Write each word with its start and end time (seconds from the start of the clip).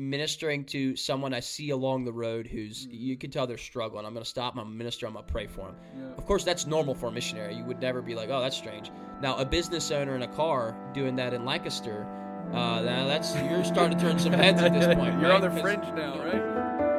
ministering 0.00 0.64
to 0.64 0.96
someone 0.96 1.34
I 1.34 1.40
see 1.40 1.70
along 1.70 2.04
the 2.04 2.12
road 2.12 2.46
who's 2.46 2.88
you 2.90 3.16
can 3.16 3.30
tell 3.30 3.46
they're 3.46 3.58
struggling. 3.58 4.06
I'm 4.06 4.14
going 4.14 4.24
to 4.24 4.28
stop. 4.28 4.54
I'm 4.54 4.62
going 4.64 4.72
to 4.72 4.78
minister. 4.78 5.06
I'm 5.06 5.12
going 5.12 5.26
to 5.26 5.30
pray 5.30 5.46
for 5.46 5.66
them. 5.66 5.76
Yeah. 5.96 6.14
Of 6.16 6.24
course, 6.26 6.42
that's 6.42 6.66
normal 6.66 6.94
for 6.94 7.08
a 7.08 7.12
missionary. 7.12 7.54
You 7.54 7.64
would 7.64 7.80
never 7.80 8.00
be 8.00 8.14
like, 8.14 8.30
oh, 8.30 8.40
that's 8.40 8.56
strange. 8.56 8.90
Now, 9.20 9.36
a 9.36 9.44
business 9.44 9.90
owner 9.90 10.16
in 10.16 10.22
a 10.22 10.28
car 10.28 10.74
doing 10.94 11.16
that 11.16 11.34
in 11.34 11.44
Lancaster, 11.44 12.06
uh, 12.52 12.80
now 12.80 13.06
that's 13.06 13.34
you're 13.34 13.64
starting 13.64 13.98
to 13.98 14.02
turn 14.04 14.18
some 14.18 14.32
heads 14.32 14.62
at 14.62 14.72
this 14.72 14.86
point. 14.96 15.20
You're 15.20 15.30
right? 15.30 15.42
on 15.42 15.54
the 15.54 15.60
fringe 15.60 15.84
now, 15.94 16.18
right? 16.18 16.89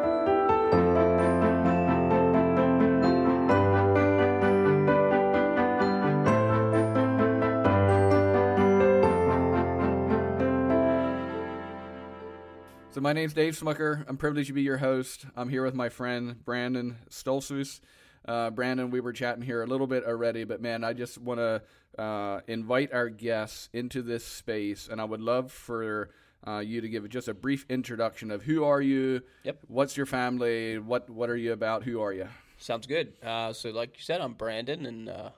So 13.01 13.03
my 13.03 13.13
name's 13.13 13.33
Dave 13.33 13.57
Smucker. 13.57 14.05
I'm 14.07 14.15
privileged 14.15 14.49
to 14.49 14.53
be 14.53 14.61
your 14.61 14.77
host. 14.77 15.25
I'm 15.35 15.49
here 15.49 15.65
with 15.65 15.73
my 15.73 15.89
friend 15.89 16.45
Brandon 16.45 16.97
Stoltzfus. 17.09 17.79
Uh, 18.27 18.51
Brandon, 18.51 18.91
we 18.91 18.99
were 18.99 19.11
chatting 19.11 19.41
here 19.41 19.63
a 19.63 19.65
little 19.65 19.87
bit 19.87 20.05
already, 20.05 20.43
but 20.43 20.61
man, 20.61 20.83
I 20.83 20.93
just 20.93 21.17
want 21.17 21.39
to 21.39 21.63
uh, 21.99 22.41
invite 22.47 22.93
our 22.93 23.09
guests 23.09 23.69
into 23.73 24.03
this 24.03 24.23
space, 24.23 24.87
and 24.87 25.01
I 25.01 25.05
would 25.05 25.19
love 25.19 25.51
for 25.51 26.11
uh, 26.45 26.59
you 26.59 26.79
to 26.79 26.87
give 26.87 27.09
just 27.09 27.27
a 27.27 27.33
brief 27.33 27.65
introduction 27.69 28.29
of 28.29 28.43
who 28.43 28.65
are 28.65 28.81
you, 28.83 29.23
Yep. 29.45 29.61
what's 29.67 29.97
your 29.97 30.05
family, 30.05 30.77
what 30.77 31.09
what 31.09 31.31
are 31.31 31.35
you 31.35 31.53
about, 31.53 31.81
who 31.81 32.01
are 32.01 32.13
you? 32.13 32.27
Sounds 32.59 32.85
good. 32.85 33.13
Uh, 33.23 33.51
so, 33.51 33.71
like 33.71 33.97
you 33.97 34.03
said, 34.03 34.21
I'm 34.21 34.35
Brandon, 34.35 34.85
and 34.85 35.09
uh, 35.09 35.31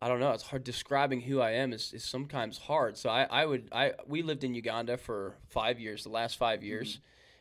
I 0.00 0.08
don't 0.08 0.20
know. 0.20 0.30
It's 0.30 0.44
hard 0.44 0.62
describing 0.62 1.20
who 1.20 1.40
I 1.40 1.52
am 1.52 1.72
is, 1.72 1.92
is 1.92 2.04
sometimes 2.04 2.56
hard. 2.58 2.96
So, 2.96 3.10
I, 3.10 3.24
I 3.24 3.46
would 3.46 3.68
I 3.72 3.94
we 4.06 4.22
lived 4.22 4.44
in 4.44 4.54
Uganda 4.54 4.96
for 4.96 5.34
five 5.48 5.80
years, 5.80 6.04
the 6.04 6.10
last 6.10 6.36
five 6.36 6.62
years, 6.62 7.00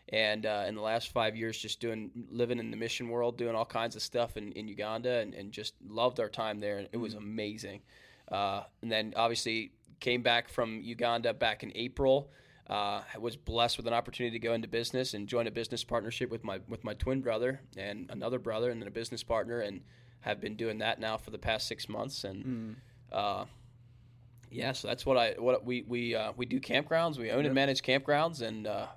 and 0.10 0.46
uh, 0.46 0.66
in 0.68 0.76
the 0.76 0.82
last 0.82 1.10
five 1.12 1.36
years, 1.36 1.58
just 1.58 1.80
doing 1.80 2.10
living 2.32 2.60
in 2.60 2.72
the 2.72 2.78
mission 2.78 3.10
world, 3.10 3.38
doing 3.38 3.56
all 3.56 3.66
kinds 3.66 3.96
of 3.96 4.02
stuff 4.02 4.38
in, 4.38 4.52
in 4.54 4.68
Uganda, 4.68 5.20
and, 5.20 5.34
and 5.34 5.52
just 5.52 5.76
loved 5.88 6.20
our 6.20 6.30
time 6.30 6.60
there. 6.60 6.80
And 6.80 6.88
it 6.92 6.98
was 6.98 7.14
amazing. 7.14 7.82
Uh, 8.32 8.64
and 8.82 8.92
then 8.92 9.14
obviously 9.16 9.72
came 10.00 10.22
back 10.22 10.50
from 10.50 10.82
Uganda 10.82 11.34
back 11.34 11.64
in 11.64 11.72
April. 11.76 12.32
Uh, 12.70 13.02
I 13.14 13.18
was 13.20 13.38
blessed 13.38 13.78
with 13.78 13.88
an 13.88 13.94
opportunity 13.94 14.38
to 14.38 14.46
go 14.46 14.54
into 14.54 14.68
business 14.68 15.14
and 15.14 15.28
join 15.28 15.48
a 15.48 15.52
business 15.52 15.84
partnership 15.84 16.30
with 16.30 16.44
my 16.44 16.60
with 16.68 16.84
my 16.84 16.94
twin 16.96 17.22
brother 17.22 17.62
and 17.78 18.10
another 18.10 18.40
brother 18.40 18.72
and 18.72 18.82
then 18.82 18.88
a 18.88 18.92
business 18.92 19.24
partner 19.24 19.62
and 19.62 19.82
have 20.28 20.40
been 20.40 20.56
doing 20.56 20.78
that 20.80 21.00
now 21.00 21.18
for 21.18 21.32
the 21.32 21.38
past 21.38 21.68
six 21.68 21.88
months 21.90 22.24
and 22.24 22.44
uh, 23.12 23.46
yeah 24.52 24.72
so 24.72 24.88
that's 24.88 25.06
what 25.06 25.18
I 25.18 25.36
what 25.38 25.66
we 25.66 25.84
we 25.88 26.16
uh, 26.16 26.32
we 26.38 26.46
do 26.46 26.60
campgrounds. 26.60 27.18
We 27.18 27.32
own 27.32 27.46
and 27.46 27.56
manage 27.56 27.82
campgrounds 27.82 28.42
and 28.42 28.68
uh, 28.68 28.88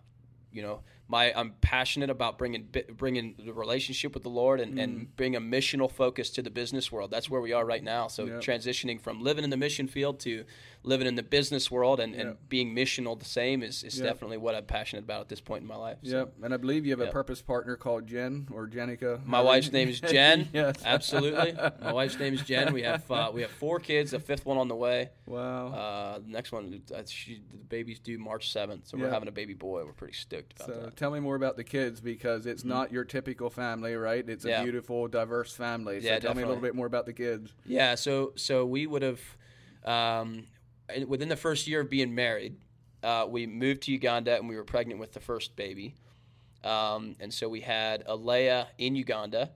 you 0.52 0.62
know 0.62 0.80
my 1.10 1.32
I'm 1.34 1.52
passionate 1.60 2.08
about 2.10 2.38
bringing 2.38 2.68
bringing 2.96 3.34
the 3.44 3.52
relationship 3.52 4.14
with 4.14 4.22
the 4.22 4.28
Lord 4.30 4.60
and, 4.60 4.78
and 4.78 5.14
bring 5.16 5.34
a 5.34 5.40
missional 5.40 5.90
focus 5.90 6.30
to 6.30 6.42
the 6.42 6.50
business 6.50 6.92
world 6.92 7.10
that's 7.10 7.28
where 7.28 7.40
we 7.40 7.52
are 7.52 7.64
right 7.64 7.82
now 7.82 8.06
so 8.08 8.24
Yep. 8.26 8.40
transitioning 8.42 9.00
from 9.00 9.20
living 9.22 9.42
in 9.44 9.50
the 9.50 9.56
mission 9.56 9.88
field 9.88 10.20
to 10.20 10.44
living 10.84 11.06
in 11.06 11.14
the 11.16 11.22
business 11.22 11.70
world 11.70 11.98
and, 12.00 12.14
Yep. 12.14 12.26
and 12.26 12.48
being 12.48 12.74
missional 12.74 13.18
the 13.18 13.24
same 13.40 13.62
is, 13.62 13.82
is 13.82 13.98
Yep. 13.98 14.06
definitely 14.06 14.36
what 14.38 14.54
I'm 14.54 14.64
passionate 14.64 15.04
about 15.04 15.22
at 15.22 15.28
this 15.28 15.40
point 15.40 15.62
in 15.62 15.68
my 15.68 15.76
life. 15.76 15.98
So. 16.04 16.18
Yep, 16.18 16.32
and 16.44 16.54
I 16.54 16.56
believe 16.56 16.86
you 16.86 16.92
have 16.92 17.00
a 17.00 17.10
purpose 17.10 17.42
partner 17.42 17.76
called 17.76 18.06
Jen 18.06 18.46
or 18.52 18.66
Jenica. 18.68 19.24
My 19.26 19.40
wife's 19.42 19.72
name 19.72 19.88
is 19.88 20.00
Jen. 20.14 20.48
yes, 20.54 20.76
Absolutely. 20.84 21.52
My 21.82 21.92
wife's 21.92 22.18
name 22.18 22.34
is 22.34 22.42
Jen. 22.42 22.72
We 22.72 22.82
have 22.82 23.10
uh, 23.10 23.30
we 23.34 23.42
have 23.42 23.50
four 23.50 23.80
kids. 23.80 24.12
A 24.14 24.18
fifth 24.20 24.46
one 24.46 24.58
on 24.58 24.68
the 24.68 24.76
way. 24.76 25.10
Wow. 25.26 25.68
Uh, 25.68 26.18
the 26.20 26.28
next 26.28 26.52
one, 26.52 26.82
uh, 26.94 27.02
she, 27.06 27.42
the 27.50 27.56
baby's 27.56 27.98
due 27.98 28.18
March 28.18 28.50
seventh, 28.52 28.86
so 28.88 28.96
Yeah. 28.96 29.04
we're 29.04 29.10
having 29.10 29.28
a 29.28 29.32
baby 29.32 29.54
boy. 29.54 29.84
We're 29.84 29.92
pretty 29.92 30.14
stoked 30.14 30.54
about 30.56 30.66
So 30.68 30.80
that. 30.82 30.96
Mm-hmm. 31.00 31.04
tell 31.04 31.10
me 31.12 31.20
more 31.20 31.36
about 31.36 31.56
the 31.56 31.64
kids 31.64 32.00
because 32.00 32.46
it's 32.46 32.64
not 32.64 32.92
your 32.92 33.04
typical 33.04 33.50
family, 33.50 33.94
right? 33.94 34.28
It's 34.28 34.44
a 34.44 34.62
beautiful, 34.62 35.08
diverse 35.08 35.52
family. 35.52 36.00
So 36.00 36.06
Yeah, 36.06 36.18
tell 36.18 36.34
me 36.34 36.42
a 36.42 36.46
little 36.46 36.62
bit 36.62 36.74
more 36.74 36.86
about 36.86 37.06
the 37.06 37.12
kids. 37.12 37.52
Yeah. 37.64 37.94
So 37.94 38.32
so 38.36 38.66
we 38.66 38.86
would 38.86 39.02
have, 39.02 39.20
um, 39.84 40.46
within 41.06 41.28
the 41.28 41.36
first 41.36 41.66
year 41.66 41.80
of 41.80 41.90
being 41.90 42.14
married, 42.14 42.56
uh, 43.02 43.26
we 43.28 43.46
moved 43.46 43.82
to 43.82 43.92
Uganda 43.92 44.36
and 44.36 44.48
we 44.48 44.56
were 44.56 44.64
pregnant 44.64 45.00
with 45.00 45.12
the 45.12 45.20
first 45.20 45.56
baby. 45.56 45.94
Um, 46.62 47.16
and 47.20 47.32
so 47.32 47.48
we 47.48 47.60
had 47.62 48.02
Alea 48.06 48.68
in 48.76 48.94
Uganda. 48.94 49.50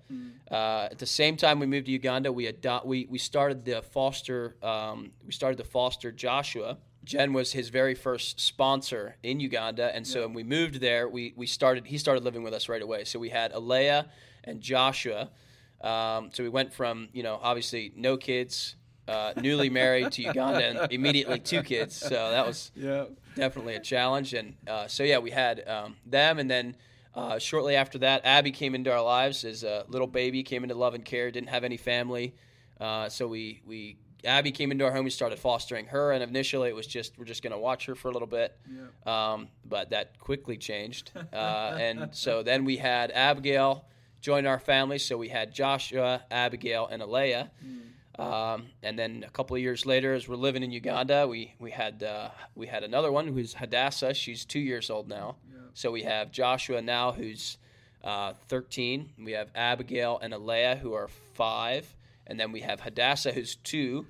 Uh, 0.51 0.89
at 0.91 0.99
the 0.99 1.07
same 1.07 1.37
time 1.37 1.59
we 1.61 1.67
moved 1.67 1.87
to 1.87 1.93
Uganda, 1.93 2.33
we 2.33 2.47
adopt 2.47 2.87
we 2.87 3.07
we 3.11 3.19
started 3.19 3.65
the 3.65 3.83
foster 3.83 4.57
um, 4.63 5.13
we 5.27 5.33
started 5.33 5.59
the 5.59 5.65
foster 5.69 6.11
Joshua. 6.11 6.79
Jen 7.05 7.33
was 7.33 7.53
his 7.53 7.69
very 7.69 7.95
first 7.95 8.41
sponsor 8.41 9.17
in 9.23 9.39
Uganda, 9.41 9.95
and 9.95 10.07
so 10.07 10.23
when 10.23 10.33
we 10.33 10.43
moved 10.43 10.81
there, 10.81 11.09
we 11.09 11.33
we 11.37 11.47
started 11.47 11.87
he 11.87 11.99
started 11.99 12.25
living 12.25 12.43
with 12.43 12.55
us 12.55 12.69
right 12.69 12.83
away. 12.83 13.05
So 13.05 13.19
we 13.19 13.29
had 13.29 13.53
Alea 13.53 14.07
and 14.45 14.61
Joshua. 14.61 15.31
Um, 15.81 16.31
so 16.33 16.43
we 16.43 16.49
went 16.49 16.73
from 16.73 17.09
you 17.13 17.23
know 17.23 17.39
obviously 17.43 17.93
no 17.95 18.17
kids, 18.17 18.77
uh, 19.07 19.35
newly 19.37 19.69
married 19.71 20.13
to 20.13 20.23
Uganda, 20.23 20.65
and 20.65 20.79
immediately 20.93 21.39
two 21.39 21.63
kids. 21.63 21.95
So 21.95 22.31
that 22.31 22.47
was 22.47 22.73
Yeah. 22.75 23.05
definitely 23.35 23.75
a 23.75 23.81
challenge. 23.81 24.33
And 24.35 24.55
uh, 24.67 24.87
so 24.87 25.03
yeah, 25.03 25.19
we 25.19 25.31
had 25.31 25.67
um, 25.69 25.97
them, 26.07 26.39
and 26.39 26.51
then 26.51 26.75
uh, 27.15 27.39
shortly 27.39 27.77
after 27.77 27.99
that, 27.99 28.23
Abby 28.25 28.51
came 28.51 28.75
into 28.75 28.91
our 28.93 29.03
lives 29.03 29.45
as 29.45 29.63
a 29.63 29.85
little 29.89 30.07
baby, 30.09 30.43
came 30.43 30.63
into 30.63 30.75
love 30.75 30.95
and 30.95 31.05
care, 31.05 31.31
didn't 31.31 31.51
have 31.51 31.65
any 31.65 31.77
family. 31.77 32.35
Uh, 32.81 33.09
so 33.09 33.29
we 33.29 33.61
we 33.67 33.97
Abby 34.25 34.51
came 34.53 34.71
into 34.73 34.85
our 34.85 34.93
home. 34.93 35.05
We 35.05 35.11
started 35.11 35.39
fostering 35.39 35.87
her, 35.87 36.13
and 36.13 36.23
initially 36.23 36.69
it 36.69 36.75
was 36.75 36.87
just 36.87 37.19
we're 37.19 37.25
just 37.25 37.43
going 37.43 37.53
to 37.53 37.59
watch 37.59 37.87
her 37.87 37.95
for 37.95 38.09
a 38.09 38.13
little 38.13 38.29
bit. 38.29 38.57
Um, 39.07 39.49
but 39.65 39.91
that 39.91 40.19
quickly 40.19 40.57
changed, 40.57 41.11
uh, 41.33 41.77
and 41.79 42.09
so 42.13 42.43
then 42.43 42.65
we 42.65 42.77
had 42.77 43.11
Abigail 43.13 43.85
join 44.21 44.47
our 44.47 44.59
family. 44.59 44.99
So 44.99 45.19
we 45.19 45.29
had 45.29 45.53
Joshua, 45.53 46.23
Abigail, 46.31 46.87
and 46.87 47.03
Alea. 47.03 47.51
Um, 48.19 48.67
and 48.83 48.97
then 48.99 49.25
a 49.27 49.31
couple 49.31 49.57
of 49.57 49.63
years 49.63 49.85
later, 49.87 50.15
as 50.15 50.29
we're 50.29 50.37
living 50.37 50.63
in 50.63 50.71
Uganda, 50.71 51.27
we 51.27 51.55
we 51.59 51.71
had 51.73 52.03
uh, 52.03 52.31
we 52.55 52.67
had 52.69 52.85
another 52.85 53.11
one 53.11 53.27
who's 53.27 53.55
Hadassah. 53.55 54.15
She's 54.15 54.45
two 54.45 54.61
years 54.61 54.89
old 54.91 55.09
now. 55.09 55.37
So 55.75 55.91
we 55.91 56.03
have 56.05 56.31
Joshua 56.31 56.81
now, 56.81 57.11
who's 57.13 57.59
uh, 58.05 58.35
13. 58.49 59.11
We 59.19 59.33
have 59.33 59.49
Abigail 59.57 60.21
and 60.23 60.33
Alea, 60.33 60.77
who 60.77 60.93
are 60.93 61.09
five, 61.09 61.97
and 62.27 62.39
then 62.39 62.53
we 62.53 62.61
have 62.61 62.81
Hadassah, 62.81 63.33
who's 63.33 63.57
two, 63.57 64.07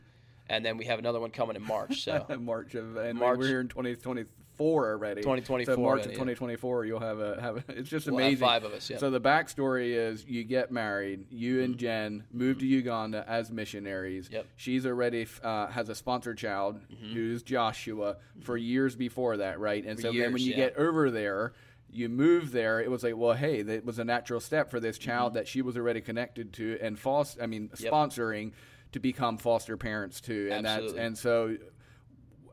and 0.48 0.64
then 0.64 0.76
we 0.76 0.84
have 0.86 0.98
another 0.98 1.20
one 1.20 1.30
coming 1.30 1.56
in 1.56 1.62
March. 1.66 2.02
So 2.02 2.24
March 2.40 2.74
of 2.74 2.96
and 2.96 3.18
March- 3.18 3.38
we're 3.38 3.46
here 3.48 3.60
in 3.60 3.68
2024 3.68 4.90
already. 4.92 5.22
2024 5.22 5.74
So 5.74 5.80
March 5.80 6.00
of 6.00 6.06
yeah. 6.06 6.12
2024, 6.12 6.84
you'll 6.84 7.00
have 7.00 7.18
a 7.18 7.40
have. 7.40 7.56
A, 7.56 7.64
it's 7.78 7.88
just 7.88 8.06
We'll 8.06 8.16
amazing. 8.16 8.38
five 8.38 8.64
of 8.64 8.72
us, 8.72 8.88
yeah. 8.90 8.98
So 8.98 9.10
the 9.10 9.20
backstory 9.20 9.94
is 9.94 10.24
you 10.26 10.44
get 10.44 10.70
married, 10.70 11.26
you 11.30 11.62
and 11.62 11.76
Jen 11.76 12.24
move 12.32 12.58
to 12.58 12.66
Uganda 12.66 13.24
as 13.26 13.50
missionaries. 13.50 14.28
Yep. 14.32 14.46
She's 14.56 14.86
already 14.86 15.26
uh, 15.42 15.66
has 15.68 15.88
a 15.88 15.94
sponsored 15.94 16.38
child 16.38 16.78
who's 17.12 17.42
Joshua 17.42 18.16
for 18.42 18.56
years 18.56 18.94
before 18.96 19.38
that, 19.38 19.58
right? 19.58 19.84
And 19.84 19.96
For 19.98 20.02
so 20.02 20.12
then 20.12 20.32
when 20.32 20.42
you 20.42 20.50
yeah. 20.50 20.56
get 20.56 20.76
over 20.76 21.10
there. 21.10 21.52
You 21.96 22.08
move 22.08 22.50
there. 22.50 22.80
It 22.80 22.90
was 22.90 23.04
like, 23.04 23.16
well, 23.16 23.34
hey, 23.34 23.62
that 23.62 23.84
was 23.84 24.00
a 24.00 24.04
natural 24.04 24.40
step 24.40 24.68
for 24.68 24.80
this 24.80 24.98
child 24.98 25.34
that 25.34 25.46
she 25.46 25.62
was 25.62 25.76
already 25.76 26.00
connected 26.00 26.52
to 26.54 26.76
and 26.82 26.98
foster. 26.98 27.40
I 27.40 27.46
mean, 27.46 27.68
Mm-hmm. 27.68 27.84
Yep. 27.84 27.92
sponsoring 27.92 28.52
to 28.94 29.00
become 29.00 29.36
foster 29.36 29.76
parents 29.76 30.20
too. 30.20 30.48
And 30.52 30.64
that's 30.64 30.92
and 30.92 31.18
so 31.18 31.56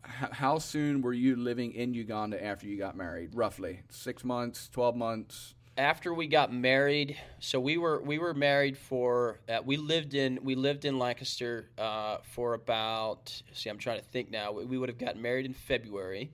how 0.03 0.57
soon 0.57 1.03
were 1.03 1.13
you 1.13 1.35
living 1.35 1.71
in 1.73 1.93
Uganda 1.93 2.43
after 2.43 2.65
you 2.65 2.79
got 2.79 2.97
married? 2.97 3.35
Roughly 3.35 3.83
six 3.89 4.23
months, 4.23 4.67
twelve 4.67 4.95
months. 4.95 5.53
after 5.77 6.13
we 6.13 6.25
got 6.27 6.51
married, 6.51 7.15
so 7.39 7.59
we 7.59 7.77
were 7.77 8.01
we 8.01 8.17
were 8.17 8.33
married 8.33 8.75
for 8.75 9.39
uh, 9.47 9.59
we 9.63 9.77
lived 9.77 10.15
in 10.15 10.39
we 10.41 10.55
lived 10.55 10.83
in 10.83 10.97
Lancaster 10.97 11.69
uh, 11.77 12.17
for 12.23 12.55
about 12.55 13.41
see 13.53 13.69
I'm 13.69 13.77
trying 13.77 13.99
to 13.99 14.05
think 14.05 14.31
now 14.31 14.51
we, 14.51 14.65
we 14.65 14.77
would 14.79 14.89
have 14.89 14.97
gotten 14.97 15.21
married 15.21 15.45
in 15.45 15.53
February. 15.53 16.31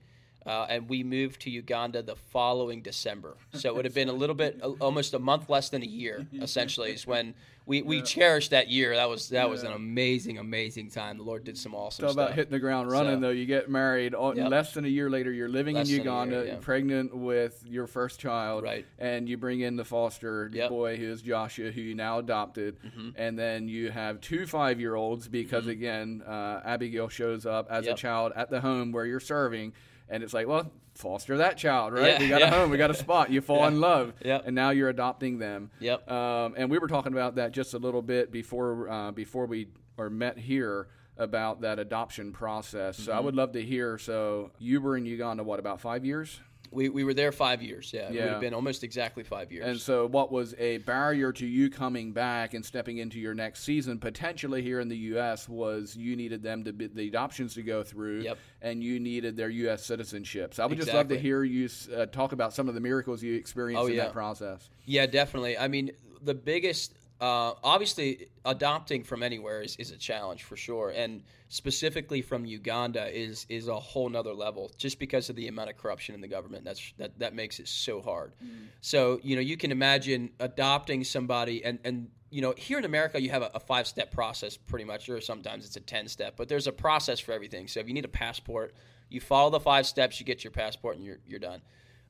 Uh, 0.48 0.66
and 0.70 0.88
we 0.88 1.02
moved 1.04 1.42
to 1.42 1.50
Uganda 1.50 2.02
the 2.02 2.16
following 2.16 2.80
December, 2.80 3.36
so 3.52 3.68
it 3.68 3.76
would 3.76 3.84
have 3.84 3.94
been 4.02 4.08
a 4.08 4.12
little 4.12 4.34
bit, 4.34 4.60
almost 4.80 5.12
a 5.14 5.18
month 5.18 5.50
less 5.50 5.68
than 5.68 5.82
a 5.82 5.86
year. 5.86 6.26
Essentially, 6.40 6.92
is 6.92 7.06
when 7.06 7.34
we, 7.66 7.82
we 7.82 8.00
cherished 8.00 8.50
that 8.52 8.68
year. 8.70 8.96
That 8.96 9.10
was 9.10 9.28
that 9.28 9.50
was 9.50 9.62
an 9.62 9.72
amazing, 9.72 10.38
amazing 10.38 10.88
time. 10.88 11.18
The 11.18 11.22
Lord 11.22 11.44
did 11.44 11.58
some 11.58 11.74
awesome 11.74 12.04
Talk 12.04 12.12
stuff. 12.12 12.24
about 12.28 12.34
hitting 12.34 12.50
the 12.52 12.58
ground 12.58 12.90
running 12.90 13.16
So- 13.16 13.20
though. 13.20 13.28
You 13.30 13.44
get 13.44 13.68
married 13.68 14.14
oh, 14.16 14.34
Yep. 14.34 14.50
less 14.50 14.72
than 14.72 14.86
a 14.86 14.88
year 14.88 15.10
later. 15.10 15.30
You're 15.32 15.50
living 15.50 15.74
Less 15.76 15.90
in 15.90 15.98
than 15.98 16.06
a 16.06 16.10
year, 16.10 16.14
Uganda, 16.30 16.46
yeah. 16.46 16.56
pregnant 16.62 17.14
with 17.14 17.62
your 17.66 17.86
first 17.86 18.18
child, 18.18 18.64
Right. 18.64 18.86
And 18.98 19.28
you 19.28 19.36
bring 19.36 19.60
in 19.60 19.76
the 19.76 19.84
foster 19.84 20.50
Yep. 20.50 20.64
Mm-hmm. 20.64 20.74
boy 20.74 20.96
who 20.96 21.12
is 21.12 21.20
Joshua, 21.20 21.70
who 21.70 21.82
you 21.82 21.94
now 21.94 22.18
adopted, 22.20 22.78
and 23.16 23.38
then 23.38 23.68
you 23.68 23.90
have 23.90 24.22
two 24.22 24.46
five 24.46 24.80
year 24.80 24.94
olds 24.94 25.28
because 25.28 25.66
again, 25.66 26.22
uh, 26.26 26.62
Abigail 26.64 27.08
shows 27.10 27.44
up 27.44 27.66
as 27.70 27.86
a 27.86 27.92
child 27.94 28.32
at 28.34 28.48
the 28.48 28.62
home 28.62 28.92
where 28.92 29.04
you're 29.04 29.20
serving. 29.20 29.74
And 30.10 30.22
it's 30.22 30.32
like, 30.32 30.46
well, 30.46 30.70
foster 30.94 31.36
that 31.38 31.56
child, 31.58 31.92
right? 31.92 32.12
Yeah, 32.14 32.18
we 32.18 32.28
got 32.28 32.40
yeah. 32.40 32.48
a 32.48 32.50
home, 32.50 32.70
we 32.70 32.76
got 32.78 32.90
a 32.90 32.94
spot. 33.06 33.30
You 33.30 33.40
fall 33.40 33.58
Yeah. 33.58 33.68
in 33.68 33.80
love, 33.80 34.12
Yep. 34.24 34.42
and 34.46 34.54
now 34.54 34.70
you're 34.70 34.88
adopting 34.88 35.38
them. 35.38 35.70
Yep. 35.80 36.10
Um, 36.10 36.54
and 36.56 36.70
we 36.70 36.78
were 36.78 36.88
talking 36.88 37.12
about 37.12 37.36
that 37.36 37.52
just 37.52 37.74
a 37.74 37.78
little 37.78 38.02
bit 38.02 38.32
before 38.32 38.88
uh, 38.88 39.10
before 39.12 39.46
we 39.46 39.68
or 39.96 40.10
met 40.10 40.38
here 40.38 40.88
about 41.16 41.60
that 41.62 41.78
adoption 41.78 42.32
process. 42.32 42.96
So 42.96 43.12
I 43.12 43.18
would 43.20 43.34
love 43.34 43.52
to 43.52 43.62
hear. 43.62 43.98
So 43.98 44.52
you 44.58 44.80
were 44.80 44.96
in 44.96 45.04
Uganda 45.04 45.42
what 45.42 45.58
about 45.58 45.80
five 45.80 46.04
years? 46.04 46.40
We, 46.70 46.90
we 46.90 47.02
were 47.02 47.14
there 47.14 47.32
five 47.32 47.62
years. 47.62 47.92
Yeah, 47.94 48.08
it 48.08 48.12
would 48.12 48.20
have 48.20 48.40
been 48.42 48.52
almost 48.52 48.84
exactly 48.84 49.22
five 49.24 49.50
years. 49.50 49.64
And 49.66 49.80
so, 49.80 50.06
what 50.06 50.30
was 50.30 50.54
a 50.58 50.78
barrier 50.78 51.32
to 51.32 51.46
you 51.46 51.70
coming 51.70 52.12
back 52.12 52.52
and 52.52 52.62
stepping 52.62 52.98
into 52.98 53.18
your 53.18 53.32
next 53.32 53.62
season, 53.64 53.98
potentially 53.98 54.60
here 54.60 54.78
in 54.78 54.88
the 54.88 54.96
U.S., 55.12 55.48
was 55.48 55.96
you 55.96 56.14
needed 56.14 56.42
them 56.42 56.64
to 56.64 56.74
be, 56.74 56.86
the 56.88 57.08
adoptions 57.08 57.54
to 57.54 57.62
go 57.62 57.82
through, 57.82 58.20
Yep. 58.20 58.38
and 58.60 58.84
you 58.84 59.00
needed 59.00 59.34
their 59.34 59.48
U.S. 59.48 59.82
citizenship. 59.86 60.52
So, 60.52 60.62
I 60.62 60.66
would 60.66 60.76
just 60.76 60.92
love 60.92 61.08
to 61.08 61.18
hear 61.18 61.42
you 61.42 61.70
uh, 61.96 62.04
talk 62.04 62.32
about 62.32 62.52
some 62.52 62.68
of 62.68 62.74
the 62.74 62.80
miracles 62.80 63.22
you 63.22 63.34
experienced 63.34 63.82
Oh, 63.82 63.86
in 63.86 63.94
yeah. 63.94 64.04
that 64.04 64.12
process. 64.12 64.68
Yeah, 64.84 65.06
definitely. 65.06 65.56
I 65.56 65.68
mean, 65.68 65.92
the 66.22 66.34
biggest, 66.34 66.92
uh, 67.20 67.54
obviously, 67.64 68.28
adopting 68.44 69.02
from 69.02 69.22
anywhere 69.24 69.60
is, 69.60 69.74
is 69.76 69.90
a 69.90 69.96
challenge 69.96 70.44
for 70.44 70.56
sure, 70.56 70.90
and 70.90 71.22
specifically 71.48 72.22
from 72.22 72.44
Uganda 72.44 73.08
is 73.08 73.44
is 73.48 73.66
a 73.66 73.74
whole 73.74 74.08
nother 74.08 74.32
level, 74.32 74.70
just 74.78 75.00
because 75.00 75.28
of 75.28 75.34
the 75.34 75.48
amount 75.48 75.68
of 75.68 75.76
corruption 75.76 76.14
in 76.14 76.20
the 76.20 76.28
government. 76.28 76.64
That's 76.64 76.92
that 76.98 77.18
that 77.18 77.34
makes 77.34 77.58
it 77.58 77.66
so 77.66 78.00
hard. 78.00 78.34
So 78.80 79.18
you 79.24 79.34
know, 79.34 79.42
you 79.42 79.56
can 79.56 79.72
imagine 79.72 80.30
adopting 80.38 81.02
somebody, 81.02 81.64
and 81.64 81.80
and 81.82 82.08
you 82.30 82.40
know, 82.40 82.54
here 82.56 82.78
in 82.78 82.84
America, 82.84 83.20
you 83.20 83.30
have 83.30 83.42
a, 83.42 83.50
a 83.54 83.60
five 83.60 83.88
step 83.88 84.12
process 84.12 84.56
pretty 84.56 84.84
much, 84.84 85.08
or 85.08 85.20
sometimes 85.20 85.66
it's 85.66 85.76
a 85.76 85.80
ten 85.80 86.06
step, 86.06 86.34
but 86.36 86.48
there's 86.48 86.68
a 86.68 86.72
process 86.72 87.18
for 87.18 87.32
everything. 87.32 87.66
So 87.66 87.80
if 87.80 87.88
you 87.88 87.94
need 87.94 88.04
a 88.04 88.08
passport, 88.08 88.74
you 89.08 89.20
follow 89.20 89.50
the 89.50 89.60
five 89.60 89.86
steps, 89.86 90.20
you 90.20 90.26
get 90.26 90.44
your 90.44 90.52
passport, 90.52 90.96
and 90.96 91.04
you're 91.04 91.18
you're 91.26 91.40
done. 91.40 91.62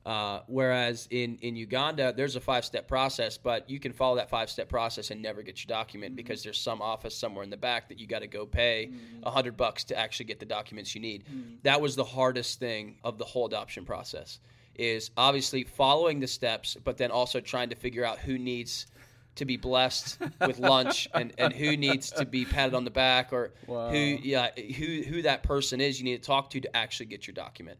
Uh, 0.05 0.41
whereas 0.47 1.07
in, 1.11 1.37
in 1.41 1.55
Uganda, 1.55 2.13
there's 2.15 2.35
a 2.35 2.39
five 2.39 2.63
step 2.63 2.87
process, 2.87 3.37
but 3.37 3.69
you 3.69 3.79
can 3.79 3.91
follow 3.91 4.15
that 4.15 4.29
five 4.29 4.49
step 4.49 4.69
process 4.69 5.11
and 5.11 5.21
never 5.21 5.43
get 5.43 5.63
your 5.63 5.67
document 5.67 6.11
mm-hmm. 6.11 6.17
because 6.17 6.43
there's 6.43 6.59
some 6.59 6.81
office 6.81 7.15
somewhere 7.15 7.43
in 7.43 7.49
the 7.49 7.57
back 7.57 7.89
that 7.89 7.99
you 7.99 8.07
got 8.07 8.19
to 8.19 8.27
go 8.27 8.45
pay 8.45 8.89
mm-hmm. 8.91 9.23
a 9.23 9.29
hundred 9.31 9.57
bucks 9.57 9.83
to 9.85 9.97
actually 9.97 10.25
get 10.25 10.39
the 10.39 10.45
documents 10.45 10.95
you 10.95 11.01
need. 11.01 11.25
Mm-hmm. 11.25 11.55
That 11.63 11.81
was 11.81 11.95
the 11.95 12.03
hardest 12.03 12.59
thing 12.59 12.97
of 13.03 13.17
the 13.17 13.25
whole 13.25 13.45
adoption 13.45 13.85
process. 13.85 14.39
Is 14.75 15.11
obviously 15.17 15.65
following 15.65 16.21
the 16.21 16.27
steps, 16.27 16.77
but 16.81 16.97
then 16.97 17.11
also 17.11 17.41
trying 17.41 17.69
to 17.69 17.75
figure 17.75 18.05
out 18.05 18.17
who 18.19 18.37
needs 18.37 18.87
to 19.35 19.45
be 19.45 19.57
blessed 19.57 20.17
with 20.45 20.59
lunch 20.73 21.07
and, 21.13 21.33
and 21.37 21.53
who 21.53 21.75
needs 21.75 22.11
to 22.11 22.25
be 22.25 22.45
patted 22.45 22.73
on 22.73 22.83
the 22.83 22.91
back 22.91 23.33
or 23.33 23.51
Wow. 23.67 23.89
who 23.89 23.97
yeah 23.97 24.49
who 24.55 25.01
who 25.01 25.21
that 25.23 25.43
person 25.43 25.81
is 25.81 25.99
you 25.99 26.05
need 26.05 26.21
to 26.21 26.25
talk 26.25 26.49
to 26.51 26.61
to 26.61 26.75
actually 26.75 27.07
get 27.07 27.27
your 27.27 27.33
document. 27.33 27.77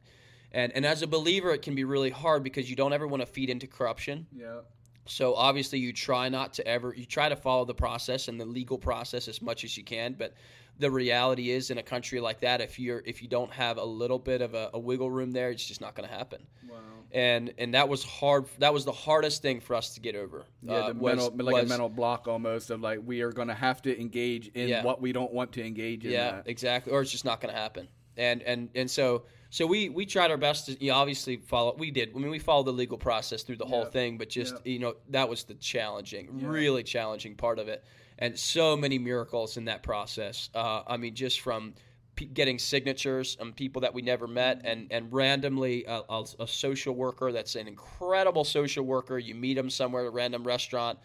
And 0.51 0.71
and 0.75 0.85
as 0.85 1.01
a 1.01 1.07
believer, 1.07 1.51
it 1.51 1.61
can 1.61 1.75
be 1.75 1.83
really 1.83 2.09
hard 2.09 2.43
because 2.43 2.69
you 2.69 2.75
don't 2.75 2.93
ever 2.93 3.07
want 3.07 3.21
to 3.21 3.25
feed 3.27 3.49
into 3.49 3.67
corruption. 3.67 4.25
Yeah. 4.35 4.61
So 5.05 5.33
obviously, 5.35 5.79
you 5.79 5.91
try 5.93 6.29
not 6.29 6.53
to 6.53 6.67
ever 6.67 6.93
you 6.95 7.05
try 7.05 7.29
to 7.29 7.35
follow 7.35 7.65
the 7.65 7.73
process 7.75 8.27
and 8.27 8.39
the 8.39 8.45
legal 8.45 8.77
process 8.77 9.27
as 9.27 9.41
much 9.41 9.63
as 9.63 9.77
you 9.77 9.83
can. 9.83 10.13
But 10.13 10.33
the 10.77 10.89
reality 10.89 11.49
is, 11.51 11.71
in 11.71 11.77
a 11.77 11.83
country 11.83 12.19
like 12.19 12.39
that, 12.41 12.61
if 12.61 12.79
you're 12.79 13.01
if 13.05 13.21
you 13.21 13.27
don't 13.27 13.51
have 13.51 13.77
a 13.77 13.83
little 13.83 14.19
bit 14.19 14.41
of 14.41 14.53
a, 14.53 14.69
a 14.73 14.79
wiggle 14.79 15.09
room 15.11 15.31
there, 15.31 15.49
it's 15.49 15.65
just 15.65 15.81
not 15.81 15.95
going 15.95 16.07
to 16.07 16.15
happen. 16.15 16.45
Wow. 16.69 16.77
And 17.11 17.53
and 17.57 17.73
that 17.73 17.89
was 17.89 18.03
hard. 18.03 18.45
That 18.59 18.71
was 18.73 18.85
the 18.85 18.91
hardest 18.91 19.41
thing 19.41 19.61
for 19.61 19.75
us 19.75 19.95
to 19.95 19.99
get 19.99 20.15
over. 20.15 20.45
Yeah, 20.61 20.73
uh, 20.73 20.87
the 20.89 20.99
was- 20.99 21.15
mental, 21.29 21.45
like 21.45 21.53
was- 21.55 21.63
a 21.65 21.67
mental 21.67 21.89
block 21.89 22.27
almost 22.27 22.69
of 22.69 22.81
like 22.81 22.99
we 23.03 23.21
are 23.21 23.31
going 23.31 23.47
to 23.47 23.53
have 23.55 23.81
to 23.83 23.99
engage 23.99 24.49
in 24.49 24.69
Yeah. 24.69 24.83
what 24.83 25.01
we 25.01 25.11
don't 25.11 25.33
want 25.33 25.51
to 25.53 25.65
engage 25.65 26.05
in. 26.05 26.11
Yeah, 26.11 26.31
that. 26.31 26.47
exactly. 26.47 26.93
Or 26.93 27.01
it's 27.01 27.11
just 27.11 27.25
not 27.25 27.41
going 27.41 27.53
to 27.53 27.59
happen. 27.59 27.87
And 28.15 28.41
and 28.43 28.69
and 28.75 28.89
so 28.89 29.23
so 29.49 29.65
we 29.65 29.89
we 29.89 30.05
tried 30.05 30.31
our 30.31 30.37
best 30.37 30.67
to 30.67 30.83
you 30.83 30.91
know, 30.91 30.97
obviously 30.97 31.37
follow. 31.37 31.75
We 31.77 31.91
did. 31.91 32.11
I 32.15 32.19
mean, 32.19 32.29
we 32.29 32.39
followed 32.39 32.65
the 32.67 32.73
legal 32.73 32.97
process 32.97 33.43
through 33.43 33.57
the 33.57 33.65
whole 33.65 33.85
thing, 33.85 34.17
but 34.17 34.29
just 34.29 34.55
Yeah. 34.63 34.71
you 34.73 34.79
know 34.79 34.95
that 35.09 35.27
was 35.29 35.43
the 35.43 35.55
challenging, 35.55 36.29
Yeah. 36.39 36.47
really 36.49 36.83
challenging 36.83 37.35
part 37.35 37.59
of 37.59 37.67
it. 37.67 37.83
And 38.17 38.37
so 38.37 38.75
many 38.75 38.99
miracles 38.99 39.57
in 39.57 39.65
that 39.65 39.81
process. 39.81 40.49
Uh, 40.53 40.83
I 40.85 40.97
mean, 40.97 41.15
just 41.15 41.39
from 41.39 41.73
p- 42.15 42.25
getting 42.25 42.59
signatures 42.59 43.37
on 43.39 43.53
people 43.53 43.81
that 43.81 43.93
we 43.93 44.01
never 44.01 44.27
met, 44.27 44.61
and 44.65 44.87
and 44.91 45.11
randomly 45.11 45.85
a, 45.85 46.01
a, 46.09 46.25
a 46.41 46.47
social 46.47 46.93
worker 46.93 47.31
that's 47.31 47.55
an 47.55 47.67
incredible 47.67 48.43
social 48.43 48.83
worker. 48.85 49.17
You 49.17 49.35
meet 49.35 49.57
him 49.57 49.69
somewhere 49.69 50.03
at 50.03 50.07
a 50.07 50.11
random 50.11 50.43
restaurant, 50.45 50.99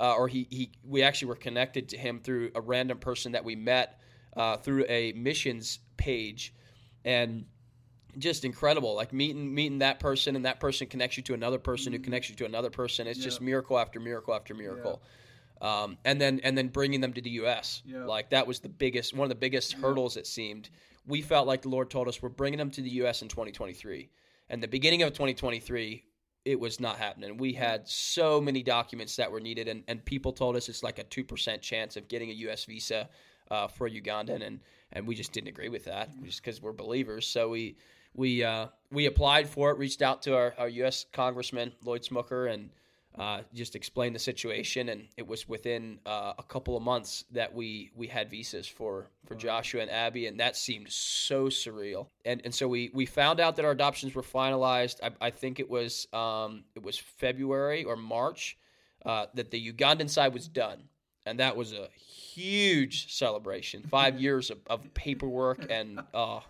uh, 0.00 0.14
or 0.14 0.28
he, 0.28 0.46
he 0.50 0.70
we 0.84 1.02
actually 1.02 1.28
were 1.28 1.36
connected 1.36 1.88
to 1.90 1.98
him 1.98 2.20
through 2.20 2.52
a 2.54 2.60
random 2.60 2.98
person 2.98 3.32
that 3.32 3.44
we 3.44 3.56
met 3.56 4.00
uh, 4.36 4.56
through 4.58 4.86
a 4.88 5.12
missions 5.12 5.80
page, 5.96 6.54
and 7.04 7.44
just 8.18 8.44
incredible. 8.44 8.94
Like 8.94 9.12
meeting 9.12 9.54
meeting 9.54 9.78
that 9.78 10.00
person, 10.00 10.36
and 10.36 10.44
that 10.44 10.60
person 10.60 10.86
connects 10.86 11.16
you 11.16 11.22
to 11.24 11.34
another 11.34 11.58
person 11.58 11.92
who 11.92 11.98
connects 11.98 12.28
you 12.28 12.36
to 12.36 12.44
another 12.44 12.70
person. 12.70 13.06
It's 13.06 13.18
just 13.18 13.40
miracle 13.40 13.78
after 13.78 14.00
miracle 14.00 14.34
after 14.34 14.54
miracle. 14.54 15.02
Um, 15.60 15.98
and 16.04 16.20
then 16.20 16.40
and 16.42 16.56
then 16.56 16.68
bringing 16.68 17.00
them 17.00 17.12
to 17.12 17.20
the 17.20 17.30
U.S. 17.30 17.82
Yeah. 17.84 18.04
Like 18.04 18.30
that 18.30 18.46
was 18.46 18.60
the 18.60 18.68
biggest 18.68 19.14
one 19.14 19.24
of 19.24 19.28
the 19.28 19.34
biggest 19.34 19.74
hurdles. 19.74 20.16
It 20.16 20.26
seemed 20.26 20.70
we 21.06 21.22
felt 21.22 21.46
like 21.46 21.62
the 21.62 21.68
Lord 21.68 21.90
told 21.90 22.08
us 22.08 22.22
we're 22.22 22.28
bringing 22.30 22.58
them 22.58 22.70
to 22.70 22.82
the 22.82 22.90
U.S. 22.90 23.22
in 23.22 23.28
2023, 23.28 24.08
and 24.48 24.62
the 24.62 24.68
beginning 24.68 25.02
of 25.02 25.10
2023 25.10 26.04
it 26.46 26.58
was 26.58 26.80
not 26.80 26.96
happening. 26.96 27.36
We 27.36 27.52
had 27.52 27.86
so 27.86 28.40
many 28.40 28.62
documents 28.62 29.16
that 29.16 29.30
were 29.30 29.40
needed, 29.40 29.68
and, 29.68 29.84
and 29.88 30.02
people 30.02 30.32
told 30.32 30.56
us 30.56 30.68
it's 30.68 30.82
like 30.82 30.98
a 30.98 31.04
two 31.04 31.24
percent 31.24 31.60
chance 31.60 31.96
of 31.96 32.08
getting 32.08 32.30
a 32.30 32.34
U.S. 32.34 32.64
visa 32.64 33.08
uh, 33.50 33.68
for 33.68 33.88
Ugandan, 33.88 34.46
and 34.46 34.60
and 34.92 35.06
we 35.06 35.14
just 35.14 35.32
didn't 35.32 35.48
agree 35.48 35.68
with 35.68 35.84
that 35.84 36.10
just 36.24 36.42
because 36.42 36.62
we're 36.62 36.72
believers. 36.72 37.26
So 37.26 37.50
we 37.50 37.76
we 38.14 38.44
uh, 38.44 38.66
we 38.90 39.06
applied 39.06 39.48
for 39.48 39.70
it, 39.70 39.78
reached 39.78 40.02
out 40.02 40.22
to 40.22 40.36
our, 40.36 40.54
our 40.58 40.68
U.S. 40.68 41.06
Congressman 41.12 41.72
Lloyd 41.84 42.02
Smucker, 42.02 42.52
and 42.52 42.70
uh, 43.18 43.42
just 43.54 43.76
explained 43.76 44.14
the 44.14 44.20
situation. 44.20 44.88
And 44.88 45.06
it 45.16 45.26
was 45.26 45.48
within 45.48 45.98
uh, 46.06 46.34
a 46.38 46.42
couple 46.42 46.76
of 46.76 46.82
months 46.82 47.24
that 47.32 47.54
we 47.54 47.90
we 47.94 48.06
had 48.06 48.30
visas 48.30 48.66
for 48.66 49.06
for 49.26 49.34
Joshua 49.34 49.82
and 49.82 49.90
Abby, 49.90 50.26
and 50.26 50.40
that 50.40 50.56
seemed 50.56 50.90
so 50.90 51.46
surreal. 51.46 52.08
And 52.24 52.40
and 52.44 52.54
so 52.54 52.68
we 52.68 52.90
we 52.92 53.06
found 53.06 53.40
out 53.40 53.56
that 53.56 53.64
our 53.64 53.72
adoptions 53.72 54.14
were 54.14 54.22
finalized. 54.22 54.96
I, 55.02 55.26
I 55.26 55.30
think 55.30 55.60
it 55.60 55.68
was 55.68 56.06
um, 56.12 56.64
it 56.74 56.82
was 56.82 56.98
February 56.98 57.84
or 57.84 57.96
March 57.96 58.58
uh, 59.04 59.26
that 59.34 59.50
the 59.50 59.72
Ugandan 59.72 60.10
side 60.10 60.34
was 60.34 60.48
done, 60.48 60.82
and 61.26 61.38
that 61.38 61.56
was 61.56 61.72
a 61.72 61.88
huge 61.96 63.12
celebration. 63.12 63.82
Five 63.82 64.20
years 64.20 64.50
of, 64.50 64.58
of 64.68 64.94
paperwork 64.94 65.70
and 65.70 66.00
uh, 66.12 66.40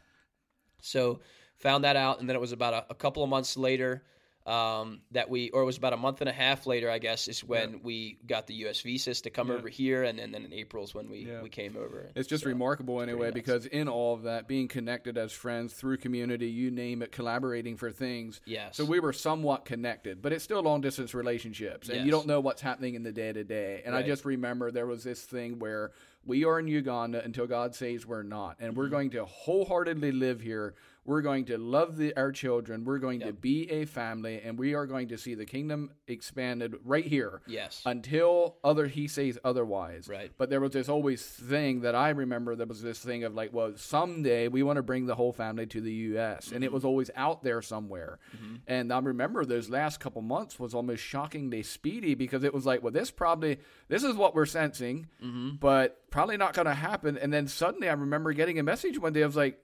so 0.83 1.21
found 1.61 1.85
that 1.85 1.97
out, 1.97 2.21
and 2.21 2.29
then 2.29 2.35
it 2.37 2.41
was 2.41 2.53
about 2.53 2.75
a, 2.75 2.87
a 2.91 2.95
couple 2.95 3.23
of 3.23 3.31
months 3.31 3.57
later 3.57 4.03
um, 4.47 5.03
that 5.13 5.29
we, 5.29 5.51
or 5.51 5.61
it 5.61 5.67
was 5.67 5.77
about 5.77 5.93
a 5.93 5.97
month 5.99 6.21
and 6.23 6.29
a 6.29 6.33
half 6.33 6.67
later, 6.67 6.91
I 6.91 6.99
guess, 6.99 7.29
is 7.29 7.45
when 7.45 7.81
we 7.83 8.19
got 8.27 8.47
the 8.47 8.55
U.S. 8.55 8.81
visas 8.81 9.21
to 9.21 9.31
come 9.31 9.49
Yeah. 9.49 9.55
over 9.55 9.69
here, 9.69 10.03
and, 10.05 10.19
then 10.19 10.33
then 10.33 10.47
in 10.47 10.53
April 10.55 10.83
is 10.83 10.95
when 10.95 11.11
we, 11.11 11.27
Yeah. 11.27 11.43
we 11.43 11.51
came 11.51 11.77
over. 11.77 12.09
It's 12.17 12.27
just 12.27 12.45
So, 12.45 12.49
remarkable 12.49 13.03
anyway 13.03 13.27
nuts. 13.27 13.35
because 13.35 13.67
in 13.67 13.87
all 13.87 14.15
of 14.15 14.23
that, 14.23 14.49
being 14.49 14.67
connected 14.67 15.19
as 15.19 15.31
friends 15.33 15.75
through 15.75 15.99
community, 15.99 16.47
you 16.49 16.71
name 16.71 17.03
it, 17.03 17.13
collaborating 17.13 17.77
for 17.77 17.91
things. 17.93 18.41
Yes. 18.47 18.79
So 18.79 18.87
we 18.87 18.99
were 18.99 19.13
somewhat 19.13 19.67
connected, 19.67 20.23
but 20.23 20.33
it's 20.33 20.43
still 20.43 20.63
long 20.63 20.81
distance 20.81 21.13
relationships, 21.15 21.91
and 21.91 22.05
you 22.07 22.11
don't 22.11 22.27
know 22.27 22.41
what's 22.41 22.63
happening 22.63 22.95
in 22.95 23.03
the 23.03 23.13
day 23.13 23.33
to 23.35 23.45
day. 23.45 23.83
And 23.85 23.95
I 23.95 24.03
just 24.03 24.25
remember 24.25 24.71
there 24.71 24.87
was 24.87 25.05
this 25.05 25.21
thing 25.23 25.59
where 25.59 25.93
we 26.25 26.45
are 26.47 26.59
in 26.59 26.67
Uganda 26.67 27.23
until 27.23 27.47
God 27.47 27.75
says 27.75 28.07
we're 28.07 28.23
not, 28.23 28.57
and 28.59 28.71
Mm-hmm. 28.71 28.79
we're 28.81 28.89
going 28.89 29.11
to 29.11 29.27
wholeheartedly 29.27 30.13
live 30.13 30.41
here. 30.41 30.75
We're 31.05 31.23
going 31.23 31.47
to 31.47 31.57
love 31.59 31.97
the, 31.97 32.15
our 32.17 32.31
children. 32.31 32.85
We're 32.85 32.99
going 32.99 33.21
to 33.21 33.33
be 33.33 33.69
a 33.71 33.85
family, 33.87 34.41
and 34.45 34.59
we 34.59 34.75
are 34.75 34.87
going 34.87 35.09
to 35.09 35.19
see 35.19 35.35
the 35.35 35.47
kingdom 35.47 35.91
expanded 36.07 36.75
right 36.85 37.05
here 37.07 37.41
Yes. 37.47 37.83
until 37.87 38.57
other 38.63 38.87
he 38.87 39.09
says 39.09 39.39
otherwise. 39.43 40.09
Right. 40.09 40.31
But 40.37 40.51
there 40.51 40.61
was 40.61 40.73
this 40.73 40.89
always 40.89 41.23
thing 41.25 41.81
that 41.81 41.95
I 41.95 42.11
remember. 42.11 42.55
There 42.55 42.67
was 42.67 42.83
this 42.83 42.99
thing 42.99 43.25
of 43.25 43.35
like, 43.35 43.53
well, 43.53 43.73
someday 43.77 44.49
we 44.49 44.63
want 44.63 44.77
to 44.77 44.83
bring 44.83 45.07
the 45.07 45.15
whole 45.15 45.33
family 45.33 45.67
to 45.67 45.81
the 45.81 45.93
U.S. 45.93 46.49
and 46.49 46.57
Mm-hmm. 46.57 46.65
it 46.65 46.73
was 46.73 46.85
always 46.85 47.11
out 47.17 47.43
there 47.43 47.63
somewhere. 47.63 48.19
And 48.67 48.93
I 48.93 48.99
remember 48.99 49.45
those 49.45 49.71
last 49.71 50.01
couple 50.01 50.21
months 50.23 50.61
was 50.61 50.75
almost 50.75 51.03
shockingly 51.03 51.63
speedy 51.63 52.15
because 52.15 52.45
it 52.45 52.53
was 52.55 52.67
like, 52.67 52.83
well, 52.83 52.93
this 52.93 53.11
probably 53.11 53.59
this 53.89 54.05
is 54.05 54.15
what 54.17 54.35
we're 54.35 54.47
sensing, 54.47 55.07
Mm-hmm. 55.25 55.57
but 55.61 56.11
probably 56.11 56.37
not 56.37 56.53
going 56.53 56.67
to 56.67 56.75
happen. 56.75 57.17
And 57.17 57.33
then 57.33 57.49
suddenly 57.49 57.89
I 57.89 57.95
remember 57.95 58.33
getting 58.33 58.59
a 58.59 58.63
message 58.63 58.99
one 58.99 59.13
day. 59.15 59.23
I 59.23 59.27
was 59.27 59.37
like. 59.37 59.59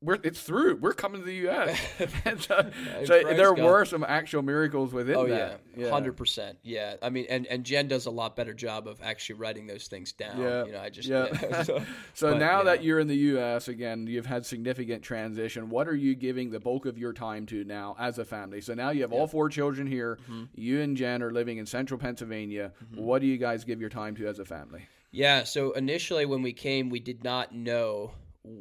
We're, 0.00 0.18
it's 0.22 0.40
through. 0.40 0.76
We're 0.76 0.92
coming 0.92 1.22
to 1.22 1.26
the 1.26 1.34
U.S. 1.34 1.76
and 2.24 2.40
so, 2.40 2.70
so 3.04 3.22
there 3.24 3.52
God. 3.52 3.58
were 3.64 3.84
some 3.84 4.04
actual 4.06 4.42
miracles 4.42 4.92
within 4.92 5.14
that. 5.14 5.20
Oh 5.20 5.26
that. 5.26 5.60
yeah, 5.76 5.90
hundred 5.90 6.16
percent. 6.16 6.56
Yeah, 6.62 6.94
I 7.02 7.10
mean, 7.10 7.26
and 7.28 7.46
and 7.48 7.64
Jen 7.64 7.88
does 7.88 8.06
a 8.06 8.10
lot 8.10 8.36
better 8.36 8.54
job 8.54 8.86
of 8.86 9.00
actually 9.02 9.40
writing 9.40 9.66
those 9.66 9.88
things 9.88 10.12
down. 10.12 10.40
Yeah. 10.40 10.64
you 10.66 10.72
know, 10.72 10.80
I 10.80 10.90
just 10.90 11.08
Yeah. 11.08 11.26
yeah. 11.42 11.62
so, 11.64 11.82
So 12.14 12.30
but, 12.30 12.38
now 12.38 12.58
yeah. 12.58 12.64
that 12.64 12.84
you're 12.84 13.00
in 13.00 13.08
the 13.08 13.16
U.S. 13.16 13.66
again, 13.66 14.06
you've 14.06 14.26
had 14.26 14.46
significant 14.46 15.02
transition. 15.02 15.68
What 15.68 15.88
are 15.88 15.96
you 15.96 16.14
giving 16.14 16.50
the 16.50 16.60
bulk 16.60 16.86
of 16.86 16.96
your 16.96 17.12
time 17.12 17.44
to 17.46 17.64
now 17.64 17.96
as 17.98 18.18
a 18.20 18.24
family? 18.24 18.60
So 18.60 18.74
now 18.74 18.90
you 18.90 19.02
have 19.02 19.12
all 19.12 19.26
four 19.26 19.48
children 19.48 19.88
here. 19.88 20.18
Mm-hmm. 20.22 20.44
You 20.54 20.80
and 20.80 20.96
Jen 20.96 21.24
are 21.24 21.32
living 21.32 21.58
in 21.58 21.66
central 21.66 21.98
Pennsylvania. 21.98 22.72
What 22.94 23.20
do 23.20 23.26
you 23.26 23.36
guys 23.36 23.64
give 23.64 23.80
your 23.80 23.90
time 23.90 24.14
to 24.16 24.28
as 24.28 24.38
a 24.38 24.44
family? 24.44 24.86
Yeah, 25.10 25.44
so 25.44 25.72
initially 25.72 26.26
when 26.26 26.42
we 26.42 26.52
came, 26.52 26.90
we 26.90 27.00
did 27.00 27.24
not 27.24 27.54
know 27.54 28.12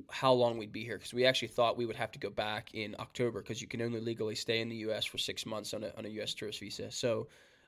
how 0.10 0.32
long 0.32 0.58
we'd 0.58 0.72
be 0.72 0.84
here 0.84 0.98
because 0.98 1.14
we 1.14 1.26
actually 1.26 1.48
thought 1.50 1.78
we 1.78 1.86
would 1.86 1.96
have 1.96 2.12
to 2.12 2.20
go 2.20 2.30
back 2.30 2.70
in 2.74 2.96
October 3.00 3.42
because 3.42 3.62
you 3.62 3.68
can 3.68 3.82
only 3.82 4.00
legally 4.00 4.36
stay 4.36 4.62
in 4.62 4.70
the 4.70 4.76
U.S. 4.78 5.06
for 5.06 5.18
six 5.18 5.46
months 5.46 5.74
on 5.74 5.84
a, 5.84 5.92
on 5.98 6.06
a 6.06 6.10
U.S. 6.10 6.34
tourist 6.34 6.60
visa. 6.60 6.92
So 6.92 7.28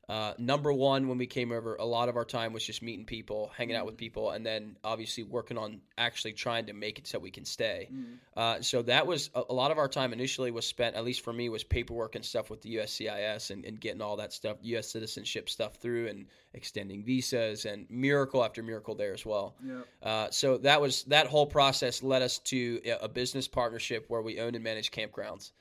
uh, 0.10 0.34
number 0.40 0.74
one, 0.74 1.08
when 1.08 1.20
we 1.20 1.28
came 1.28 1.52
over, 1.52 1.76
a 1.76 1.86
lot 1.86 2.10
of 2.10 2.16
our 2.18 2.26
time 2.26 2.52
was 2.52 2.64
just 2.64 2.82
meeting 2.82 3.06
people, 3.06 3.52
hanging 3.56 3.76
out 3.76 3.86
with 3.86 3.96
people, 3.96 4.32
and 4.32 4.44
then 4.44 4.76
obviously 4.84 5.24
working 5.24 5.56
on 5.56 5.82
actually 6.00 6.34
trying 6.34 6.66
to 6.66 6.74
make 6.74 6.98
it 6.98 7.06
so 7.06 7.20
we 7.20 7.30
can 7.30 7.46
stay. 7.46 7.88
Uh, 8.36 8.60
so 8.60 8.82
that 8.82 9.06
was 9.06 9.30
a, 9.36 9.44
a 9.50 9.54
lot 9.54 9.70
of 9.70 9.78
our 9.78 9.88
time 9.88 10.12
initially 10.12 10.50
was 10.50 10.66
spent, 10.66 10.96
at 10.96 11.06
least 11.06 11.22
for 11.22 11.32
me, 11.32 11.48
was 11.48 11.64
paperwork 11.64 12.16
and 12.16 12.26
stuff 12.26 12.50
with 12.50 12.60
the 12.64 12.78
USCIS 12.78 13.52
and, 13.52 13.64
and 13.66 13.80
getting 13.80 14.02
all 14.02 14.18
that 14.18 14.34
stuff, 14.34 14.58
U.S. 14.64 14.90
citizenship 14.90 15.48
stuff 15.48 15.76
through 15.76 16.08
and 16.08 16.26
extending 16.56 17.04
visas 17.04 17.66
and 17.66 17.86
miracle 17.92 18.44
after 18.44 18.64
miracle 18.64 18.96
there 18.96 19.14
as 19.14 19.24
well. 19.24 19.54
Yep. 19.64 19.88
Uh, 20.02 20.28
so 20.32 20.58
that 20.58 20.82
was 20.82 21.04
that 21.04 21.28
whole 21.28 21.46
process 21.46 22.02
led 22.02 22.24
us 22.24 22.40
to 22.40 22.82
a 23.00 23.08
business 23.08 23.48
partnership 23.48 24.06
where 24.08 24.24
we 24.24 24.40
own 24.40 24.56
and 24.56 24.64
manage 24.64 24.90
campgrounds. 24.90 25.52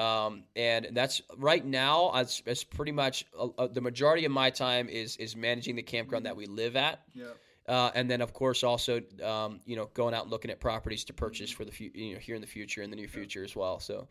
Um, 0.00 0.44
and 0.56 0.88
that's 0.92 1.20
right 1.36 1.64
now. 1.64 2.12
It's, 2.14 2.42
it's 2.46 2.64
pretty 2.64 2.92
much 2.92 3.26
uh, 3.38 3.48
uh, 3.58 3.66
the 3.66 3.80
majority 3.80 4.24
of 4.24 4.32
my 4.32 4.50
time 4.50 4.88
is 4.88 5.16
is 5.18 5.36
managing 5.36 5.76
the 5.76 5.82
campground 5.82 6.24
that 6.26 6.36
we 6.36 6.46
live 6.46 6.74
at, 6.76 7.00
Yep. 7.14 7.36
uh, 7.68 7.90
and 7.94 8.10
then 8.10 8.20
of 8.22 8.32
course 8.32 8.64
also 8.64 9.02
um, 9.22 9.60
you 9.66 9.76
know 9.76 9.90
going 9.94 10.14
out 10.14 10.22
and 10.22 10.30
looking 10.30 10.50
at 10.50 10.58
properties 10.60 11.04
to 11.04 11.12
purchase 11.12 11.50
for 11.50 11.64
the 11.64 11.72
fu- 11.72 11.90
you 11.94 12.14
know 12.14 12.18
here 12.20 12.34
in 12.34 12.40
the 12.40 12.46
future 12.46 12.82
in 12.82 12.90
the 12.90 12.96
near 12.96 13.08
future 13.08 13.44
as 13.44 13.54
well. 13.54 13.78
So 13.80 14.08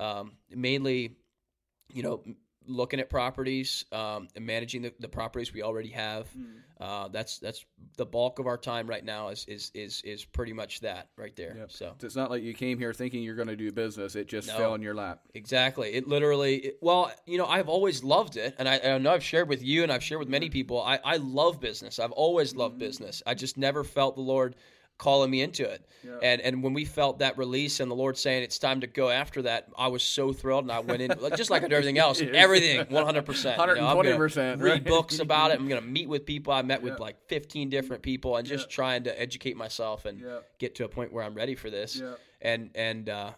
um, 0.00 0.32
mainly, 0.50 1.16
you 1.92 2.02
know, 2.02 2.22
looking 2.66 3.00
at 3.00 3.08
properties 3.10 3.84
um, 3.92 4.28
and 4.36 4.44
managing 4.46 4.82
the, 4.82 4.92
the 5.00 5.08
properties 5.08 5.52
we 5.52 5.62
already 5.62 5.90
have. 5.90 6.28
Uh, 6.78 7.08
that's 7.08 7.38
that's 7.38 7.64
the 7.96 8.04
bulk 8.04 8.38
of 8.38 8.46
our 8.46 8.58
time 8.58 8.86
right 8.86 9.04
now 9.04 9.28
is 9.28 9.46
is 9.48 9.70
is 9.74 10.02
is 10.04 10.24
pretty 10.26 10.52
much 10.52 10.80
that 10.80 11.08
right 11.16 11.34
there. 11.34 11.54
Yep. 11.56 11.72
So. 11.72 11.94
So 11.98 12.06
it's 12.06 12.16
not 12.16 12.30
like 12.30 12.42
you 12.42 12.52
came 12.52 12.78
here 12.78 12.92
thinking 12.92 13.22
you're 13.22 13.34
going 13.34 13.48
to 13.48 13.56
do 13.56 13.72
business. 13.72 14.14
It 14.14 14.28
just 14.28 14.48
No. 14.48 14.56
fell 14.58 14.74
in 14.74 14.82
your 14.82 14.94
lap. 14.94 15.20
Exactly. 15.34 15.94
It 15.94 16.06
literally, 16.06 16.56
it- 16.56 16.78
well, 16.82 17.10
you 17.24 17.38
know, 17.38 17.46
I've 17.46 17.68
always 17.70 18.04
loved 18.04 18.36
it. 18.36 18.54
And 18.58 18.68
I, 18.68 18.78
I 18.78 18.98
know 18.98 19.12
I've 19.12 19.24
shared 19.24 19.48
with 19.48 19.62
you 19.62 19.84
and 19.84 19.90
I've 19.90 20.04
shared 20.04 20.18
with 20.18 20.28
many 20.28 20.50
people. 20.50 20.82
I, 20.82 20.98
I 21.02 21.16
love 21.16 21.60
business. 21.60 21.98
I've 21.98 22.12
always 22.12 22.54
loved 22.54 22.78
business. 22.78 23.22
I 23.26 23.32
just 23.34 23.56
never 23.56 23.82
felt 23.82 24.14
the 24.16 24.20
Lord 24.22 24.54
calling 24.98 25.30
me 25.30 25.42
into 25.42 25.68
it. 25.68 25.84
Yeah. 26.04 26.18
And 26.22 26.40
and 26.40 26.62
when 26.62 26.72
we 26.72 26.84
felt 26.84 27.18
that 27.18 27.36
release 27.36 27.80
and 27.80 27.90
the 27.90 27.94
Lord 27.94 28.16
saying 28.16 28.42
it's 28.42 28.58
time 28.58 28.80
to 28.80 28.86
go 28.86 29.10
after 29.10 29.42
that, 29.42 29.68
I 29.76 29.88
was 29.88 30.02
so 30.02 30.32
thrilled. 30.32 30.64
And 30.64 30.72
I 30.72 30.80
went 30.80 31.02
in, 31.02 31.12
just 31.36 31.50
like 31.50 31.62
I 31.64 31.68
do 31.68 31.74
everything 31.74 31.98
else, 31.98 32.20
everything 32.32 32.80
100%. 32.86 33.66
You 33.68 33.74
know, 33.74 33.94
120%, 33.96 34.60
Read 34.60 34.70
right? 34.72 34.84
books 34.84 35.18
about 35.18 35.50
it. 35.50 35.58
I'm 35.60 35.68
going 35.68 35.80
to 35.82 35.86
meet 35.86 36.08
with 36.08 36.24
people. 36.26 36.52
I 36.52 36.62
met 36.62 36.82
with 36.82 36.98
like 37.00 37.16
15 37.28 37.68
different 37.70 38.02
people 38.02 38.36
and 38.36 38.46
just 38.46 38.66
Yeah. 38.70 38.74
trying 38.74 39.04
to 39.04 39.20
educate 39.20 39.56
myself 39.56 40.04
and 40.06 40.20
Yeah. 40.20 40.38
get 40.58 40.74
to 40.76 40.84
a 40.84 40.88
point 40.88 41.12
where 41.12 41.24
I'm 41.24 41.34
ready 41.34 41.54
for 41.54 41.70
this 41.70 41.96
Yeah. 41.96 42.14
and 42.40 42.70
and 42.74 43.08
uh, 43.08 43.32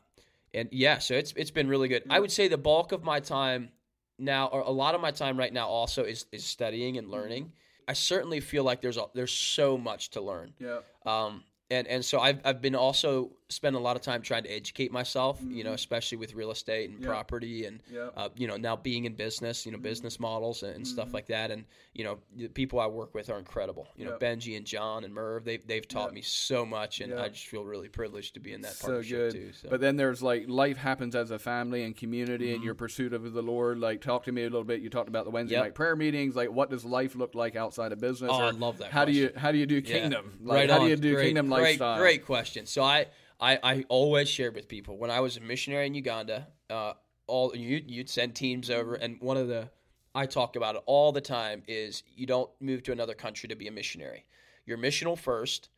and 0.55 0.69
yeah, 0.73 0.99
so 0.99 1.15
it's 1.15 1.33
it's 1.37 1.51
been 1.51 1.69
really 1.69 1.89
good. 1.89 2.05
I 2.11 2.21
would 2.21 2.33
say 2.33 2.49
the 2.49 2.59
bulk 2.59 2.93
of 2.93 3.03
my 3.05 3.21
time 3.21 3.71
now, 4.19 4.47
or 4.49 4.61
a 4.61 4.71
lot 4.71 4.95
of 4.95 5.01
my 5.01 5.11
time 5.11 5.39
right 5.39 5.53
now, 5.53 5.69
also 5.69 6.05
is 6.05 6.27
is 6.33 6.45
studying 6.45 6.99
and 6.99 7.09
learning. 7.09 7.53
I 7.89 7.95
certainly 7.95 8.41
feel 8.41 8.65
like 8.65 8.83
there's 8.83 8.99
a, 8.99 9.07
there's 9.15 9.33
so 9.33 9.79
much 9.79 10.11
to 10.11 10.21
learn. 10.21 10.53
Yeah. 10.61 10.81
Um, 11.07 11.43
and 11.71 11.87
and 11.87 12.05
so 12.05 12.21
I've 12.21 12.41
I've 12.45 12.61
been 12.61 12.75
also 12.75 13.31
spending 13.51 13.81
a 13.81 13.83
lot 13.83 13.97
of 13.97 14.03
time 14.03 14.21
trying 14.23 14.43
to 14.45 14.51
educate 14.51 14.93
myself. 14.93 15.41
You 15.47 15.65
know, 15.65 15.73
especially 15.73 16.19
with 16.19 16.35
real 16.35 16.51
estate 16.51 16.91
and 16.91 16.99
Mm-hmm. 16.99 17.05
Yeah. 17.05 17.11
property, 17.11 17.65
and 17.67 17.81
Yeah. 17.93 18.09
uh, 18.17 18.29
you 18.37 18.47
know 18.47 18.57
now 18.57 18.77
being 18.77 19.05
in 19.05 19.15
business, 19.15 19.65
you 19.67 19.73
know, 19.73 19.79
business 19.79 20.19
models 20.21 20.63
and, 20.63 20.75
and 20.77 20.87
stuff 20.89 21.13
like 21.15 21.27
that. 21.27 21.51
And 21.51 21.65
you 21.95 22.05
know, 22.05 22.19
the 22.37 22.49
people 22.49 22.79
I 22.81 22.87
work 22.87 23.15
with 23.15 23.29
are 23.31 23.39
incredible. 23.39 23.89
You 23.97 24.05
know, 24.05 24.17
Yeah. 24.21 24.29
Benji 24.35 24.57
and 24.57 24.65
John 24.67 25.05
and 25.05 25.13
Merv, 25.15 25.45
they 25.45 25.57
they've 25.59 25.87
taught 25.87 26.13
me 26.15 26.23
so 26.23 26.65
much, 26.65 27.01
and. 27.01 27.13
I 27.19 27.29
just 27.29 27.47
feel 27.49 27.65
really 27.65 27.89
privileged 27.89 28.35
to 28.35 28.41
be 28.41 28.53
in 28.53 28.61
that 28.63 28.75
so 28.75 28.87
partnership 28.87 29.19
good. 29.19 29.33
too. 29.33 29.53
So. 29.53 29.69
But 29.71 29.81
then 29.81 29.97
there's 29.97 30.23
like 30.23 30.45
life 30.49 30.77
happens 30.77 31.15
as 31.17 31.31
a 31.31 31.39
family 31.39 31.83
and 31.85 31.97
community 31.97 32.47
Mm-hmm. 32.47 32.55
and 32.57 32.65
your 32.65 32.75
pursuit 32.75 33.13
of 33.13 33.33
the 33.33 33.43
Lord. 33.43 33.79
Like, 33.81 34.01
talk 34.01 34.25
to 34.25 34.33
me 34.33 34.43
a 34.43 34.45
little 34.45 34.63
bit. 34.65 34.81
You 34.81 34.89
talked 34.91 35.09
about 35.09 35.25
the 35.25 35.31
Wednesday 35.31 35.57
Yep. 35.57 35.65
night 35.65 35.75
prayer 35.75 35.97
meetings. 35.97 36.37
Like, 36.37 36.51
what 36.53 36.71
does 36.71 36.85
life 36.85 37.17
look 37.17 37.35
like 37.35 37.57
outside 37.57 37.91
of 37.93 37.99
business? 38.01 38.31
Oh, 38.33 38.41
I 38.41 38.51
love 38.51 38.79
that 38.79 38.91
How 38.93 39.05
do 39.05 39.13
you 39.13 39.31
how 39.37 39.51
do 39.53 39.59
you 39.59 39.67
do 39.67 39.81
kingdom? 39.83 40.39
Like, 40.43 40.57
right 40.57 40.71
how 40.71 40.77
on. 40.81 40.85
do 40.85 40.91
you 40.91 40.97
do 40.97 41.15
great, 41.15 41.25
kingdom 41.27 41.49
great, 41.49 41.63
lifestyle? 41.63 41.99
Great 41.99 42.25
question. 42.25 42.67
So 42.67 42.83
I, 42.83 43.07
I, 43.41 43.59
I 43.63 43.85
always 43.89 44.29
shared 44.29 44.55
with 44.55 44.69
people 44.69 44.97
when 44.97 45.11
I 45.11 45.21
was 45.21 45.37
a 45.37 45.41
missionary 45.41 45.87
in 45.87 45.95
Uganda. 45.95 46.49
Uh, 46.69 46.95
all 47.27 47.55
you 47.55 47.83
you'd 47.87 48.09
send 48.11 48.35
teams 48.35 48.71
over, 48.71 48.95
and 48.95 49.21
one 49.21 49.37
of 49.37 49.49
the 49.49 49.69
I 50.15 50.27
talk 50.27 50.57
about 50.57 50.75
it 50.75 50.83
all 50.87 51.13
the 51.13 51.21
time 51.21 51.63
is 51.69 52.03
you 52.17 52.27
don't 52.27 52.51
move 52.61 52.83
to 52.85 52.93
another 52.93 53.15
country 53.15 53.49
to 53.49 53.55
be 53.55 53.69
a 53.69 53.73
missionary. 53.73 54.25
You're 54.67 54.79
missional 54.79 55.17
first, 55.17 55.69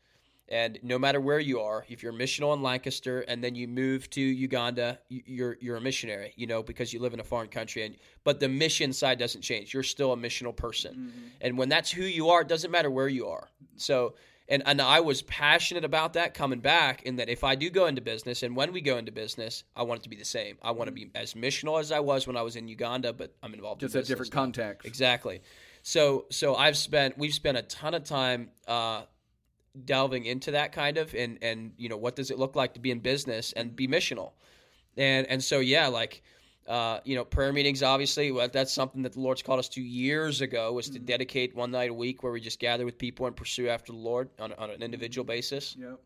and 0.48 0.78
no 0.82 0.98
matter 0.98 1.20
where 1.20 1.38
you 1.40 1.60
are, 1.60 1.84
if 1.88 2.02
you're 2.02 2.12
missional 2.12 2.54
in 2.54 2.62
Lancaster 2.62 3.20
and 3.22 3.42
then 3.44 3.54
you 3.54 3.68
move 3.68 4.08
to 4.10 4.20
Uganda, 4.20 4.98
you- 5.08 5.22
you're 5.26 5.58
you're 5.60 5.76
a 5.76 5.80
missionary, 5.80 6.32
you 6.36 6.46
know, 6.46 6.62
because 6.62 6.92
you 6.92 7.00
live 7.00 7.12
in 7.14 7.20
a 7.20 7.24
foreign 7.24 7.48
country. 7.48 7.82
And 7.84 7.96
but 8.24 8.40
the 8.40 8.48
mission 8.48 8.92
side 8.92 9.18
doesn't 9.18 9.42
change. 9.42 9.74
You're 9.74 9.82
still 9.82 10.12
a 10.12 10.16
missional 10.16 10.54
person, 10.56 11.12
and 11.42 11.58
when 11.58 11.68
that's 11.68 11.90
who 11.90 12.04
you 12.04 12.30
are, 12.30 12.40
it 12.42 12.48
doesn't 12.48 12.70
matter 12.70 12.90
where 12.90 13.08
you 13.08 13.26
are. 13.28 13.48
So. 13.76 14.14
And, 14.50 14.64
and 14.66 14.82
I 14.82 14.98
was 14.98 15.22
passionate 15.22 15.84
about 15.84 16.14
that 16.14 16.34
coming 16.34 16.58
back 16.58 17.02
in 17.04 17.16
that 17.16 17.28
if 17.28 17.44
I 17.44 17.54
do 17.54 17.70
go 17.70 17.86
into 17.86 18.00
business 18.02 18.42
and 18.42 18.56
when 18.56 18.72
we 18.72 18.80
go 18.80 18.98
into 18.98 19.12
business, 19.12 19.62
I 19.76 19.84
want 19.84 20.00
it 20.00 20.02
to 20.02 20.08
be 20.08 20.16
the 20.16 20.24
same. 20.24 20.58
I 20.60 20.72
want 20.72 20.88
to 20.88 20.92
be 20.92 21.08
as 21.14 21.34
missional 21.34 21.78
as 21.78 21.92
I 21.92 22.00
was 22.00 22.26
when 22.26 22.36
I 22.36 22.42
was 22.42 22.56
in 22.56 22.66
Uganda, 22.66 23.12
but 23.12 23.32
I'm 23.44 23.54
involved 23.54 23.80
Just 23.80 23.94
in 23.94 24.00
a 24.00 24.04
different 24.04 24.32
context. 24.32 24.88
Exactly. 24.88 25.40
So 25.82 26.26
so 26.30 26.56
I've 26.56 26.76
spent 26.76 27.16
we've 27.16 27.32
spent 27.32 27.58
a 27.58 27.62
ton 27.62 27.94
of 27.94 28.02
time 28.02 28.50
uh, 28.66 29.02
delving 29.84 30.24
into 30.24 30.50
that 30.50 30.72
kind 30.72 30.98
of 30.98 31.14
and 31.14 31.38
and 31.42 31.72
you 31.76 31.88
know 31.88 31.96
what 31.96 32.16
does 32.16 32.32
it 32.32 32.38
look 32.38 32.56
like 32.56 32.74
to 32.74 32.80
be 32.80 32.90
in 32.90 32.98
business 32.98 33.52
and 33.52 33.74
be 33.74 33.86
missional, 33.86 34.32
and 34.96 35.26
and 35.28 35.42
so 35.42 35.60
yeah 35.60 35.86
like. 35.86 36.22
Uh, 36.68 37.00
you 37.04 37.16
know, 37.16 37.24
prayer 37.24 37.52
meetings. 37.52 37.82
Obviously, 37.82 38.30
well, 38.30 38.48
that's 38.48 38.72
something 38.72 39.02
that 39.02 39.14
the 39.14 39.20
Lord's 39.20 39.42
called 39.42 39.58
us 39.58 39.68
to 39.70 39.80
years 39.80 40.40
ago. 40.40 40.72
Was 40.72 40.88
to 40.90 40.98
mm-hmm. 40.98 41.04
dedicate 41.04 41.54
one 41.56 41.70
night 41.70 41.90
a 41.90 41.94
week 41.94 42.22
where 42.22 42.32
we 42.32 42.40
just 42.40 42.60
gather 42.60 42.84
with 42.84 42.96
people 42.98 43.26
and 43.26 43.34
pursue 43.34 43.68
after 43.68 43.92
the 43.92 43.98
Lord 43.98 44.28
on, 44.38 44.52
on 44.52 44.70
an 44.70 44.82
individual 44.82 45.24
mm-hmm. 45.24 45.32
basis 45.32 45.76
Yep. 45.78 45.98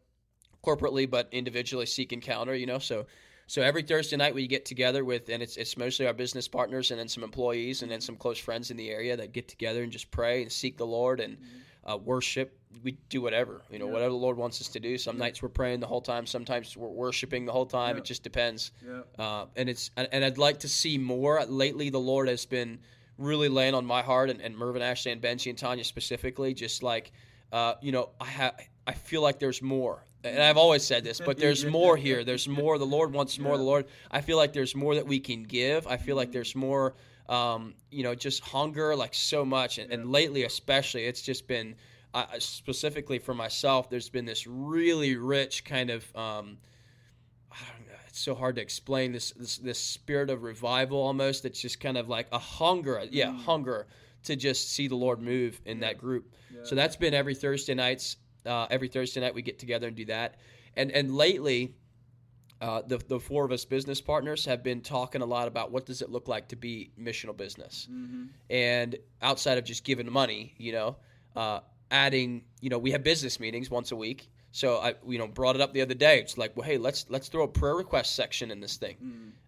corporately 0.65 1.11
but 1.11 1.29
individually 1.33 1.87
seek 1.87 2.13
encounter 2.13 2.55
you 2.55 2.67
know 2.67 2.79
so 2.79 3.07
so 3.47 3.61
every 3.63 3.83
thursday 3.83 4.17
night 4.17 4.35
we 4.35 4.47
get 4.47 4.65
together 4.65 5.05
with 5.05 5.29
and 5.29 5.43
it's 5.43 5.57
it's 5.57 5.77
mostly 5.77 6.07
our 6.07 6.15
business 6.15 6.49
partners 6.49 6.91
and 6.91 6.99
then 7.01 7.09
some 7.09 7.23
employees 7.23 7.83
and 7.83 7.91
then 7.91 8.01
some 8.01 8.17
close 8.17 8.39
friends 8.39 8.71
in 8.71 8.77
the 8.77 8.91
area 8.91 9.17
that 9.17 9.33
get 9.33 9.49
together 9.49 9.83
and 9.83 9.93
just 9.93 10.11
pray 10.11 10.43
and 10.43 10.51
seek 10.51 10.77
the 10.79 10.87
lord 10.87 11.21
and 11.21 11.35
mm-hmm. 11.35 11.59
Uh, 11.87 11.97
worship 11.97 12.59
we 12.83 12.93
do 13.09 13.21
whatever 13.23 13.63
you 13.71 13.79
know 13.79 13.87
whatever 13.87 14.11
the 14.11 14.17
lord 14.17 14.37
wants 14.37 14.61
us 14.61 14.69
to 14.69 14.81
do 14.81 14.99
some 14.99 15.17
nights 15.17 15.43
we're 15.43 15.49
praying 15.49 15.79
the 15.81 15.87
whole 15.87 16.01
time 16.01 16.27
sometimes 16.27 16.77
we're 16.77 16.89
worshiping 16.89 17.45
the 17.47 17.53
whole 17.53 17.67
time 17.67 17.95
Yeah. 17.95 18.01
it 18.01 18.05
just 18.05 18.23
depends 18.25 18.73
Yeah. 18.85 19.03
uh, 19.25 19.47
and 19.57 19.69
it's 19.69 19.91
and, 19.97 20.09
and 20.11 20.25
I'd 20.25 20.39
like 20.39 20.59
to 20.61 20.69
see 20.69 20.99
more. 20.99 21.45
Lately, 21.45 21.91
the 21.91 22.01
Lord 22.01 22.27
has 22.29 22.47
been 22.47 22.81
really 23.17 23.49
laying 23.49 23.75
on 23.75 23.87
my 23.87 24.03
heart, 24.03 24.29
and, 24.31 24.41
and 24.41 24.57
Mervyn 24.57 24.83
Ashley 24.83 25.13
and 25.13 25.23
Benji 25.23 25.51
and 25.51 25.57
Tanya 25.59 25.85
specifically, 25.85 26.53
just 26.53 26.83
like 26.83 27.13
uh, 27.53 27.75
you 27.81 27.93
know, 27.93 28.11
I 28.21 28.25
have 28.27 28.55
I 28.87 28.93
feel 28.93 29.23
like 29.23 29.39
there's 29.39 29.63
more. 29.63 30.05
And 30.25 30.43
I've 30.43 30.57
always 30.57 30.83
said 30.85 31.05
this, 31.05 31.21
but 31.21 31.37
there's 31.45 31.65
more 31.65 31.97
here. 31.97 32.25
There's 32.25 32.49
more. 32.61 32.77
The 32.79 32.87
Lord 32.87 33.13
wants 33.13 33.39
more. 33.39 33.57
The 33.57 33.63
Lord. 33.63 33.85
I 34.11 34.21
feel 34.21 34.37
like 34.37 34.53
there's 34.53 34.75
more 34.75 34.95
that 34.97 35.07
we 35.07 35.21
can 35.21 35.45
give. 35.45 35.87
I 35.87 35.97
feel 35.97 36.17
like 36.17 36.33
there's 36.33 36.57
more. 36.57 36.95
Um, 37.29 37.75
you 37.91 38.03
know, 38.03 38.15
just 38.15 38.43
hunger, 38.43 38.95
like 38.95 39.15
so 39.15 39.45
much. 39.45 39.79
And, 39.79 39.91
and 39.93 40.11
lately, 40.11 40.45
especially, 40.45 41.05
it's 41.05 41.23
just 41.23 41.49
been 41.49 41.75
uh, 42.13 42.27
specifically 42.39 43.19
for 43.19 43.35
myself. 43.35 43.89
There's 43.89 44.11
been 44.11 44.27
this 44.27 44.47
really 44.47 45.17
rich 45.17 45.65
kind 45.65 45.91
of. 45.91 46.05
Um, 46.15 46.59
I 47.51 47.57
don't 47.73 47.87
know, 47.87 47.95
it's 48.15 48.21
so 48.21 48.35
hard 48.35 48.57
to 48.57 48.63
explain 48.63 49.11
this, 49.11 49.33
this 49.33 49.59
this 49.59 49.79
spirit 49.79 50.31
of 50.31 50.45
revival 50.45 50.99
almost 50.99 51.45
it's 51.45 51.61
just 51.61 51.81
kind 51.81 51.97
of 51.97 52.09
like 52.09 52.29
a 52.31 52.39
hunger 52.39 53.03
yeah 53.11 53.33
hunger 53.33 53.89
to 54.23 54.37
just 54.37 54.71
see 54.71 54.87
the 54.87 54.95
lord 54.95 55.21
move 55.21 55.61
in 55.65 55.81
that 55.81 55.99
group 55.99 56.33
so 56.63 56.77
that's 56.77 56.95
been 56.95 57.13
every 57.13 57.35
thursday 57.35 57.75
nights 57.75 58.17
uh, 58.47 58.67
every 58.71 58.87
thursday 58.87 59.21
night 59.21 59.35
we 59.35 59.43
get 59.43 59.59
together 59.59 59.89
and 59.89 59.97
do 59.97 60.05
that 60.05 60.37
and 60.77 60.93
and 60.93 61.17
lately 61.17 61.75
uh, 62.61 62.83
the, 62.87 62.99
the 63.09 63.19
four 63.21 63.45
of 63.45 63.53
us 63.53 63.65
business 63.65 64.01
partners 64.01 64.45
have 64.47 64.63
been 64.63 64.81
talking 64.81 65.21
a 65.23 65.27
lot 65.27 65.49
about 65.49 65.71
what 65.73 65.85
does 65.87 66.01
it 66.03 66.11
look 66.11 66.29
like 66.29 66.49
to 66.49 66.57
be 66.57 66.91
missional 66.99 67.37
business. 67.37 67.89
And 68.49 68.97
outside 69.21 69.59
of 69.59 69.65
just 69.65 69.85
giving 69.85 70.11
money 70.11 70.55
you 70.59 70.73
know 70.73 70.97
uh, 71.37 71.61
adding 71.91 72.43
you 72.61 72.71
know 72.71 72.79
we 72.79 72.93
have 72.93 73.03
business 73.03 73.39
meetings 73.41 73.71
once 73.71 73.93
a 73.93 73.97
week. 73.97 74.31
So 74.53 74.77
i 74.79 74.95
you 75.09 75.19
know 75.19 75.27
brought 75.27 75.57
it 75.57 75.61
up 75.63 75.73
the 75.73 75.81
other 75.83 75.95
day. 75.95 76.21
It's 76.21 76.39
like 76.39 76.57
well 76.57 76.67
hey 76.67 76.79
let's 76.79 77.07
let's 77.09 77.29
throw 77.29 77.43
a 77.45 77.49
prayer 77.49 77.75
request 77.75 78.15
section 78.15 78.51
in 78.51 78.61
this 78.61 78.77
thing. 78.77 78.97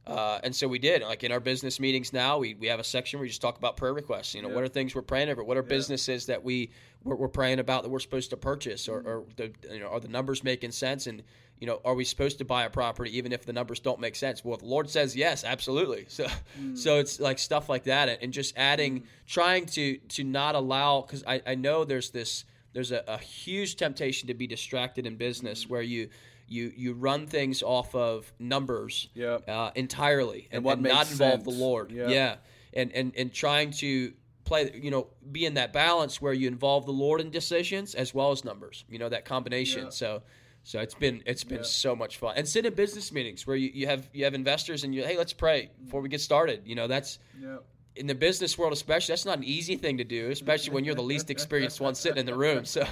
Uh, 0.07 0.39
and 0.45 0.55
so 0.55 0.69
we 0.69 0.79
did. 0.79 1.03
Like 1.03 1.25
in 1.25 1.33
our 1.33 1.41
business 1.41 1.81
meetings 1.81 2.13
now 2.13 2.39
we, 2.39 2.55
we 2.55 2.69
have 2.69 2.79
a 2.81 2.85
section 2.85 3.19
where 3.19 3.23
we 3.23 3.29
just 3.29 3.41
talk 3.43 3.57
about 3.59 3.77
prayer 3.77 3.93
requests. 3.95 4.35
You 4.35 4.43
know 4.43 4.49
what 4.49 4.63
are 4.65 4.69
things 4.69 4.95
we're 4.95 5.03
praying 5.03 5.29
over? 5.31 5.43
What 5.43 5.57
are 5.57 5.63
businesses 5.63 6.27
that 6.27 6.43
we 6.45 6.71
we're, 7.05 7.17
we're 7.17 7.29
praying 7.29 7.59
about 7.61 7.83
that 7.83 7.89
we're 7.89 7.99
supposed 8.01 8.31
to 8.31 8.37
purchase 8.37 8.89
or, 8.89 9.01
or 9.01 9.25
the 9.37 9.53
you 9.73 9.81
know 9.81 9.89
are 9.89 10.01
the 10.01 10.09
numbers 10.09 10.43
making 10.45 10.73
sense? 10.73 11.07
And 11.07 11.23
you 11.61 11.67
know 11.67 11.81
are 11.85 11.95
we 11.95 12.05
supposed 12.05 12.39
to 12.39 12.45
buy 12.45 12.65
a 12.65 12.71
property 12.71 13.17
even 13.17 13.33
if 13.33 13.45
the 13.47 13.53
numbers 13.53 13.81
don't 13.81 14.01
make 14.01 14.15
sense 14.15 14.45
well 14.45 14.55
if 14.55 14.61
the 14.61 14.67
lord 14.67 14.89
says 14.91 15.17
yes 15.17 15.45
absolutely 15.45 16.05
so 16.09 16.27
mm. 16.61 16.77
so 16.77 16.99
it's 16.99 17.19
like 17.19 17.39
stuff 17.39 17.69
like 17.69 17.85
that 17.85 18.19
and 18.23 18.33
just 18.33 18.57
adding 18.57 19.01
mm. 19.01 19.05
trying 19.27 19.67
to 19.67 19.97
to 20.09 20.25
not 20.25 20.55
allow 20.55 21.01
because 21.01 21.25
I, 21.27 21.43
I 21.47 21.55
know 21.55 21.85
there's 21.85 22.11
this 22.11 22.45
there's 22.73 22.93
a, 22.93 23.03
a 23.09 23.19
huge 23.19 23.77
temptation 23.77 24.29
to 24.29 24.35
be 24.35 24.47
distracted 24.47 25.07
in 25.07 25.17
business 25.17 25.65
mm. 25.65 25.71
where 25.71 25.83
you 25.83 26.11
you 26.49 26.73
you 26.77 26.93
run 26.93 27.27
things 27.27 27.63
off 27.63 27.95
of 27.95 28.33
numbers 28.39 29.09
Yep. 29.15 29.49
uh, 29.49 29.71
entirely 29.75 30.49
and, 30.51 30.65
what 30.65 30.75
and 30.75 30.83
makes 30.83 30.95
not 30.95 31.11
involve 31.11 31.45
the. 31.45 31.51
Lord. 31.51 31.91
Yeah. 31.91 32.09
Yeah, 32.09 32.37
and 32.73 32.93
and 32.93 33.13
and 33.17 33.33
trying 33.33 33.73
to 33.73 34.13
play, 34.45 34.71
you 34.81 34.91
know, 34.91 35.09
be 35.33 35.45
in 35.45 35.55
that 35.55 35.73
balance 35.73 36.21
where 36.21 36.33
you 36.33 36.49
involve 36.49 36.87
the 36.87 36.93
Lord 36.93 37.21
in 37.21 37.31
decisions 37.31 37.95
as 37.95 38.15
well 38.15 38.31
as 38.31 38.45
numbers. 38.45 38.85
You 38.89 38.99
know, 38.99 39.09
that 39.09 39.25
combination. 39.25 39.85
Yeah. 39.85 39.91
So. 39.91 40.23
So 40.67 40.81
it's 40.81 40.95
been 40.95 41.23
it's 41.27 41.45
been 41.45 41.59
Yeah. 41.59 41.63
so 41.85 41.95
much 41.95 42.17
fun, 42.19 42.35
and 42.37 42.47
sit 42.49 42.67
in 42.67 42.75
business 42.75 43.13
meetings 43.13 43.47
where 43.47 43.55
you, 43.57 43.71
you 43.73 43.87
have 43.87 44.11
you 44.13 44.25
have 44.25 44.35
investors 44.35 44.83
and 44.83 44.93
you 44.93 45.05
hey 45.05 45.17
let's 45.17 45.33
pray 45.33 45.71
before 45.85 46.01
we 46.01 46.09
get 46.09 46.21
started. 46.21 46.63
You 46.67 46.75
know 46.75 46.89
that's 46.89 47.21
Yeah. 47.41 47.59
in 47.95 48.09
the 48.09 48.17
business 48.17 48.59
world 48.59 48.73
especially 48.73 49.13
that's 49.13 49.25
not 49.25 49.39
an 49.39 49.45
easy 49.45 49.77
thing 49.77 49.99
to 49.99 50.05
do 50.05 50.29
especially 50.31 50.75
when 50.75 50.85
you're 50.85 50.97
the 50.97 51.03
least 51.15 51.31
experienced 51.31 51.81
one 51.81 51.95
sitting 51.95 52.19
in 52.19 52.27
the 52.27 52.35
room 52.35 52.65
so 52.65 52.85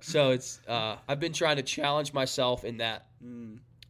so 0.00 0.30
it's 0.30 0.58
uh, 0.66 0.96
i've 1.06 1.20
been 1.20 1.32
trying 1.34 1.56
to 1.56 1.62
challenge 1.62 2.12
myself 2.14 2.64
in 2.64 2.78
that 2.78 3.06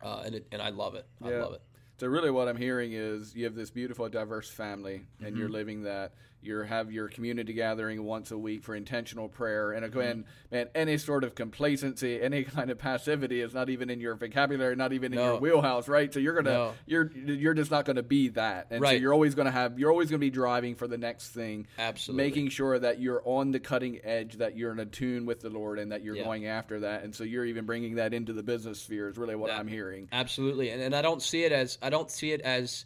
uh, 0.02 0.22
and, 0.26 0.34
it, 0.34 0.46
and 0.52 0.60
i 0.60 0.70
love 0.70 0.94
it 0.96 1.06
i 1.22 1.28
Mm. 1.28 1.40
Love 1.40 1.54
it 1.54 1.62
So 2.00 2.06
really, 2.06 2.30
what 2.30 2.46
I'm 2.48 2.56
hearing 2.56 2.92
is 2.92 3.34
you 3.34 3.44
have 3.44 3.54
this 3.56 3.70
beautiful, 3.70 4.08
diverse 4.08 4.48
family, 4.50 4.96
and 4.96 5.28
Mm-hmm. 5.28 5.36
you're 5.38 5.48
living 5.60 5.82
that. 5.84 6.12
You 6.40 6.60
have 6.60 6.92
your 6.92 7.08
community 7.08 7.52
gathering 7.52 8.04
once 8.04 8.30
a 8.30 8.38
week 8.38 8.62
for 8.62 8.74
intentional 8.76 9.28
prayer, 9.28 9.72
and 9.72 9.84
Mm-hmm. 9.84 9.98
again, 9.98 10.24
man, 10.52 10.68
any 10.74 10.96
sort 10.96 11.24
of 11.24 11.34
complacency, 11.34 12.20
any 12.22 12.44
kind 12.44 12.70
of 12.70 12.78
passivity 12.78 13.40
is 13.40 13.52
not 13.54 13.68
even 13.70 13.90
in 13.90 14.00
your 14.00 14.14
vocabulary, 14.14 14.76
not 14.76 14.92
even 14.92 15.12
in 15.12 15.18
your 15.18 15.40
wheelhouse, 15.40 15.88
right? 15.88 16.12
So 16.14 16.20
you're 16.20 16.34
gonna, 16.34 16.50
No. 16.50 16.74
you're 16.86 17.10
you're 17.12 17.54
just 17.54 17.70
not 17.72 17.84
gonna 17.84 18.02
be 18.04 18.28
that, 18.30 18.68
and 18.70 18.78
so 18.80 18.82
Right. 18.84 19.00
you're 19.00 19.12
always 19.12 19.34
gonna 19.34 19.50
have, 19.50 19.78
you're 19.78 19.90
always 19.90 20.10
gonna 20.10 20.18
be 20.20 20.30
driving 20.30 20.76
for 20.76 20.86
the 20.86 20.98
next 20.98 21.30
thing, 21.30 21.66
Absolutely. 21.78 22.24
making 22.24 22.48
sure 22.50 22.78
that 22.78 23.00
you're 23.00 23.22
on 23.24 23.50
the 23.50 23.60
cutting 23.60 23.98
edge, 24.04 24.34
that 24.38 24.56
you're 24.56 24.78
in 24.78 24.90
tune 24.90 25.26
with 25.26 25.40
the 25.40 25.50
Lord, 25.50 25.78
and 25.80 25.90
that 25.92 26.04
you're 26.04 26.16
Yeah. 26.16 26.24
going 26.24 26.46
after 26.46 26.80
that, 26.80 27.02
and 27.02 27.14
so 27.14 27.24
you're 27.24 27.44
even 27.46 27.66
bringing 27.66 27.96
that 27.96 28.14
into 28.14 28.32
the 28.32 28.42
business 28.44 28.80
sphere 28.80 29.08
is 29.08 29.18
really 29.18 29.34
what 29.34 29.48
Yeah. 29.50 29.58
I'm 29.58 29.66
hearing. 29.66 30.08
absolutely 30.12 30.70
and, 30.70 30.80
and 30.80 30.94
i 30.94 31.02
don't 31.02 31.20
see 31.22 31.42
it 31.44 31.52
as 31.52 31.78
i 31.82 31.90
don't 31.90 32.10
see 32.10 32.30
it 32.32 32.40
as 32.42 32.84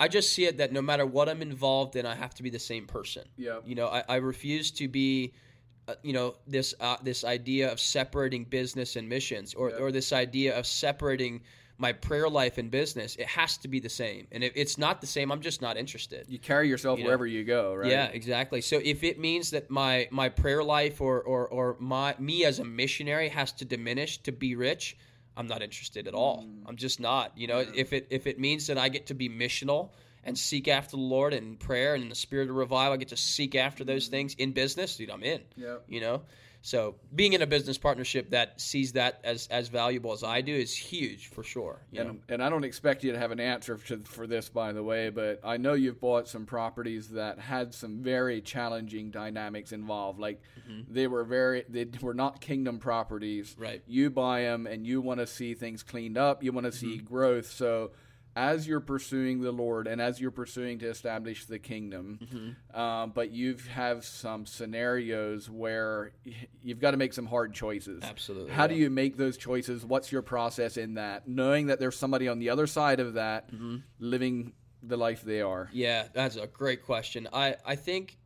i 0.00 0.08
just 0.08 0.32
see 0.32 0.44
it 0.46 0.58
that 0.58 0.72
no 0.72 0.82
matter 0.82 1.06
what 1.06 1.28
i'm 1.28 1.42
involved 1.42 1.96
in 1.96 2.04
i 2.06 2.14
have 2.14 2.34
to 2.34 2.42
be 2.42 2.50
the 2.50 2.58
same 2.58 2.86
person 2.86 3.24
Yeah. 3.36 3.58
you 3.64 3.74
know 3.74 3.88
i, 3.88 4.02
I 4.08 4.16
refuse 4.16 4.70
to 4.72 4.88
be 4.88 5.32
uh, 5.86 5.94
you 6.02 6.12
know 6.12 6.34
this 6.46 6.74
uh, 6.80 6.96
this 7.02 7.24
idea 7.24 7.70
of 7.70 7.78
separating 7.78 8.44
business 8.44 8.96
and 8.96 9.08
missions 9.08 9.54
or, 9.54 9.70
Yeah. 9.70 9.76
or 9.76 9.92
this 9.92 10.12
idea 10.12 10.58
of 10.58 10.66
separating 10.66 11.42
my 11.76 11.92
prayer 11.92 12.28
life 12.28 12.56
and 12.56 12.70
business 12.70 13.16
it 13.16 13.26
has 13.26 13.56
to 13.58 13.68
be 13.68 13.80
the 13.80 13.88
same 13.88 14.26
and 14.32 14.44
if 14.44 14.52
it's 14.54 14.78
not 14.78 15.00
the 15.00 15.06
same 15.06 15.30
i'm 15.32 15.40
just 15.40 15.60
not 15.60 15.76
interested 15.76 16.24
You 16.28 16.38
carry 16.38 16.68
yourself 16.68 16.98
You 16.98 17.04
know. 17.04 17.08
wherever 17.08 17.26
you 17.26 17.44
go, 17.44 17.74
right? 17.74 17.90
yeah 17.90 18.06
exactly 18.06 18.60
so 18.60 18.80
if 18.82 19.02
it 19.04 19.18
means 19.18 19.50
that 19.50 19.70
my 19.70 20.08
my 20.10 20.28
prayer 20.28 20.62
life 20.64 21.00
or 21.00 21.20
or, 21.20 21.46
or 21.48 21.76
my 21.80 22.14
me 22.18 22.44
as 22.44 22.60
a 22.60 22.64
missionary 22.64 23.28
has 23.28 23.50
to 23.52 23.64
diminish 23.64 24.18
to 24.18 24.32
be 24.32 24.54
rich 24.54 24.96
i'm 25.36 25.46
not 25.46 25.62
interested 25.62 26.06
at 26.08 26.14
all 26.14 26.44
Mm. 26.44 26.62
i'm 26.66 26.76
just 26.76 27.00
not 27.00 27.32
you 27.36 27.46
know 27.46 27.58
if 27.74 27.92
it 27.92 28.06
if 28.10 28.26
it 28.26 28.38
means 28.38 28.66
that 28.68 28.78
i 28.78 28.88
get 28.88 29.06
to 29.06 29.14
be 29.14 29.28
missional 29.28 29.90
and 30.24 30.38
seek 30.38 30.68
after 30.68 30.92
the 30.96 31.02
lord 31.02 31.34
in 31.34 31.56
prayer 31.56 31.94
and 31.94 32.02
in 32.02 32.08
the 32.08 32.14
spirit 32.14 32.48
of 32.50 32.56
revival 32.56 32.92
i 32.94 32.96
get 32.96 33.08
to 33.08 33.16
seek 33.16 33.54
after 33.54 33.84
Mm. 33.84 33.88
those 33.88 34.08
things 34.08 34.34
in 34.34 34.52
business 34.52 34.96
dude 34.96 35.10
i'm 35.10 35.22
in 35.22 35.40
Yep. 35.56 35.84
you 35.88 36.00
know 36.00 36.22
so 36.66 36.94
being 37.14 37.34
in 37.34 37.42
a 37.42 37.46
business 37.46 37.76
partnership 37.76 38.30
that 38.30 38.58
sees 38.58 38.92
that 38.92 39.20
as 39.22 39.46
as 39.50 39.68
valuable 39.68 40.12
as 40.12 40.22
i 40.24 40.40
do 40.40 40.54
is 40.54 40.74
huge 40.74 41.28
for 41.28 41.42
sure 41.42 41.76
you 41.90 42.02
know? 42.02 42.10
And, 42.10 42.20
and 42.28 42.42
I 42.42 42.48
don't 42.48 42.64
expect 42.64 43.04
you 43.04 43.12
to 43.12 43.18
have 43.18 43.30
an 43.32 43.38
answer 43.40 43.76
to, 43.88 43.98
for 44.04 44.26
this, 44.26 44.48
by 44.48 44.72
the 44.72 44.82
way, 44.82 45.10
but 45.10 45.40
I 45.44 45.58
know 45.58 45.74
you've 45.74 46.00
bought 46.00 46.26
some 46.26 46.46
properties 46.46 47.08
that 47.10 47.38
had 47.38 47.74
some 47.74 48.02
very 48.02 48.40
challenging 48.40 49.10
dynamics 49.10 49.72
involved. 49.72 50.18
Like 50.18 50.40
they 50.88 51.06
were 51.06 51.24
very, 51.24 51.64
they 51.68 51.86
were 52.00 52.14
not 52.14 52.40
kingdom 52.40 52.78
properties. 52.78 53.50
Mm-hmm. 53.52 53.62
Right. 53.62 53.82
You 53.86 54.10
buy 54.10 54.40
them 54.42 54.66
and 54.66 54.86
you 54.86 55.00
want 55.00 55.20
to 55.20 55.26
see 55.26 55.54
things 55.54 55.82
cleaned 55.82 56.18
up. 56.18 56.42
You 56.42 56.52
want 56.52 56.66
to 56.66 56.72
see 56.72 56.96
Mm-hmm. 56.96 57.06
growth. 57.06 57.46
So 57.50 57.92
as 58.36 58.66
you're 58.66 58.80
pursuing 58.80 59.40
the 59.40 59.52
Lord 59.52 59.86
and 59.86 60.00
as 60.00 60.20
you're 60.20 60.30
pursuing 60.32 60.78
to 60.80 60.88
establish 60.88 61.44
the 61.46 61.58
kingdom, 61.58 62.18
Mm-hmm. 62.22 62.80
um, 62.80 63.12
but 63.14 63.30
you 63.30 63.56
have 63.70 64.04
some 64.04 64.44
scenarios 64.46 65.48
where 65.48 66.12
you've 66.62 66.80
got 66.80 66.90
to 66.92 66.96
make 66.96 67.12
some 67.12 67.26
hard 67.26 67.54
choices. 67.54 68.02
Absolutely, 68.02 68.52
How 68.52 68.66
do 68.66 68.74
you 68.74 68.90
make 68.90 69.16
those 69.16 69.36
choices? 69.36 69.84
What's 69.84 70.10
your 70.10 70.22
process 70.22 70.76
in 70.76 70.94
that? 70.94 71.28
Knowing 71.28 71.66
that 71.68 71.78
there's 71.78 71.96
somebody 71.96 72.26
on 72.28 72.38
the 72.38 72.50
other 72.50 72.66
side 72.66 73.00
of 73.00 73.14
that 73.14 73.52
Mm-hmm. 73.52 73.76
living 74.00 74.52
the 74.82 74.96
life 74.96 75.22
they 75.22 75.40
are. 75.40 75.70
Yeah, 75.72 76.08
that's 76.12 76.36
a 76.36 76.46
great 76.46 76.84
question. 76.84 77.26
I, 77.32 77.56
I 77.64 77.74
think 77.76 78.18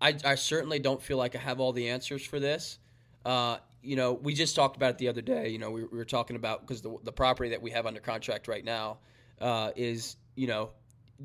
I, 0.00 0.14
I 0.24 0.34
certainly 0.36 0.78
don't 0.78 1.02
feel 1.02 1.16
like 1.16 1.34
I 1.34 1.38
have 1.38 1.58
all 1.58 1.72
the 1.72 1.88
answers 1.88 2.24
for 2.24 2.38
this. 2.38 2.78
Uh, 3.24 3.56
you 3.82 3.96
know, 3.96 4.12
we 4.12 4.34
just 4.34 4.54
talked 4.54 4.76
about 4.76 4.90
it 4.90 4.98
the 4.98 5.08
other 5.08 5.20
day. 5.22 5.48
You 5.48 5.58
know, 5.58 5.70
we, 5.70 5.82
we 5.84 5.96
were 5.98 6.04
talking 6.04 6.36
about 6.36 6.60
because 6.60 6.80
the, 6.82 6.96
the 7.02 7.10
property 7.12 7.50
that 7.50 7.62
we 7.62 7.70
have 7.72 7.86
under 7.86 7.98
contract 8.00 8.46
right 8.46 8.64
now 8.64 8.98
uh, 9.40 9.70
is, 9.76 10.16
you 10.34 10.46
know, 10.46 10.70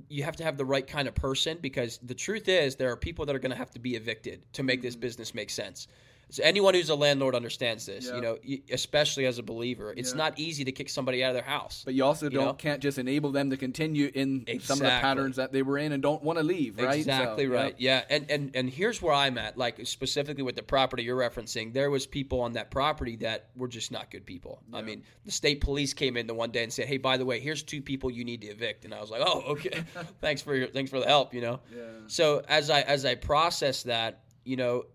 you 0.10 0.24
have 0.24 0.36
to 0.38 0.44
have 0.44 0.58
the 0.58 0.66
right 0.66 0.88
kind 0.88 1.08
of 1.08 1.16
person 1.16 1.58
because 1.62 2.00
the 2.04 2.16
truth 2.16 2.48
is 2.48 2.76
there 2.76 2.92
are 2.92 2.98
people 2.98 3.26
that 3.26 3.36
are 3.36 3.40
going 3.40 3.52
to 3.52 3.58
have 3.58 3.72
to 3.72 3.80
be 3.80 3.96
evicted 3.96 4.42
to 4.54 4.64
make 4.64 4.82
this 4.82 4.96
business 4.96 5.34
make 5.34 5.50
sense. 5.50 5.88
So 6.32 6.42
anyone 6.44 6.74
who's 6.74 6.90
a 6.90 6.96
landlord 6.96 7.36
understands 7.36 7.86
this. 7.86 8.08
Yeah. 8.08 8.16
You 8.16 8.22
know, 8.22 8.38
especially 8.72 9.26
as 9.26 9.38
a 9.38 9.44
believer, 9.44 9.94
it's 9.96 10.12
Yeah. 10.12 10.18
not 10.18 10.40
easy 10.40 10.64
to 10.66 10.72
kick 10.72 10.90
somebody 10.90 11.24
out 11.24 11.30
of 11.30 11.34
their 11.36 11.44
house. 11.44 11.84
But 11.86 11.94
you 11.94 12.04
also 12.06 12.30
don't 12.30 12.46
know? 12.46 12.54
can't 12.54 12.82
just 12.82 12.98
enable 12.98 13.32
them 13.32 13.50
to 13.50 13.58
continue 13.58 14.10
in 14.14 14.46
some 14.62 14.78
of 14.78 14.84
the 14.84 14.90
patterns 14.90 15.36
that 15.36 15.52
they 15.52 15.62
were 15.62 15.78
in 15.78 15.92
and 15.92 16.02
don't 16.02 16.24
want 16.24 16.40
to 16.40 16.44
leave, 16.44 16.78
right? 16.78 16.96
Exactly 16.98 17.46
So, 17.48 17.52
right. 17.52 17.76
Yeah, 17.78 18.04
and 18.10 18.26
and 18.32 18.52
and 18.56 18.70
here's 18.70 19.02
where 19.02 19.14
I'm 19.14 19.38
at. 19.38 19.58
Like 19.58 19.86
specifically 19.86 20.44
with 20.44 20.56
the 20.56 20.64
property 20.64 21.04
you're 21.04 21.18
referencing, 21.18 21.74
there 21.74 21.92
was 21.92 22.08
people 22.08 22.42
on 22.42 22.54
that 22.54 22.72
property 22.72 23.18
that 23.18 23.50
were 23.56 23.68
just 23.68 23.92
not 23.92 24.10
good 24.10 24.26
people. 24.26 24.64
I 24.74 24.82
mean, 24.82 25.04
the 25.26 25.32
state 25.32 25.62
police 25.62 25.94
came 25.94 26.16
in 26.18 26.28
the 26.28 26.34
one 26.34 26.52
day 26.52 26.64
and 26.64 26.72
said, 26.72 26.88
"Hey, 26.88 26.98
by 26.98 27.18
the 27.18 27.26
way, 27.26 27.40
here's 27.40 27.62
two 27.64 27.82
people 27.82 28.10
you 28.10 28.24
need 28.24 28.42
to 28.42 28.48
evict," 28.48 28.86
and 28.86 28.94
I 28.94 29.02
was 29.02 29.10
like, 29.12 29.22
"Oh, 29.26 29.42
okay. 29.48 29.84
thanks 30.22 30.42
for 30.42 30.56
your 30.56 30.68
thanks 30.68 30.90
for 30.90 31.00
the 31.00 31.08
help." 31.08 31.34
You 31.34 31.42
know. 31.42 31.60
Yeah. 31.76 31.82
So 32.08 32.42
as 32.48 32.70
I 32.70 32.82
as 32.82 33.04
I 33.06 33.16
process 33.16 33.84
that, 33.84 34.24
you 34.46 34.56
know, 34.56 34.86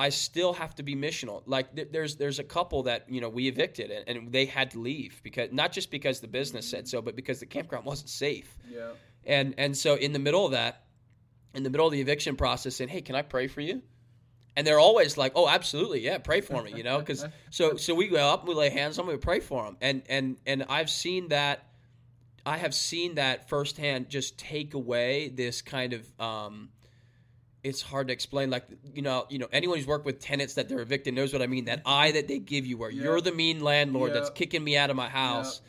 I 0.00 0.08
still 0.08 0.54
have 0.54 0.74
to 0.76 0.82
be 0.82 0.96
missional. 0.96 1.42
Like 1.44 1.76
th- 1.76 1.88
there's 1.92 2.16
there's 2.16 2.38
a 2.38 2.44
couple 2.44 2.84
that 2.84 3.04
you 3.10 3.20
know 3.20 3.28
we 3.28 3.48
evicted 3.48 3.90
and, 3.90 4.08
and 4.08 4.32
they 4.32 4.46
had 4.46 4.70
to 4.70 4.80
leave 4.80 5.20
because 5.22 5.52
not 5.52 5.72
just 5.72 5.90
because 5.90 6.20
the 6.20 6.26
business 6.26 6.66
said 6.66 6.88
so, 6.88 7.02
but 7.02 7.14
because 7.14 7.38
the 7.38 7.44
campground 7.44 7.84
wasn't 7.84 8.08
safe. 8.08 8.56
Yeah. 8.66 8.92
And 9.26 9.54
and 9.58 9.76
so 9.76 9.96
in 9.96 10.14
the 10.14 10.18
middle 10.18 10.46
of 10.46 10.52
that, 10.52 10.84
in 11.52 11.64
the 11.64 11.68
middle 11.68 11.86
of 11.86 11.92
the 11.92 12.00
eviction 12.00 12.36
process, 12.36 12.76
saying, 12.76 12.88
"Hey, 12.88 13.02
can 13.02 13.14
I 13.14 13.20
pray 13.20 13.46
for 13.46 13.60
you?" 13.60 13.82
And 14.56 14.66
they're 14.66 14.78
always 14.78 15.18
like, 15.18 15.32
"Oh, 15.34 15.46
absolutely, 15.46 16.00
yeah, 16.00 16.16
pray 16.16 16.40
for 16.40 16.62
me," 16.62 16.72
you 16.74 16.82
know, 16.82 16.98
because 16.98 17.26
so 17.50 17.76
so 17.76 17.94
we 17.94 18.08
go 18.08 18.26
up, 18.26 18.48
we 18.48 18.54
lay 18.54 18.70
hands 18.70 18.98
on 18.98 19.04
them, 19.04 19.14
we 19.14 19.18
pray 19.18 19.40
for 19.40 19.64
them, 19.64 19.76
and 19.82 20.02
and 20.08 20.38
and 20.46 20.64
I've 20.70 20.88
seen 20.88 21.28
that, 21.28 21.66
I 22.46 22.56
have 22.56 22.74
seen 22.74 23.16
that 23.16 23.50
firsthand, 23.50 24.08
just 24.08 24.38
take 24.38 24.72
away 24.72 25.28
this 25.28 25.60
kind 25.60 25.92
of. 25.92 26.10
um 26.18 26.70
it's 27.62 27.82
hard 27.82 28.08
to 28.08 28.12
explain. 28.12 28.50
Like 28.50 28.64
you 28.94 29.02
know, 29.02 29.26
you 29.28 29.38
know, 29.38 29.48
anyone 29.52 29.78
who's 29.78 29.86
worked 29.86 30.06
with 30.06 30.20
tenants 30.20 30.54
that 30.54 30.68
they're 30.68 30.80
evicted 30.80 31.14
knows 31.14 31.32
what 31.32 31.42
I 31.42 31.46
mean. 31.46 31.66
That 31.66 31.82
eye 31.84 32.12
that 32.12 32.28
they 32.28 32.38
give 32.38 32.66
you, 32.66 32.76
where 32.78 32.90
Yeah. 32.90 33.02
you're 33.04 33.20
the 33.20 33.32
mean 33.32 33.60
landlord 33.60 34.12
that's 34.14 34.30
kicking 34.30 34.64
me 34.64 34.76
out 34.76 34.90
of 34.90 34.96
my 34.96 35.08
house. 35.08 35.60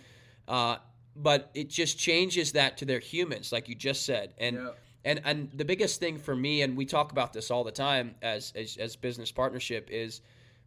Uh, 0.48 0.78
but 1.16 1.50
it 1.54 1.70
just 1.70 1.98
changes 2.00 2.54
that 2.54 2.78
to 2.78 2.86
their 2.86 3.00
humans, 3.00 3.52
like 3.52 3.68
you 3.68 3.76
just 3.76 4.06
said, 4.06 4.34
and 4.38 4.56
Yeah. 4.56 4.70
and 5.04 5.22
and 5.26 5.50
the 5.54 5.66
biggest 5.66 6.00
thing 6.00 6.18
for 6.18 6.36
me, 6.36 6.62
and 6.62 6.78
we 6.78 6.86
talk 6.86 7.12
about 7.12 7.34
this 7.34 7.52
all 7.52 7.64
the 7.64 7.72
time 7.72 8.16
as 8.22 8.54
as, 8.56 8.78
as 8.78 8.96
business 8.96 9.32
partnership, 9.32 9.90
is 9.92 10.22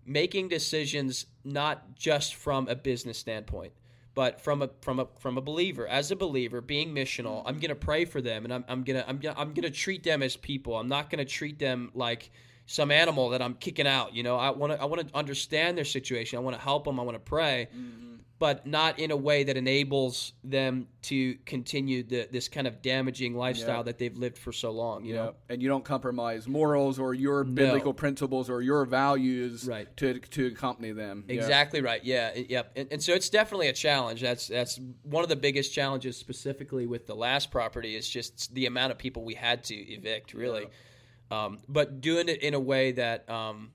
making 0.06 0.48
decisions 0.48 1.24
not 1.44 1.94
just 1.96 2.34
from 2.34 2.68
a 2.68 2.74
business 2.74 3.16
standpoint, 3.16 3.72
but 4.14 4.40
from 4.40 4.62
a 4.62 4.70
from 4.80 5.00
a 5.00 5.06
from 5.18 5.38
a 5.38 5.40
believer. 5.40 5.86
As 5.86 6.10
a 6.10 6.16
believer, 6.16 6.60
being 6.60 6.94
missional, 6.94 7.42
I'm 7.44 7.58
gonna 7.58 7.74
pray 7.74 8.04
for 8.04 8.20
them, 8.20 8.44
and 8.44 8.52
I'm 8.52 8.64
I'm 8.68 8.84
gonna 8.84 9.04
I'm 9.06 9.18
gonna 9.18 9.38
I'm 9.38 9.52
gonna 9.54 9.70
treat 9.70 10.02
them 10.02 10.22
as 10.22 10.36
people. 10.36 10.76
I'm 10.76 10.88
not 10.88 11.10
gonna 11.10 11.24
treat 11.24 11.58
them 11.58 11.90
like 11.94 12.30
some 12.66 12.90
animal 12.90 13.30
that 13.30 13.42
I'm 13.42 13.54
kicking 13.54 13.86
out. 13.86 14.14
You 14.14 14.22
know, 14.22 14.36
I 14.36 14.50
want 14.50 14.72
to 14.72 14.80
I 14.80 14.84
want 14.86 15.08
to 15.08 15.16
understand 15.16 15.76
their 15.76 15.84
situation. 15.84 16.38
I 16.38 16.42
want 16.42 16.56
to 16.56 16.62
help 16.62 16.84
them. 16.84 16.98
I 16.98 17.02
want 17.02 17.16
to 17.16 17.20
pray 17.20 17.68
mm-hmm. 17.74 18.13
But 18.40 18.66
not 18.66 18.98
in 18.98 19.10
a 19.12 19.16
way 19.16 19.44
that 19.44 19.56
enables 19.56 20.32
them 20.42 20.88
to 21.02 21.34
continue 21.46 22.02
the, 22.02 22.28
this 22.32 22.48
kind 22.48 22.66
of 22.66 22.82
damaging 22.82 23.34
lifestyle 23.36 23.76
Yeah. 23.78 23.82
that 23.84 23.98
they've 23.98 24.16
lived 24.16 24.36
for 24.38 24.52
so 24.52 24.70
long. 24.72 25.04
You 25.04 25.14
Yeah. 25.14 25.22
know, 25.26 25.34
And 25.48 25.62
you 25.62 25.68
don't 25.68 25.84
compromise 25.84 26.48
morals 26.48 26.98
or 26.98 27.14
your 27.14 27.44
No. 27.44 27.52
biblical 27.52 27.94
principles 27.94 28.50
or 28.50 28.60
your 28.60 28.84
values 28.86 29.68
Right. 29.68 29.94
to 29.98 30.18
to 30.18 30.46
accompany 30.48 30.90
them. 30.92 31.24
Yeah. 31.28 31.34
exactly 31.36 31.80
right. 31.80 32.04
Yeah, 32.04 32.34
yep. 32.34 32.72
And, 32.76 32.88
and 32.90 33.02
so 33.02 33.12
it's 33.14 33.30
definitely 33.30 33.68
a 33.68 33.72
challenge. 33.72 34.20
That's 34.20 34.48
that's 34.48 34.80
one 35.02 35.22
of 35.22 35.28
the 35.28 35.36
biggest 35.36 35.72
challenges, 35.72 36.16
specifically 36.16 36.86
with 36.86 37.06
the 37.06 37.14
last 37.16 37.50
property, 37.52 37.94
is 37.94 38.08
just 38.08 38.52
the 38.54 38.66
amount 38.66 38.90
of 38.90 38.98
people 38.98 39.24
we 39.24 39.34
had 39.34 39.62
to 39.64 39.74
evict. 39.76 40.34
Really, 40.34 40.66
um, 41.30 41.60
but 41.68 42.00
doing 42.00 42.28
it 42.28 42.42
in 42.42 42.54
a 42.54 42.60
way 42.60 42.92
that. 42.92 43.28
Um, 43.30 43.72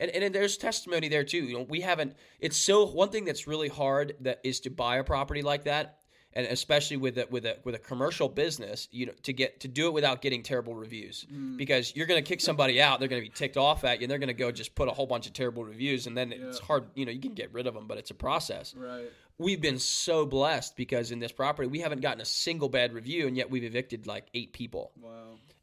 and, 0.00 0.10
and 0.10 0.34
there's 0.34 0.56
testimony 0.56 1.08
there 1.08 1.24
too. 1.24 1.44
You 1.44 1.58
know, 1.58 1.66
we 1.68 1.80
haven't. 1.80 2.16
It's 2.40 2.56
so 2.56 2.86
one 2.86 3.10
thing 3.10 3.24
that's 3.24 3.46
really 3.46 3.68
hard 3.68 4.14
that 4.20 4.40
is 4.44 4.60
to 4.60 4.70
buy 4.70 4.96
a 4.96 5.04
property 5.04 5.42
like 5.42 5.64
that, 5.64 5.98
and 6.32 6.46
especially 6.46 6.98
with 6.98 7.18
a, 7.18 7.26
with 7.30 7.44
a 7.46 7.56
with 7.64 7.74
a 7.74 7.78
commercial 7.78 8.28
business, 8.28 8.88
you 8.90 9.06
know, 9.06 9.12
to 9.22 9.32
get 9.32 9.60
to 9.60 9.68
do 9.68 9.88
it 9.88 9.92
without 9.92 10.22
getting 10.22 10.42
terrible 10.42 10.74
reviews, 10.74 11.26
because 11.56 11.94
you're 11.96 12.06
going 12.06 12.22
to 12.22 12.28
kick 12.28 12.40
somebody 12.40 12.80
out, 12.80 13.00
they're 13.00 13.08
going 13.08 13.22
to 13.22 13.28
be 13.28 13.34
ticked 13.34 13.56
off 13.56 13.84
at 13.84 13.98
you, 13.98 14.04
and 14.04 14.10
they're 14.10 14.18
going 14.18 14.28
to 14.28 14.34
go 14.34 14.50
just 14.50 14.74
put 14.74 14.88
a 14.88 14.92
whole 14.92 15.06
bunch 15.06 15.26
of 15.26 15.32
terrible 15.32 15.64
reviews, 15.64 16.06
and 16.06 16.16
then 16.16 16.32
it's 16.32 16.58
hard. 16.58 16.84
You 16.94 17.06
know, 17.06 17.12
you 17.12 17.20
can 17.20 17.34
get 17.34 17.52
rid 17.52 17.66
of 17.66 17.74
them, 17.74 17.86
but 17.86 17.98
it's 17.98 18.10
a 18.10 18.14
process. 18.14 18.74
Right. 18.76 19.10
we've 19.38 19.60
been 19.60 19.78
so 19.78 20.26
blessed 20.26 20.76
because 20.76 21.10
in 21.12 21.18
this 21.20 21.32
property 21.32 21.68
we 21.68 21.80
haven't 21.80 22.00
gotten 22.00 22.20
a 22.20 22.26
single 22.26 22.68
bad 22.68 22.92
review, 22.92 23.26
and 23.26 23.36
yet 23.36 23.50
we've 23.50 23.64
evicted 23.64 24.06
like 24.06 24.26
eight 24.34 24.52
people. 24.52 24.92
Wow. 25.00 25.10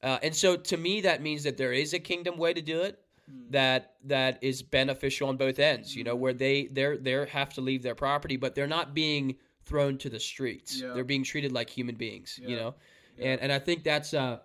Uh, 0.04 0.20
and 0.22 0.36
so 0.36 0.56
to 0.56 0.78
me, 0.78 1.02
that 1.02 1.22
means 1.22 1.44
that 1.44 1.58
there 1.58 1.74
is 1.74 1.94
a 1.94 2.00
kingdom 2.00 2.38
way 2.38 2.54
to 2.54 2.62
do 2.62 2.82
it 2.82 3.00
Hmm. 3.30 3.52
that 3.52 3.96
that 4.04 4.38
is 4.44 4.62
beneficial 4.62 5.30
on 5.30 5.38
both 5.38 5.58
ends. 5.60 5.96
You 5.96 6.04
know, 6.04 6.16
where 6.16 6.34
they 6.34 6.68
they're 6.68 6.98
they 6.98 7.26
have 7.28 7.54
to 7.56 7.62
leave 7.62 7.82
their 7.84 7.96
property, 7.96 8.38
but 8.38 8.54
they're 8.56 8.68
not 8.68 8.94
being 8.94 9.36
thrown 9.64 9.98
to 9.98 10.10
the 10.10 10.20
streets. 10.20 10.80
Yeah. 10.80 10.94
They're 10.94 11.04
being 11.04 11.24
treated 11.24 11.52
like 11.52 11.70
human 11.70 11.96
beings. 11.96 12.40
You 12.42 12.50
Yeah. 12.50 12.56
know, 12.58 12.76
and 13.20 13.42
and 13.42 13.52
I 13.52 13.60
think 13.60 13.84
that's 13.84 14.14
uh, 14.14 14.40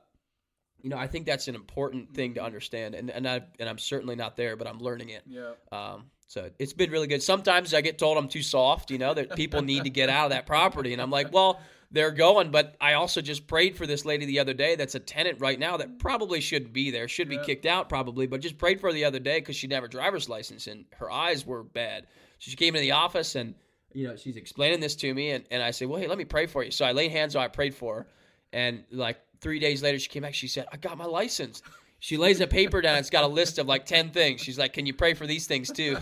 you 0.82 0.88
know, 0.88 0.96
I 0.96 1.06
think 1.08 1.26
that's 1.26 1.46
an 1.48 1.54
important 1.54 2.14
thing 2.14 2.34
to 2.34 2.42
understand. 2.42 2.94
And 2.94 3.10
and 3.10 3.28
I 3.28 3.42
and 3.58 3.68
I'm 3.68 3.78
certainly 3.78 4.16
not 4.16 4.36
there, 4.36 4.56
but 4.56 4.66
I'm 4.66 4.78
learning 4.78 5.10
it. 5.10 5.22
Yeah. 5.26 5.52
Um, 5.72 6.10
so 6.26 6.48
it's 6.58 6.72
been 6.72 6.90
really 6.90 7.06
good. 7.08 7.22
Sometimes 7.22 7.74
I 7.74 7.80
get 7.80 7.98
told 7.98 8.16
I'm 8.16 8.28
too 8.28 8.42
soft, 8.42 8.90
you 8.90 8.98
know, 8.98 9.12
that 9.14 9.34
people 9.34 9.62
need 9.62 9.84
to 9.84 9.90
get 9.90 10.08
out 10.08 10.26
of 10.26 10.30
that 10.30 10.46
property. 10.46 10.92
And 10.92 11.02
I'm 11.02 11.10
like, 11.10 11.32
well, 11.32 11.60
they're 11.90 12.10
going. 12.10 12.50
But 12.50 12.76
I 12.80 12.94
also 12.94 13.20
just 13.20 13.46
prayed 13.46 13.76
for 13.76 13.86
this 13.86 14.04
lady 14.04 14.26
the 14.26 14.38
other 14.38 14.54
day 14.54 14.76
that's 14.76 14.94
a 14.94 15.00
tenant 15.00 15.40
right 15.40 15.58
now 15.58 15.76
that 15.78 15.98
probably 15.98 16.40
shouldn't 16.40 16.72
be 16.72 16.90
there, 16.90 17.08
should 17.08 17.28
be 17.28 17.36
Yeah. 17.36 17.42
kicked 17.44 17.66
out 17.66 17.88
probably, 17.88 18.26
but 18.26 18.40
just 18.40 18.58
prayed 18.58 18.80
for 18.80 18.88
her 18.88 18.92
the 18.92 19.04
other 19.04 19.18
day 19.18 19.40
because 19.40 19.56
she 19.56 19.66
a 19.70 19.88
driver's 19.88 20.28
license 20.28 20.66
and 20.66 20.84
her 20.96 21.10
eyes 21.10 21.44
were 21.46 21.62
bad. 21.62 22.06
So 22.38 22.50
she 22.50 22.56
came 22.56 22.74
into 22.74 22.80
the 22.82 22.92
office 22.92 23.34
and, 23.34 23.54
you 23.92 24.06
know, 24.06 24.16
she's 24.16 24.36
explaining 24.36 24.80
this 24.80 24.94
to 24.96 25.12
me. 25.12 25.30
And, 25.30 25.44
and 25.50 25.62
I 25.62 25.72
said, 25.72 25.88
well, 25.88 26.00
hey, 26.00 26.06
let 26.06 26.18
me 26.18 26.24
pray 26.24 26.46
for 26.46 26.62
you. 26.62 26.70
So 26.70 26.84
I 26.84 26.92
laid 26.92 27.10
hands 27.10 27.34
on, 27.36 27.42
I 27.42 27.48
prayed 27.48 27.74
for 27.74 27.96
her. 27.96 28.06
And 28.52 28.84
like 28.90 29.18
three 29.40 29.58
days 29.58 29.82
later, 29.82 29.98
she 29.98 30.08
came 30.08 30.22
back. 30.22 30.34
She 30.34 30.48
said, 30.48 30.66
I 30.72 30.76
got 30.76 30.96
my 30.98 31.04
license. 31.06 31.62
She 31.98 32.16
lays 32.16 32.40
a 32.40 32.46
paper 32.46 32.80
down. 32.80 32.96
It's 32.98 33.10
got 33.10 33.24
a 33.24 33.28
list 33.28 33.58
of 33.58 33.66
like 33.66 33.84
10 33.84 34.10
things. 34.10 34.40
She's 34.40 34.58
like, 34.58 34.72
Can 34.72 34.86
you 34.86 34.94
pray 34.94 35.14
for 35.14 35.26
these 35.26 35.46
things 35.46 35.70
too? 35.70 35.98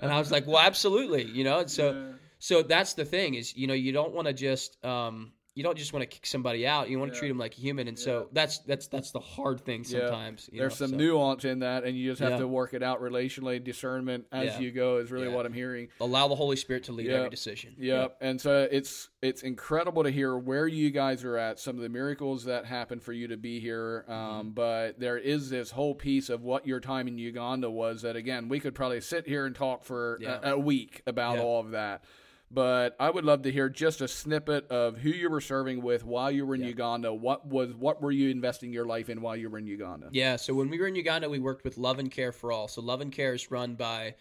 And 0.00 0.10
I 0.10 0.18
was 0.18 0.30
like, 0.30 0.46
Well, 0.46 0.58
absolutely. 0.58 1.24
You 1.24 1.44
know, 1.44 1.58
and 1.60 1.70
so, 1.70 1.92
Yeah. 1.92 2.12
So 2.38 2.62
that's 2.62 2.94
the 2.94 3.04
thing 3.04 3.34
is, 3.34 3.56
you 3.56 3.66
know, 3.66 3.74
you 3.74 3.92
don't 3.92 4.12
want 4.14 4.26
to 4.28 4.32
just, 4.34 4.82
um, 4.84 5.32
you 5.54 5.62
don't 5.62 5.78
just 5.78 5.94
want 5.94 6.02
to 6.02 6.06
kick 6.06 6.26
somebody 6.26 6.66
out. 6.66 6.90
You 6.90 6.98
want 6.98 7.12
to 7.12 7.16
Yeah. 7.16 7.20
treat 7.20 7.28
them 7.28 7.38
like 7.38 7.56
a 7.56 7.58
human. 7.58 7.88
And 7.88 7.98
so 7.98 8.28
that's, 8.32 8.58
that's, 8.58 8.88
that's 8.88 9.10
the 9.10 9.20
hard 9.20 9.62
thing 9.64 9.84
Yeah. 9.88 10.00
sometimes. 10.00 10.50
you 10.52 10.58
There's 10.60 10.78
know, 10.78 10.86
some 10.86 10.90
so 10.90 10.96
nuance 10.98 11.46
in 11.46 11.60
that, 11.60 11.84
and 11.84 11.96
you 11.96 12.10
just 12.10 12.20
have 12.20 12.32
Yeah. 12.32 12.38
to 12.40 12.46
work 12.46 12.74
it 12.74 12.82
out 12.82 13.00
relationally. 13.00 13.64
Discernment 13.64 14.26
as 14.30 14.44
Yeah. 14.48 14.60
you 14.60 14.70
go 14.70 14.98
is 14.98 15.10
really 15.10 15.28
Yeah. 15.28 15.34
what 15.34 15.46
I'm 15.46 15.54
hearing. 15.54 15.88
Allow 15.98 16.28
the 16.28 16.34
Holy 16.34 16.56
Spirit 16.56 16.84
to 16.84 16.92
lead 16.92 17.06
Yeah. 17.06 17.14
every 17.20 17.30
decision. 17.30 17.74
Yep. 17.78 18.18
And 18.20 18.38
so 18.38 18.68
it's 18.70 19.08
it's 19.22 19.42
incredible 19.42 20.04
to 20.04 20.10
hear 20.10 20.36
where 20.36 20.68
you 20.68 20.90
guys 20.90 21.24
are 21.24 21.36
at, 21.38 21.58
some 21.58 21.74
of 21.76 21.82
the 21.82 21.88
miracles 21.88 22.44
that 22.44 22.64
happened 22.66 23.02
for 23.02 23.12
you 23.14 23.26
to 23.28 23.36
be 23.38 23.58
here. 23.58 24.04
Mm-hmm. 24.08 24.12
Um, 24.12 24.50
But 24.52 25.00
there 25.00 25.16
is 25.18 25.48
this 25.48 25.70
whole 25.70 25.94
piece 25.94 26.28
of 26.28 26.42
what 26.42 26.66
your 26.66 26.78
time 26.80 27.08
in 27.08 27.16
Uganda 27.18 27.68
was 27.70 28.02
that, 28.02 28.14
again, 28.14 28.48
we 28.50 28.60
could 28.60 28.74
probably 28.74 29.00
sit 29.00 29.26
here 29.26 29.46
and 29.46 29.56
talk 29.56 29.84
for 29.84 30.18
Yeah. 30.20 30.38
a, 30.42 30.52
a 30.52 30.58
week 30.58 31.00
about 31.06 31.38
Yeah. 31.38 31.42
all 31.42 31.60
of 31.60 31.70
that. 31.70 32.04
But 32.50 32.94
I 33.00 33.10
would 33.10 33.24
love 33.24 33.42
to 33.42 33.50
hear 33.50 33.68
just 33.68 34.00
a 34.00 34.06
snippet 34.08 34.70
of 34.70 34.98
who 34.98 35.10
you 35.10 35.28
were 35.28 35.40
serving 35.40 35.82
with 35.82 36.04
while 36.04 36.30
you 36.30 36.46
were 36.46 36.54
in 36.54 36.60
Yeah. 36.60 36.68
Uganda. 36.68 37.12
What 37.12 37.46
was 37.46 37.74
what 37.74 38.00
were 38.00 38.12
you 38.12 38.30
investing 38.30 38.72
your 38.72 38.84
life 38.86 39.08
in 39.10 39.20
while 39.20 39.34
you 39.36 39.50
were 39.50 39.58
in 39.58 39.66
Uganda? 39.66 40.08
Yeah, 40.12 40.36
so 40.36 40.54
when 40.54 40.70
we 40.70 40.78
were 40.78 40.86
in 40.86 40.94
Uganda, 40.94 41.28
we 41.28 41.40
worked 41.40 41.64
with 41.64 41.76
Love 41.76 41.98
and 41.98 42.10
Care 42.10 42.30
for 42.32 42.52
All. 42.52 42.68
So 42.68 42.80
Love 42.80 43.00
and 43.00 43.10
Care 43.10 43.34
is 43.34 43.50
run 43.50 43.74
by 43.74 44.14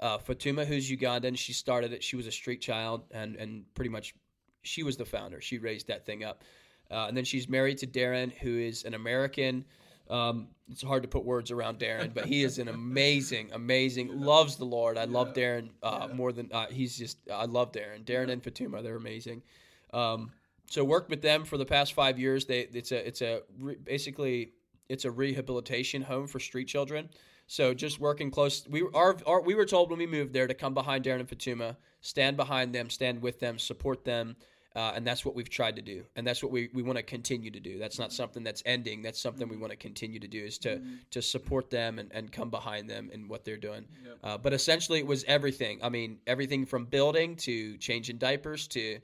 uh, 0.00 0.18
Fatuma, 0.18 0.66
who's 0.66 0.90
Ugandan. 0.90 1.36
She 1.38 1.52
started 1.54 1.92
it. 1.94 2.02
She 2.04 2.16
was 2.16 2.26
a 2.26 2.32
street 2.32 2.60
child, 2.60 3.04
and 3.10 3.36
and 3.36 3.64
pretty 3.74 3.90
much 3.90 4.14
she 4.62 4.82
was 4.82 4.96
the 4.98 5.06
founder. 5.06 5.40
She 5.40 5.58
raised 5.58 5.86
that 5.88 6.04
thing 6.04 6.24
up, 6.24 6.44
uh, 6.90 7.06
and 7.08 7.16
then 7.16 7.24
she's 7.24 7.48
married 7.48 7.78
to 7.78 7.86
Darren, 7.86 8.32
who 8.32 8.58
is 8.58 8.84
an 8.84 8.92
American. 8.94 9.64
Um, 10.10 10.48
it's 10.70 10.82
hard 10.82 11.02
to 11.02 11.08
put 11.08 11.24
words 11.24 11.50
around 11.50 11.78
Darren, 11.78 12.12
but 12.14 12.26
he 12.26 12.44
is 12.44 12.58
an 12.58 12.68
amazing, 12.68 13.50
amazing. 13.52 14.20
Loves 14.20 14.56
the 14.56 14.64
Lord. 14.64 14.96
I 14.98 15.04
love 15.04 15.34
Darren 15.34 15.70
uh, 15.82 16.08
more 16.12 16.32
than 16.32 16.50
uh, 16.52 16.66
he's 16.66 16.96
just. 16.96 17.18
I 17.32 17.44
love 17.44 17.72
Darren. 17.72 18.04
Darren 18.04 18.30
and 18.30 18.42
Fatuma, 18.42 18.82
they're 18.82 18.96
amazing. 18.96 19.42
Um, 19.92 20.30
so 20.70 20.84
worked 20.84 21.10
with 21.10 21.20
them 21.20 21.44
for 21.44 21.58
the 21.58 21.66
past 21.66 21.92
five 21.92 22.18
years. 22.18 22.46
They 22.46 22.60
it's 22.60 22.92
a 22.92 23.06
it's 23.06 23.20
a 23.20 23.42
re- 23.58 23.76
basically 23.76 24.52
it's 24.88 25.04
a 25.04 25.10
rehabilitation 25.10 26.02
home 26.02 26.26
for 26.26 26.40
street 26.40 26.68
children. 26.68 27.08
So 27.46 27.74
just 27.74 28.00
working 28.00 28.30
close. 28.30 28.66
We 28.68 28.86
our, 28.94 29.16
our 29.26 29.42
we 29.42 29.54
were 29.54 29.66
told 29.66 29.90
when 29.90 29.98
we 29.98 30.06
moved 30.06 30.32
there 30.32 30.46
to 30.46 30.54
come 30.54 30.72
behind 30.72 31.04
Darren 31.04 31.20
and 31.20 31.28
Fatuma, 31.28 31.76
stand 32.00 32.36
behind 32.36 32.74
them, 32.74 32.88
stand 32.88 33.20
with 33.20 33.40
them, 33.40 33.58
support 33.58 34.04
them. 34.04 34.36
Uh, 34.74 34.92
and 34.94 35.06
that's 35.06 35.24
what 35.24 35.34
we've 35.34 35.50
tried 35.50 35.76
to 35.76 35.82
do, 35.82 36.04
and 36.16 36.26
that's 36.26 36.42
what 36.42 36.50
we, 36.50 36.70
we 36.72 36.82
want 36.82 36.96
to 36.96 37.02
continue 37.02 37.50
to 37.50 37.60
do. 37.60 37.78
That's 37.78 37.98
not 37.98 38.12
something 38.12 38.42
that's 38.42 38.62
ending. 38.64 39.02
That's 39.02 39.20
something 39.20 39.48
we 39.48 39.56
want 39.56 39.70
to 39.70 39.76
continue 39.76 40.18
to 40.20 40.28
do 40.28 40.42
is 40.42 40.58
to 40.58 40.80
to 41.10 41.20
support 41.22 41.70
them 41.70 41.98
and, 41.98 42.10
and 42.12 42.32
come 42.32 42.50
behind 42.50 42.88
them 42.88 43.10
and 43.12 43.28
what 43.28 43.44
they're 43.44 43.56
doing. 43.56 43.86
Uh, 44.24 44.38
but 44.38 44.52
essentially, 44.52 44.98
it 44.98 45.06
was 45.06 45.24
everything. 45.24 45.80
I 45.82 45.88
mean, 45.88 46.18
everything 46.26 46.64
from 46.66 46.86
building 46.86 47.36
to 47.36 47.76
changing 47.78 48.16
diapers 48.18 48.66
to 48.68 48.98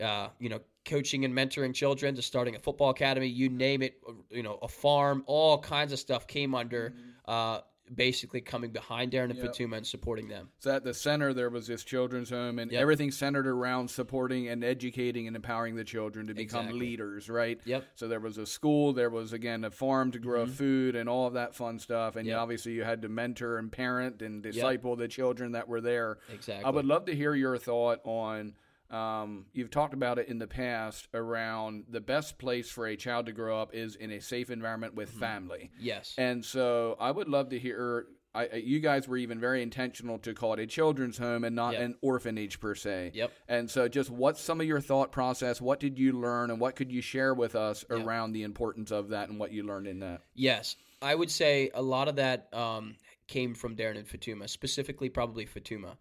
uh, 0.00 0.28
you 0.38 0.48
know, 0.48 0.60
coaching 0.84 1.24
and 1.24 1.34
mentoring 1.34 1.74
children 1.74 2.14
to 2.14 2.22
starting 2.22 2.56
a 2.56 2.58
football 2.58 2.90
academy, 2.90 3.26
you 3.26 3.48
name 3.48 3.82
it, 3.82 4.00
you 4.30 4.42
know, 4.42 4.58
a 4.62 4.68
farm, 4.68 5.22
all 5.26 5.58
kinds 5.58 5.92
of 5.92 5.98
stuff 5.98 6.26
came 6.26 6.54
under 6.54 6.94
uh, 7.26 7.60
basically 7.94 8.40
coming 8.40 8.70
behind 8.70 9.12
Darren 9.12 9.30
and 9.30 9.36
Yep. 9.38 9.52
Fatuma 9.54 9.76
and 9.78 9.86
supporting 9.86 10.28
them. 10.28 10.48
So 10.58 10.70
at 10.74 10.84
the 10.84 10.94
center, 10.94 11.32
there 11.34 11.50
was 11.50 11.66
this 11.66 11.84
children's 11.84 12.30
home, 12.30 12.58
and 12.58 12.70
Yep. 12.70 12.80
everything 12.80 13.10
centered 13.10 13.46
around 13.46 13.88
supporting 13.90 14.48
and 14.48 14.64
educating 14.64 15.26
and 15.26 15.36
empowering 15.36 15.74
the 15.74 15.84
children 15.84 16.26
to 16.28 16.34
become 16.34 16.66
Exactly. 16.66 16.80
leaders, 16.80 17.28
right? 17.28 17.60
Yep. 17.64 17.84
So 17.94 18.08
there 18.08 18.20
was 18.20 18.38
a 18.38 18.46
school, 18.46 18.92
there 18.92 19.10
was 19.10 19.32
again 19.32 19.64
a 19.64 19.70
farm 19.70 20.10
to 20.12 20.18
grow 20.18 20.46
food 20.46 20.96
and 20.96 21.08
all 21.08 21.26
of 21.26 21.34
that 21.34 21.54
fun 21.54 21.78
stuff, 21.78 22.16
and 22.16 22.22
Mm-hmm. 22.24 22.30
Yep. 22.30 22.38
obviously 22.38 22.72
you 22.72 22.84
had 22.84 23.02
to 23.02 23.08
mentor 23.08 23.58
and 23.58 23.70
parent 23.70 24.22
and 24.22 24.42
disciple 24.42 24.96
the 24.96 25.08
children 25.08 25.52
that 25.52 25.68
were 25.68 25.80
there. 25.80 26.18
Exactly. 26.32 26.64
I 26.64 26.70
would 26.70 26.86
love 26.86 27.04
to 27.06 27.14
hear 27.14 27.34
your 27.34 27.58
thought 27.58 28.00
on. 28.04 28.54
Um, 28.92 29.46
you've 29.52 29.70
talked 29.70 29.94
about 29.94 30.18
it 30.18 30.28
in 30.28 30.38
the 30.38 30.46
past 30.46 31.08
around 31.14 31.84
the 31.88 32.00
best 32.00 32.38
place 32.38 32.70
for 32.70 32.86
a 32.86 32.96
child 32.96 33.26
to 33.26 33.32
grow 33.32 33.60
up 33.60 33.74
is 33.74 33.96
in 33.96 34.10
a 34.10 34.20
safe 34.20 34.50
environment 34.50 34.94
with 34.94 35.10
family. 35.10 35.70
yes. 35.80 36.14
And 36.18 36.44
so 36.44 36.96
I 37.00 37.10
would 37.10 37.28
love 37.28 37.48
to 37.50 37.58
hear. 37.58 38.06
I, 38.34 38.48
I- 38.50 38.56
you 38.56 38.80
guys 38.80 39.06
were 39.06 39.18
even 39.18 39.38
very 39.40 39.62
intentional 39.62 40.18
to 40.20 40.32
call 40.32 40.54
it 40.54 40.58
a 40.60 40.66
children's 40.66 41.18
home 41.18 41.44
and 41.44 41.54
not 41.54 41.74
Yep. 41.74 41.82
an 41.82 41.94
orphanage 42.00 42.60
per 42.60 42.74
se. 42.74 43.10
Yep. 43.14 43.30
And 43.48 43.70
so, 43.70 43.88
just 43.88 44.08
what's 44.10 44.40
some 44.40 44.58
of 44.60 44.66
your 44.66 44.80
thought 44.80 45.12
process? 45.12 45.60
What 45.60 45.80
did 45.80 45.98
you 45.98 46.12
learn, 46.12 46.50
and 46.50 46.58
what 46.58 46.74
could 46.76 46.90
you 46.90 47.02
share 47.02 47.34
with 47.34 47.54
us 47.54 47.84
Yep. 47.90 48.06
around 48.06 48.32
the 48.32 48.42
importance 48.44 48.90
of 48.90 49.08
that 49.10 49.28
and 49.28 49.38
what 49.38 49.52
you 49.52 49.64
learned 49.64 49.86
in 49.86 50.00
that? 50.00 50.22
Yes, 50.34 50.76
I 51.02 51.14
would 51.14 51.30
say 51.30 51.70
a 51.74 51.82
lot 51.82 52.08
of 52.08 52.16
that 52.16 52.48
um, 52.54 52.96
came 53.26 53.54
from 53.54 53.76
Darren 53.76 53.98
and 53.98 54.06
Fatuma, 54.08 54.48
specifically 54.48 55.10
probably 55.10 55.44
Fatuma, 55.44 55.96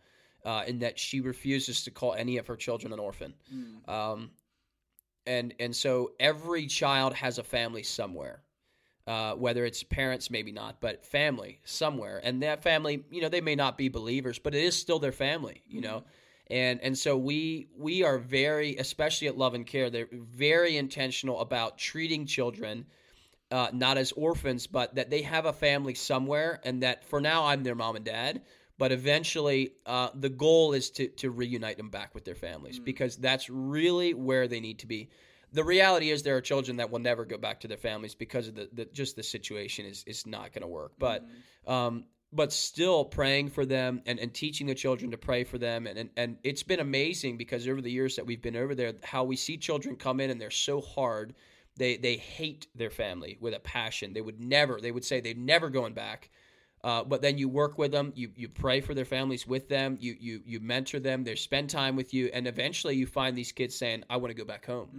uh, 0.45 0.63
in 0.67 0.79
that 0.79 0.97
she 0.99 1.21
refuses 1.21 1.83
to 1.83 1.91
call 1.91 2.13
any 2.13 2.37
of 2.37 2.47
her 2.47 2.55
children 2.55 2.93
an 2.93 2.99
orphan, 2.99 3.33
um, 3.87 4.31
and 5.25 5.53
and 5.59 5.75
so 5.75 6.11
every 6.19 6.67
child 6.67 7.13
has 7.13 7.37
a 7.37 7.43
family 7.43 7.83
somewhere. 7.83 8.41
Uh, 9.07 9.33
whether 9.33 9.65
it's 9.65 9.81
parents, 9.81 10.29
maybe 10.29 10.51
not, 10.51 10.79
but 10.79 11.03
family 11.03 11.59
somewhere, 11.65 12.21
and 12.23 12.43
that 12.43 12.61
family, 12.61 13.03
you 13.09 13.19
know, 13.19 13.29
they 13.29 13.41
may 13.41 13.55
not 13.55 13.75
be 13.75 13.89
believers, 13.89 14.37
but 14.37 14.53
it 14.53 14.63
is 14.63 14.77
still 14.77 14.99
their 14.99 15.11
family, 15.11 15.63
you 15.67 15.81
know, 15.81 16.03
and 16.51 16.79
and 16.81 16.95
so 16.95 17.17
we 17.17 17.67
we 17.75 18.03
are 18.03 18.19
very, 18.19 18.77
especially 18.77 19.27
at 19.27 19.35
Love 19.37 19.55
and 19.55 19.65
Care, 19.65 19.89
they're 19.89 20.07
very 20.11 20.77
intentional 20.77 21.41
about 21.41 21.79
treating 21.79 22.27
children 22.27 22.85
uh, 23.51 23.67
not 23.73 23.97
as 23.97 24.11
orphans, 24.13 24.65
but 24.65 24.95
that 24.95 25.09
they 25.09 25.21
have 25.21 25.45
a 25.45 25.53
family 25.53 25.93
somewhere, 25.93 26.59
and 26.63 26.83
that 26.83 27.03
for 27.03 27.19
now 27.19 27.45
I'm 27.45 27.63
their 27.63 27.75
mom 27.75 27.95
and 27.97 28.05
dad. 28.05 28.41
But 28.81 28.91
eventually, 28.91 29.73
uh, 29.85 30.09
the 30.15 30.29
goal 30.29 30.73
is 30.73 30.89
to 30.97 31.07
to 31.07 31.29
reunite 31.29 31.77
them 31.77 31.91
back 31.91 32.15
with 32.15 32.25
their 32.25 32.33
families 32.33 32.79
because 32.79 33.15
that's 33.15 33.47
really 33.47 34.15
where 34.15 34.47
they 34.47 34.59
need 34.59 34.79
to 34.79 34.87
be. 34.87 35.11
The 35.53 35.63
reality 35.63 36.09
is 36.09 36.23
there 36.23 36.35
are 36.35 36.41
children 36.41 36.77
that 36.77 36.89
will 36.89 36.97
never 36.97 37.23
go 37.23 37.37
back 37.37 37.59
to 37.59 37.67
their 37.67 37.77
families 37.77 38.15
because 38.15 38.47
of 38.47 38.55
the, 38.55 38.69
the 38.73 38.85
just 38.85 39.15
the 39.15 39.21
situation 39.21 39.85
is 39.85 40.03
is 40.07 40.25
not 40.25 40.51
going 40.51 40.63
to 40.63 40.67
work. 40.67 40.93
But 40.97 41.23
um, 41.67 42.05
but 42.33 42.51
still 42.51 43.05
praying 43.05 43.51
for 43.51 43.67
them 43.67 44.01
and, 44.07 44.17
and 44.17 44.33
teaching 44.33 44.65
the 44.65 44.73
children 44.73 45.11
to 45.11 45.17
pray 45.19 45.43
for 45.43 45.59
them 45.59 45.85
and, 45.85 45.99
and 45.99 46.09
and 46.17 46.37
it's 46.43 46.63
been 46.63 46.79
amazing 46.79 47.37
because 47.37 47.67
over 47.67 47.83
the 47.83 47.91
years 47.91 48.15
that 48.15 48.25
we've 48.25 48.41
been 48.41 48.55
over 48.55 48.73
there, 48.73 48.93
how 49.03 49.23
we 49.23 49.35
see 49.35 49.57
children 49.57 49.95
come 49.95 50.19
in 50.19 50.31
and 50.31 50.41
they're 50.41 50.49
so 50.49 50.81
hard 50.81 51.35
they 51.77 51.97
they 51.97 52.17
hate 52.17 52.65
their 52.75 52.89
family 52.89 53.37
with 53.39 53.53
a 53.53 53.59
passion. 53.59 54.13
They 54.13 54.21
would 54.21 54.39
never. 54.39 54.81
They 54.81 54.91
would 54.91 55.05
say 55.05 55.21
they're 55.21 55.35
never 55.35 55.69
going 55.69 55.93
back. 55.93 56.31
Uh, 56.83 57.03
but 57.03 57.21
then 57.21 57.37
you 57.37 57.47
work 57.47 57.77
with 57.77 57.91
them. 57.91 58.11
You 58.15 58.31
you 58.35 58.49
pray 58.49 58.81
for 58.81 58.93
their 58.93 59.05
families 59.05 59.45
with 59.45 59.69
them. 59.69 59.97
You 59.99 60.15
you 60.19 60.41
you 60.45 60.59
mentor 60.59 60.99
them. 60.99 61.23
They 61.23 61.35
spend 61.35 61.69
time 61.69 61.95
with 61.95 62.13
you, 62.13 62.29
and 62.33 62.47
eventually 62.47 62.95
you 62.95 63.05
find 63.05 63.37
these 63.37 63.51
kids 63.51 63.75
saying, 63.75 64.03
"I 64.09 64.17
want 64.17 64.31
to 64.31 64.33
go 64.35 64.45
back 64.45 64.65
home. 64.65 64.89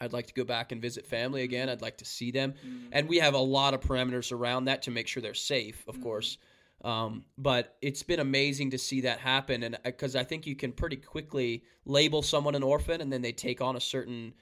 I'd 0.00 0.12
like 0.12 0.26
to 0.28 0.34
go 0.34 0.44
back 0.44 0.70
and 0.70 0.80
visit 0.82 1.06
family 1.06 1.42
again. 1.42 1.68
I'd 1.68 1.82
like 1.82 1.98
to 1.98 2.04
see 2.04 2.30
them." 2.30 2.54
And 2.92 3.08
we 3.08 3.18
have 3.18 3.34
a 3.34 3.38
lot 3.38 3.74
of 3.74 3.80
parameters 3.80 4.32
around 4.32 4.66
that 4.66 4.82
to 4.82 4.90
make 4.90 5.08
sure 5.08 5.22
they're 5.22 5.34
safe, 5.34 5.84
of 5.88 6.00
course. 6.00 6.38
Um, 6.84 7.24
but 7.36 7.76
it's 7.82 8.04
been 8.04 8.20
amazing 8.20 8.70
to 8.70 8.78
see 8.78 9.00
that 9.00 9.18
happen, 9.18 9.64
and 9.64 9.78
because 9.82 10.14
I 10.14 10.22
think 10.24 10.46
you 10.46 10.54
can 10.54 10.72
pretty 10.72 10.96
quickly 10.96 11.64
label 11.86 12.22
someone 12.22 12.54
an 12.54 12.62
orphan, 12.62 13.00
and 13.00 13.12
then 13.12 13.22
they 13.22 13.32
take 13.32 13.60
on 13.60 13.74
a 13.74 13.80
certain, 13.80 14.32
uh, 14.32 14.34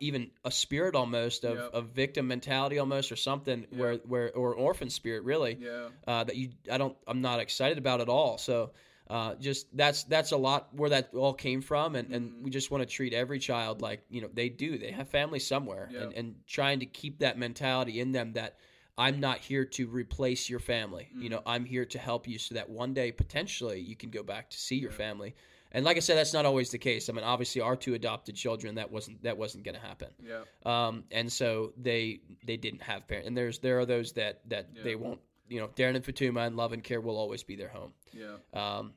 even 0.00 0.30
a 0.44 0.50
spirit 0.50 0.94
almost 0.94 1.44
of, 1.44 1.56
Yep. 1.58 1.70
of 1.74 1.86
victim 1.90 2.28
mentality 2.28 2.78
almost, 2.78 3.12
or 3.12 3.16
something 3.16 3.66
where 3.70 3.94
where 3.98 4.34
or 4.34 4.54
orphan 4.54 4.90
spirit 4.90 5.24
really 5.24 5.58
Yeah. 5.60 5.88
uh, 6.06 6.24
that 6.24 6.36
you 6.36 6.50
I 6.70 6.78
don't 6.78 6.96
I'm 7.06 7.20
not 7.20 7.40
excited 7.40 7.78
about 7.78 8.00
at 8.00 8.08
all. 8.08 8.38
So 8.38 8.72
uh, 9.10 9.34
just 9.36 9.74
that's 9.76 10.04
that's 10.04 10.32
a 10.32 10.36
lot 10.36 10.68
where 10.74 10.90
that 10.90 11.14
all 11.14 11.32
came 11.34 11.62
from, 11.62 11.96
and, 11.96 12.12
and 12.12 12.30
Mm-hmm. 12.30 12.42
we 12.44 12.50
just 12.50 12.70
want 12.70 12.82
to 12.82 12.86
treat 12.86 13.14
every 13.14 13.38
child 13.38 13.80
like 13.80 14.02
you 14.10 14.20
know 14.20 14.28
they 14.32 14.48
do. 14.50 14.76
They 14.78 14.90
have 14.92 15.08
family 15.08 15.38
somewhere, 15.38 15.88
Yeah. 15.92 16.00
and, 16.02 16.12
and 16.14 16.34
trying 16.46 16.80
to 16.80 16.86
keep 16.86 17.20
that 17.20 17.38
mentality 17.38 18.00
in 18.00 18.12
them 18.12 18.34
that 18.34 18.58
I'm 18.98 19.20
not 19.20 19.38
here 19.38 19.64
to 19.64 19.86
replace 19.86 20.50
your 20.50 20.58
family. 20.60 21.08
You 21.10 21.16
Mm-hmm. 21.20 21.28
know, 21.30 21.42
I'm 21.46 21.64
here 21.64 21.84
to 21.86 21.98
help 21.98 22.28
you 22.28 22.38
so 22.38 22.56
that 22.56 22.68
one 22.68 22.92
day 22.94 23.12
potentially 23.12 23.80
you 23.80 23.96
can 23.96 24.10
go 24.10 24.22
back 24.22 24.50
to 24.50 24.58
see 24.58 24.76
your 24.76 24.90
family. 24.90 25.34
And 25.72 25.84
like 25.84 25.96
I 25.96 26.00
said, 26.00 26.16
that's 26.16 26.32
not 26.32 26.46
always 26.46 26.70
the 26.70 26.78
case. 26.78 27.08
I 27.08 27.12
mean, 27.12 27.24
obviously, 27.24 27.60
our 27.60 27.76
two 27.76 27.94
adopted 27.94 28.34
children 28.34 28.76
that 28.76 28.90
wasn't 28.90 29.22
that 29.22 29.36
wasn't 29.36 29.64
going 29.64 29.74
to 29.74 29.80
happen. 29.80 30.08
Yeah. 30.22 30.42
Um, 30.64 31.04
and 31.10 31.30
so 31.30 31.72
they 31.76 32.20
they 32.44 32.56
didn't 32.56 32.82
have 32.82 33.06
parents. 33.06 33.28
And 33.28 33.36
there's 33.36 33.58
there 33.58 33.78
are 33.78 33.86
those 33.86 34.12
that 34.14 34.40
that 34.48 34.68
Yeah. 34.74 34.82
they 34.82 34.94
won't. 34.94 35.20
You 35.50 35.60
know, 35.60 35.68
Darren 35.68 35.94
and 35.96 36.04
Fatuma 36.04 36.46
and 36.46 36.56
love 36.56 36.72
and 36.74 36.84
care 36.84 37.00
will 37.00 37.16
always 37.16 37.42
be 37.42 37.56
their 37.56 37.68
home. 37.70 37.92
Yeah. 38.12 38.36
Um, 38.52 38.92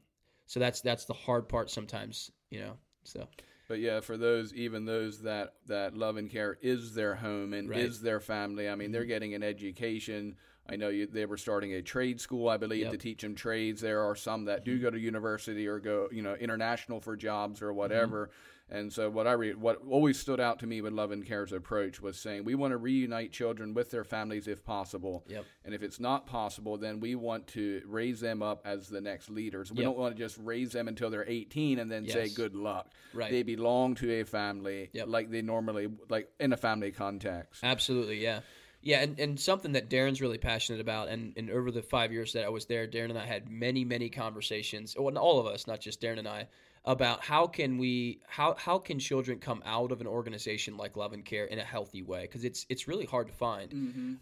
so 0.47 0.59
that's 0.59 0.81
that's 0.81 1.05
the 1.05 1.13
hard 1.13 1.47
part 1.47 1.69
sometimes. 1.69 2.31
You 2.49 2.59
know, 2.59 2.77
so 3.03 3.27
But 3.69 3.79
yeah, 3.79 4.01
for 4.01 4.17
those 4.17 4.53
even 4.53 4.83
those 4.85 5.21
that 5.21 5.53
that 5.67 5.95
love 5.95 6.17
and 6.17 6.29
care 6.29 6.57
is 6.61 6.93
their 6.93 7.15
home 7.15 7.53
and 7.53 7.69
Right. 7.69 7.79
Mm-hmm. 7.79 7.87
is 7.87 8.01
their 8.01 8.19
family. 8.19 8.67
I 8.69 8.75
mean, 8.75 8.91
they're 8.91 9.05
getting 9.05 9.33
an 9.33 9.43
education. 9.43 10.35
I 10.69 10.75
know 10.75 10.89
you, 10.89 11.07
they 11.07 11.25
were 11.25 11.37
starting 11.37 11.73
a 11.73 11.81
trade 11.81 12.21
school, 12.21 12.47
I 12.47 12.57
believe, 12.57 12.83
Yep. 12.83 12.91
to 12.91 12.97
teach 12.97 13.21
them 13.21 13.35
trades. 13.35 13.81
There 13.81 14.01
are 14.01 14.15
some 14.15 14.45
that 14.45 14.63
do 14.63 14.75
mm-hmm. 14.75 14.83
go 14.83 14.89
to 14.91 14.99
university 14.99 15.67
or 15.67 15.79
go, 15.79 16.07
you 16.11 16.21
know, 16.21 16.35
international 16.35 17.01
for 17.01 17.15
jobs 17.15 17.61
or 17.61 17.73
whatever. 17.73 18.27
Mm-hmm. 18.27 18.31
And 18.73 18.93
so, 18.93 19.09
what 19.09 19.27
I 19.27 19.33
read, 19.33 19.57
what 19.57 19.81
always 19.89 20.17
stood 20.17 20.39
out 20.39 20.59
to 20.59 20.65
me 20.65 20.79
with 20.79 20.93
Love 20.93 21.11
and 21.11 21.25
Care's 21.25 21.51
approach 21.51 22.01
was 22.01 22.17
saying 22.17 22.45
we 22.45 22.55
want 22.55 22.71
to 22.71 22.77
reunite 22.77 23.33
children 23.33 23.73
with 23.73 23.91
their 23.91 24.05
families 24.05 24.47
if 24.47 24.63
possible. 24.63 25.25
Yep. 25.27 25.45
And 25.65 25.75
if 25.75 25.83
it's 25.83 25.99
not 25.99 26.25
possible, 26.25 26.77
then 26.77 27.01
we 27.01 27.15
want 27.15 27.47
to 27.47 27.81
raise 27.85 28.21
them 28.21 28.41
up 28.41 28.61
as 28.65 28.87
the 28.87 29.01
next 29.01 29.29
leaders. 29.29 29.71
We 29.71 29.79
Yep. 29.79 29.85
don't 29.85 29.97
want 29.97 30.15
to 30.15 30.23
just 30.23 30.37
raise 30.37 30.71
them 30.71 30.87
until 30.87 31.09
they're 31.09 31.27
18 31.27 31.79
and 31.79 31.91
then 31.91 32.07
say 32.07 32.29
good 32.29 32.55
luck. 32.55 32.89
Right. 33.13 33.29
They 33.29 33.43
belong 33.43 33.95
to 33.95 34.09
a 34.21 34.23
family 34.23 34.89
Yep. 34.93 35.07
like 35.09 35.29
they 35.31 35.41
normally 35.41 35.89
like 36.07 36.31
in 36.39 36.53
a 36.53 36.57
family 36.57 36.93
context. 36.93 37.61
Absolutely, 37.65 38.23
yeah. 38.23 38.39
Yeah, 38.83 39.01
and, 39.01 39.19
and 39.19 39.39
something 39.39 39.73
that 39.73 39.89
Darren's 39.89 40.21
really 40.21 40.39
passionate 40.39 40.81
about, 40.81 41.09
and, 41.09 41.33
and 41.37 41.51
over 41.51 41.69
the 41.69 41.83
five 41.83 42.11
years 42.11 42.33
that 42.33 42.43
I 42.43 42.49
was 42.49 42.65
there, 42.65 42.87
Darren 42.87 43.09
and 43.09 43.17
I 43.17 43.25
had 43.25 43.49
many, 43.49 43.85
many 43.85 44.09
conversations, 44.09 44.95
well, 44.97 45.15
all 45.17 45.39
of 45.39 45.45
us, 45.45 45.67
not 45.67 45.79
just 45.79 46.01
Darren 46.01 46.17
and 46.17 46.27
I, 46.27 46.47
about 46.83 47.23
how 47.23 47.45
can 47.45 47.77
we, 47.77 48.21
how 48.27 48.55
how 48.57 48.79
can 48.79 48.97
children 48.97 49.37
come 49.37 49.61
out 49.67 49.91
of 49.91 50.01
an 50.01 50.07
organization 50.07 50.77
like 50.77 50.97
Love 50.97 51.13
and 51.13 51.23
Care 51.23 51.45
in 51.45 51.59
a 51.59 51.63
healthy 51.63 52.01
way? 52.01 52.23
Because 52.23 52.43
it's 52.43 52.65
it's 52.69 52.87
really 52.87 53.05
hard 53.05 53.27
to 53.27 53.33
find. 53.33 53.71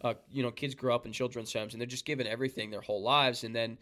Uh, 0.02 0.14
you 0.30 0.42
know, 0.42 0.50
kids 0.50 0.74
grow 0.74 0.94
up 0.94 1.06
in 1.06 1.12
children's 1.12 1.50
homes 1.50 1.72
and 1.72 1.80
they're 1.80 1.86
just 1.86 2.04
given 2.04 2.26
everything 2.26 2.70
their 2.70 2.82
whole 2.82 3.02
lives, 3.02 3.44
and 3.44 3.56
then, 3.56 3.78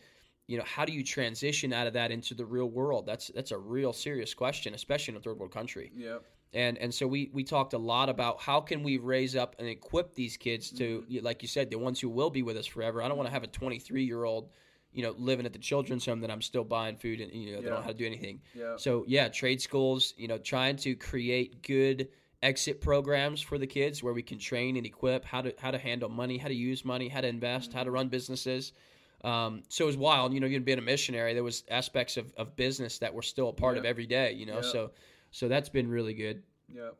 you 0.46 0.58
know, 0.58 0.64
how 0.64 0.84
do 0.84 0.92
you 0.92 1.02
transition 1.02 1.72
out 1.72 1.88
of 1.88 1.92
that 1.94 2.12
into 2.12 2.34
the 2.34 2.44
real 2.44 2.70
world? 2.70 3.04
That's 3.04 3.32
that's 3.34 3.50
a 3.50 3.58
real 3.58 3.92
serious 3.92 4.32
question, 4.32 4.74
especially 4.74 5.14
in 5.14 5.18
a 5.18 5.22
third 5.22 5.40
world 5.40 5.52
country 5.52 5.90
Yep. 5.96 6.22
And 6.52 6.78
and 6.78 6.92
so 6.94 7.06
we 7.06 7.30
we 7.32 7.44
talked 7.44 7.72
a 7.74 7.78
lot 7.78 8.08
about 8.08 8.40
how 8.40 8.60
can 8.60 8.82
we 8.82 8.96
raise 8.98 9.36
up 9.36 9.54
and 9.58 9.68
equip 9.68 10.14
these 10.14 10.36
kids 10.36 10.70
to 10.70 11.04
like 11.22 11.42
you 11.42 11.48
said 11.48 11.70
the 11.70 11.78
ones 11.78 12.00
who 12.00 12.08
will 12.08 12.30
be 12.30 12.42
with 12.42 12.56
us 12.56 12.66
forever 12.66 13.02
i 13.02 13.08
don't 13.08 13.16
want 13.18 13.26
to 13.28 13.32
have 13.32 13.42
a 13.42 13.48
23 13.48 14.02
year 14.04 14.24
old 14.24 14.48
you 14.92 15.02
know 15.02 15.14
living 15.18 15.44
at 15.44 15.52
the 15.52 15.58
children's 15.58 16.06
home 16.06 16.20
that 16.20 16.30
i'm 16.30 16.40
still 16.42 16.64
buying 16.64 16.96
food 16.96 17.20
and 17.20 17.32
you 17.32 17.52
know 17.52 17.58
they 17.60 17.64
Yeah. 17.64 17.70
don't 17.70 17.80
know 17.80 17.82
how 17.82 17.88
to 17.88 17.94
do 17.94 18.06
anything 18.06 18.40
Yeah. 18.54 18.76
so 18.76 19.04
yeah 19.06 19.28
trade 19.28 19.60
schools 19.60 20.14
you 20.16 20.26
know 20.28 20.38
trying 20.38 20.76
to 20.76 20.94
create 20.96 21.62
good 21.62 22.08
exit 22.42 22.80
programs 22.80 23.40
for 23.42 23.58
the 23.58 23.66
kids 23.66 24.02
where 24.02 24.14
we 24.14 24.22
can 24.22 24.38
train 24.38 24.76
and 24.76 24.86
equip 24.86 25.24
how 25.26 25.42
to 25.42 25.52
how 25.58 25.70
to 25.70 25.78
handle 25.78 26.08
money 26.08 26.38
how 26.38 26.48
to 26.48 26.54
use 26.54 26.84
money 26.84 27.08
how 27.08 27.20
to 27.20 27.28
invest 27.28 27.72
how 27.74 27.84
to 27.84 27.90
run 27.90 28.08
businesses 28.08 28.72
um, 29.24 29.64
so 29.68 29.84
it 29.84 29.88
was 29.88 29.96
wild 29.96 30.32
you 30.32 30.40
know 30.40 30.46
you'd 30.46 30.64
being 30.64 30.78
a 30.78 30.82
missionary 30.82 31.34
there 31.34 31.42
was 31.42 31.64
aspects 31.70 32.16
of, 32.16 32.32
of 32.36 32.54
business 32.56 32.98
that 33.00 33.12
were 33.12 33.22
still 33.22 33.48
a 33.48 33.52
part 33.52 33.76
of 33.76 33.84
every 33.84 34.06
day 34.06 34.32
you 34.32 34.46
know 34.46 34.56
Yeah. 34.56 34.60
so 34.62 34.90
so 35.30 35.48
that's 35.48 35.68
been 35.68 35.88
really 35.88 36.14
good 36.14 36.42
Yeah. 36.72 36.90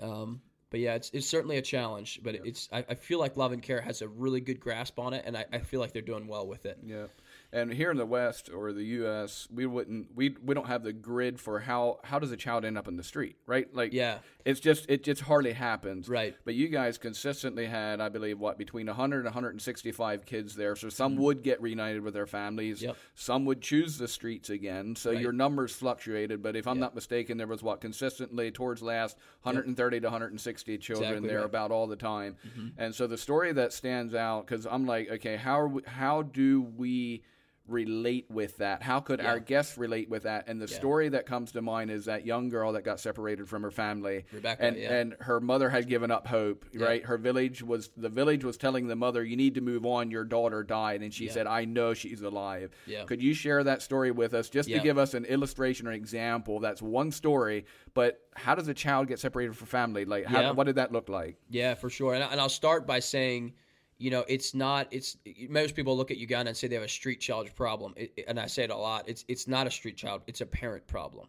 um, 0.00 0.40
but 0.70 0.80
yeah, 0.80 0.94
it's, 0.96 1.10
it's 1.14 1.28
certainly 1.28 1.58
a 1.58 1.62
challenge. 1.62 2.20
But 2.22 2.34
it's 2.44 2.68
I, 2.72 2.84
I 2.88 2.94
feel 2.96 3.20
like 3.20 3.36
Love 3.36 3.52
and 3.52 3.62
Care 3.62 3.80
has 3.80 4.02
a 4.02 4.08
really 4.08 4.40
good 4.40 4.58
grasp 4.58 4.98
on 4.98 5.14
it, 5.14 5.22
and 5.24 5.36
I, 5.36 5.44
I 5.52 5.58
feel 5.60 5.78
like 5.78 5.92
they're 5.92 6.02
doing 6.02 6.26
well 6.26 6.46
with 6.46 6.66
it. 6.66 6.78
Yeah. 6.84 7.06
And 7.56 7.72
here 7.72 7.90
in 7.90 7.96
the 7.96 8.04
West 8.04 8.50
or 8.50 8.70
the 8.74 8.84
U.S., 9.00 9.48
we 9.50 9.64
wouldn't 9.64 10.14
we 10.14 10.36
we 10.44 10.54
don't 10.54 10.66
have 10.66 10.82
the 10.82 10.92
grid 10.92 11.40
for 11.40 11.60
how 11.60 12.00
how 12.04 12.18
does 12.18 12.30
a 12.30 12.36
child 12.36 12.66
end 12.66 12.76
up 12.76 12.86
in 12.86 12.98
the 12.98 13.02
street, 13.02 13.36
right? 13.46 13.66
Like 13.74 13.94
Yeah, 13.94 14.18
it's 14.44 14.60
just 14.60 14.84
it 14.90 15.02
just 15.02 15.22
hardly 15.22 15.54
happens. 15.54 16.06
right. 16.06 16.36
But 16.44 16.54
you 16.54 16.68
guys 16.68 16.98
consistently 16.98 17.64
had, 17.64 17.98
I 17.98 18.10
believe, 18.10 18.38
what 18.38 18.58
between 18.58 18.88
100 18.88 19.16
and 19.20 19.24
165 19.24 20.26
kids 20.26 20.54
there. 20.54 20.76
So 20.76 20.90
some 20.90 21.16
would 21.16 21.42
get 21.42 21.62
reunited 21.62 22.02
with 22.02 22.12
their 22.12 22.26
families. 22.26 22.82
Yep. 22.82 22.94
Some 23.14 23.46
would 23.46 23.62
choose 23.62 23.96
the 23.96 24.06
streets 24.08 24.50
again. 24.50 24.94
So 24.94 25.12
Right. 25.12 25.20
your 25.22 25.32
numbers 25.32 25.74
fluctuated. 25.74 26.42
But 26.42 26.56
if 26.56 26.66
I'm 26.66 26.76
Yep. 26.76 26.80
not 26.80 26.94
mistaken, 26.94 27.38
there 27.38 27.46
was 27.46 27.62
what 27.62 27.80
consistently 27.80 28.50
towards 28.50 28.82
last 28.82 29.16
130 29.44 30.00
to 30.00 30.06
160 30.08 30.76
children 30.76 31.08
Exactly 31.08 31.28
there 31.30 31.38
right. 31.38 31.46
about 31.46 31.70
all 31.70 31.86
the 31.86 31.96
time. 31.96 32.36
Mm-hmm. 32.46 32.68
And 32.76 32.94
so 32.94 33.06
the 33.06 33.16
story 33.16 33.52
that 33.54 33.72
stands 33.72 34.14
out 34.14 34.46
because 34.46 34.66
I'm 34.66 34.84
like, 34.84 35.08
okay, 35.10 35.36
how 35.36 35.80
how 35.86 36.20
do 36.20 36.60
we 36.60 37.22
relate 37.68 38.26
with 38.30 38.56
that? 38.58 38.82
How 38.82 39.00
could 39.00 39.20
Yeah. 39.20 39.30
our 39.30 39.38
guests 39.40 39.76
relate 39.78 40.08
with 40.08 40.22
that? 40.24 40.48
And 40.48 40.60
the 40.60 40.66
Yeah. 40.66 40.76
story 40.76 41.08
that 41.10 41.26
comes 41.26 41.52
to 41.52 41.62
mind 41.62 41.90
is 41.90 42.04
that 42.06 42.24
young 42.26 42.48
girl 42.48 42.72
that 42.72 42.82
got 42.82 43.00
separated 43.00 43.48
from 43.48 43.62
her 43.62 43.70
family, 43.70 44.24
Rebecca, 44.32 44.62
and 44.64 44.76
yeah. 44.76 44.94
and 44.94 45.16
her 45.20 45.40
mother 45.40 45.70
had 45.70 45.88
given 45.88 46.10
up 46.10 46.26
hope. 46.26 46.64
Right, 46.74 47.04
her 47.04 47.18
village 47.18 47.62
was 47.62 47.88
the 47.96 48.08
village 48.08 48.44
was 48.44 48.56
telling 48.56 48.86
the 48.86 48.96
mother, 48.96 49.24
"You 49.24 49.36
need 49.36 49.54
to 49.54 49.60
move 49.60 49.84
on. 49.86 50.10
Your 50.10 50.24
daughter 50.24 50.62
died," 50.62 51.02
and 51.02 51.12
she 51.12 51.28
said, 51.28 51.46
"I 51.46 51.64
know 51.64 51.94
she's 51.94 52.22
alive." 52.22 52.70
Yeah. 52.86 53.04
Could 53.04 53.22
you 53.22 53.34
share 53.34 53.64
that 53.64 53.82
story 53.82 54.10
with 54.10 54.34
us, 54.34 54.48
just 54.48 54.68
to 54.70 54.78
give 54.80 54.98
us 54.98 55.14
an 55.14 55.24
illustration 55.24 55.86
or 55.88 55.92
example? 55.92 56.60
That's 56.60 56.82
one 56.82 57.10
story, 57.10 57.64
but 57.94 58.20
how 58.34 58.54
does 58.54 58.68
a 58.68 58.74
child 58.74 59.08
get 59.08 59.18
separated 59.18 59.56
from 59.56 59.66
family? 59.66 60.04
Like, 60.04 60.26
how, 60.26 60.52
what 60.54 60.64
did 60.64 60.76
that 60.76 60.92
look 60.92 61.08
like? 61.08 61.36
Yeah, 61.48 61.74
for 61.74 61.88
sure. 61.90 62.14
And, 62.14 62.22
I- 62.22 62.28
and 62.32 62.40
I'll 62.40 62.48
start 62.48 62.86
by 62.86 62.98
saying, 63.00 63.54
you 63.98 64.10
know, 64.10 64.24
it's 64.28 64.54
not. 64.54 64.88
It's 64.90 65.16
most 65.48 65.74
people 65.74 65.96
look 65.96 66.10
at 66.10 66.18
Uganda 66.18 66.50
and 66.50 66.56
say 66.56 66.68
they 66.68 66.74
have 66.74 66.84
a 66.84 66.88
street 66.88 67.20
child 67.20 67.48
problem, 67.54 67.94
it, 67.96 68.24
and 68.28 68.38
I 68.38 68.46
say 68.46 68.64
it 68.64 68.70
a 68.70 68.76
lot. 68.76 69.08
It's 69.08 69.24
it's 69.28 69.48
not 69.48 69.66
a 69.66 69.70
street 69.70 69.96
child. 69.96 70.22
It's 70.26 70.42
a 70.42 70.46
parent 70.46 70.86
problem. 70.86 71.28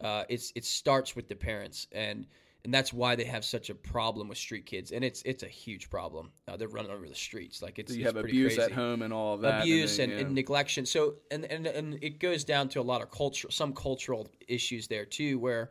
Uh, 0.00 0.24
it's 0.28 0.52
it 0.54 0.64
starts 0.64 1.16
with 1.16 1.28
the 1.28 1.34
parents, 1.34 1.88
and 1.92 2.26
and 2.64 2.72
that's 2.72 2.92
why 2.92 3.16
they 3.16 3.24
have 3.24 3.44
such 3.44 3.68
a 3.68 3.74
problem 3.74 4.28
with 4.28 4.38
street 4.38 4.64
kids, 4.64 4.92
and 4.92 5.04
it's 5.04 5.22
it's 5.22 5.42
a 5.42 5.48
huge 5.48 5.90
problem. 5.90 6.30
Uh, 6.46 6.56
they're 6.56 6.68
running 6.68 6.92
over 6.92 7.08
the 7.08 7.14
streets 7.14 7.62
like 7.62 7.80
it's 7.80 7.92
So 7.92 7.98
you 7.98 8.06
it's 8.06 8.14
have 8.14 8.24
abuse 8.24 8.54
crazy 8.54 8.70
at 8.70 8.72
home 8.72 9.02
and 9.02 9.12
all 9.12 9.34
of 9.34 9.40
that. 9.40 9.62
abuse 9.62 9.96
then, 9.96 10.10
and, 10.10 10.20
yeah. 10.20 10.26
and 10.26 10.36
neglection. 10.38 10.86
So 10.86 11.16
and, 11.32 11.44
and 11.46 11.66
and 11.66 11.98
it 12.00 12.20
goes 12.20 12.44
down 12.44 12.68
to 12.70 12.80
a 12.80 12.82
lot 12.82 13.02
of 13.02 13.10
culture, 13.10 13.50
some 13.50 13.72
cultural 13.72 14.28
issues 14.46 14.86
there 14.86 15.04
too, 15.04 15.38
where. 15.38 15.70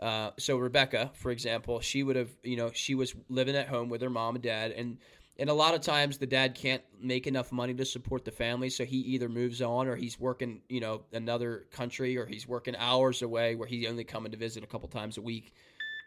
Uh, 0.00 0.32
so 0.36 0.56
Rebecca, 0.56 1.12
for 1.14 1.30
example, 1.30 1.78
she 1.78 2.02
would 2.02 2.16
have, 2.16 2.28
you 2.42 2.56
know, 2.56 2.72
she 2.74 2.96
was 2.96 3.14
living 3.28 3.54
at 3.54 3.68
home 3.68 3.88
with 3.88 4.02
her 4.02 4.10
mom 4.10 4.34
and 4.34 4.42
dad, 4.42 4.72
and 4.72 4.98
and 5.38 5.48
a 5.48 5.54
lot 5.54 5.74
of 5.74 5.80
times 5.80 6.18
the 6.18 6.26
dad 6.26 6.54
can't 6.54 6.82
make 7.00 7.26
enough 7.26 7.52
money 7.52 7.74
to 7.74 7.84
support 7.84 8.24
the 8.24 8.30
family, 8.30 8.70
so 8.70 8.84
he 8.84 8.98
either 8.98 9.28
moves 9.28 9.62
on 9.62 9.88
or 9.88 9.96
he's 9.96 10.20
working, 10.20 10.60
you 10.68 10.80
know, 10.80 11.02
another 11.12 11.64
country 11.70 12.16
or 12.16 12.26
he's 12.26 12.46
working 12.46 12.76
hours 12.76 13.22
away 13.22 13.54
where 13.54 13.68
he's 13.68 13.88
only 13.88 14.04
coming 14.04 14.32
to 14.32 14.38
visit 14.38 14.62
a 14.62 14.66
couple 14.66 14.88
times 14.88 15.16
a 15.18 15.22
week 15.22 15.52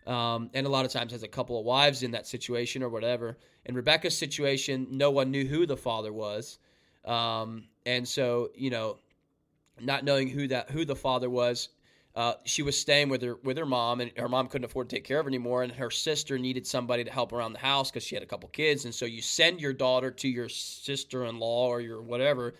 um, 0.07 0.49
and 0.53 0.67
a 0.67 0.69
lot 0.69 0.85
of 0.85 0.91
times 0.91 1.11
has 1.11 1.23
a 1.23 1.27
couple 1.27 1.59
of 1.59 1.65
wives 1.65 2.03
in 2.03 2.11
that 2.11 2.27
situation 2.27 2.83
or 2.83 2.89
whatever. 2.89 3.37
In 3.65 3.75
Rebecca's 3.75 4.17
situation, 4.17 4.87
no 4.91 5.11
one 5.11 5.31
knew 5.31 5.45
who 5.45 5.65
the 5.65 5.77
father 5.77 6.13
was, 6.13 6.59
um, 7.05 7.65
and 7.85 8.07
so 8.07 8.49
you 8.55 8.69
know, 8.69 8.97
not 9.81 10.03
knowing 10.03 10.27
who 10.27 10.47
that 10.47 10.69
who 10.69 10.85
the 10.85 10.95
father 10.95 11.29
was, 11.29 11.69
uh, 12.15 12.35
she 12.45 12.61
was 12.61 12.79
staying 12.79 13.09
with 13.09 13.21
her 13.21 13.35
with 13.43 13.57
her 13.57 13.65
mom, 13.65 13.99
and 13.99 14.11
her 14.17 14.29
mom 14.29 14.47
couldn't 14.47 14.65
afford 14.65 14.89
to 14.89 14.95
take 14.95 15.03
care 15.03 15.19
of 15.19 15.25
her 15.25 15.29
anymore, 15.29 15.63
and 15.63 15.71
her 15.73 15.91
sister 15.91 16.39
needed 16.39 16.65
somebody 16.65 17.03
to 17.03 17.11
help 17.11 17.33
around 17.33 17.53
the 17.53 17.59
house 17.59 17.91
because 17.91 18.03
she 18.03 18.15
had 18.15 18.23
a 18.23 18.27
couple 18.27 18.47
kids, 18.49 18.85
and 18.85 18.95
so 18.95 19.05
you 19.05 19.21
send 19.21 19.59
your 19.59 19.73
daughter 19.73 20.11
to 20.11 20.27
your 20.27 20.47
sister-in-law 20.47 21.67
or 21.67 21.81
your 21.81 22.01
whatever 22.01 22.53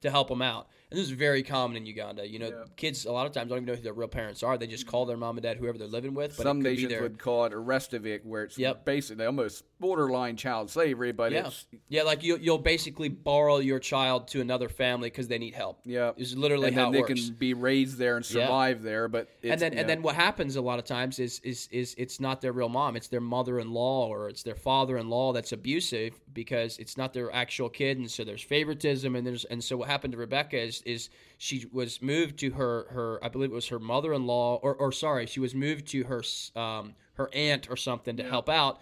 to 0.00 0.10
help 0.10 0.28
them 0.28 0.42
out. 0.42 0.68
And 0.94 1.00
this 1.00 1.08
is 1.08 1.16
very 1.16 1.42
common 1.42 1.76
in 1.76 1.86
Uganda. 1.86 2.24
You 2.28 2.38
know, 2.38 2.46
Yeah. 2.50 2.64
kids 2.76 3.04
a 3.04 3.10
lot 3.10 3.26
of 3.26 3.32
times 3.32 3.48
don't 3.48 3.58
even 3.58 3.66
know 3.66 3.74
who 3.74 3.82
their 3.82 3.92
real 3.92 4.06
parents 4.06 4.44
are. 4.44 4.56
They 4.56 4.68
just 4.68 4.86
call 4.86 5.06
their 5.06 5.16
mom 5.16 5.36
and 5.36 5.42
dad 5.42 5.56
whoever 5.56 5.76
they're 5.76 5.88
living 5.88 6.14
with. 6.14 6.36
But 6.36 6.44
Some 6.44 6.60
it 6.60 6.62
could 6.62 6.64
be 6.64 6.70
nations 6.76 6.90
their, 6.92 7.02
would 7.02 7.18
call 7.18 7.46
it 7.46 7.52
a 7.52 7.56
Restavek, 7.56 8.24
where 8.24 8.44
it's 8.44 8.56
Yep. 8.56 8.84
basically 8.84 9.26
almost 9.26 9.64
borderline 9.80 10.36
child 10.36 10.70
slavery, 10.70 11.10
but 11.10 11.32
yeah, 11.32 11.48
it's 11.48 11.66
yeah, 11.88 12.02
like 12.04 12.22
you, 12.22 12.38
you'll 12.40 12.58
basically 12.58 13.08
borrow 13.08 13.58
your 13.58 13.80
child 13.80 14.28
to 14.28 14.40
another 14.40 14.68
family 14.68 15.10
because 15.10 15.26
they 15.26 15.36
need 15.36 15.52
help. 15.52 15.80
yeah, 15.84 16.12
Is 16.16 16.36
literally 16.36 16.68
and 16.68 16.76
how 16.76 16.90
they 16.92 17.00
works. 17.00 17.26
can 17.26 17.34
be 17.34 17.54
raised 17.54 17.98
there 17.98 18.16
and 18.16 18.24
Yeah. 18.30 18.44
survive 18.46 18.82
there. 18.82 19.08
But 19.08 19.28
it's, 19.42 19.50
and 19.50 19.60
then 19.60 19.72
yeah. 19.72 19.80
and 19.80 19.88
then 19.90 20.00
what 20.00 20.14
happens 20.14 20.54
a 20.54 20.60
lot 20.62 20.78
of 20.78 20.84
times 20.84 21.18
is 21.18 21.40
is 21.40 21.68
is 21.72 21.96
it's 21.98 22.20
not 22.20 22.40
their 22.40 22.52
real 22.52 22.68
mom 22.68 22.94
it's 22.94 23.08
their 23.08 23.20
mother-in-law 23.20 24.06
or 24.08 24.28
it's 24.28 24.44
their 24.44 24.54
father-in-law 24.54 25.32
that's 25.32 25.50
abusive 25.52 26.18
because 26.32 26.78
it's 26.78 26.96
not 26.96 27.12
their 27.12 27.30
actual 27.34 27.68
kid 27.68 27.98
and 27.98 28.08
so 28.10 28.22
there's 28.24 28.42
favoritism 28.42 29.16
and 29.16 29.26
there's 29.26 29.44
and 29.46 29.62
so 29.62 29.76
what 29.76 29.88
happened 29.88 30.12
to 30.12 30.18
Rebecca 30.18 30.56
is 30.58 30.82
is 30.84 31.10
she 31.38 31.66
was 31.72 32.00
moved 32.02 32.38
to 32.38 32.50
her 32.52 32.86
her 32.90 33.18
I 33.22 33.28
believe 33.28 33.50
it 33.50 33.54
was 33.54 33.68
her 33.68 33.78
mother-in-law 33.78 34.56
or 34.62 34.74
or 34.74 34.92
sorry 34.92 35.26
she 35.26 35.40
was 35.40 35.54
moved 35.54 35.86
to 35.88 36.04
her 36.04 36.22
um 36.56 36.94
her 37.14 37.28
aunt 37.32 37.70
or 37.70 37.76
something 37.76 38.16
to 38.16 38.22
help 38.24 38.48
out 38.48 38.80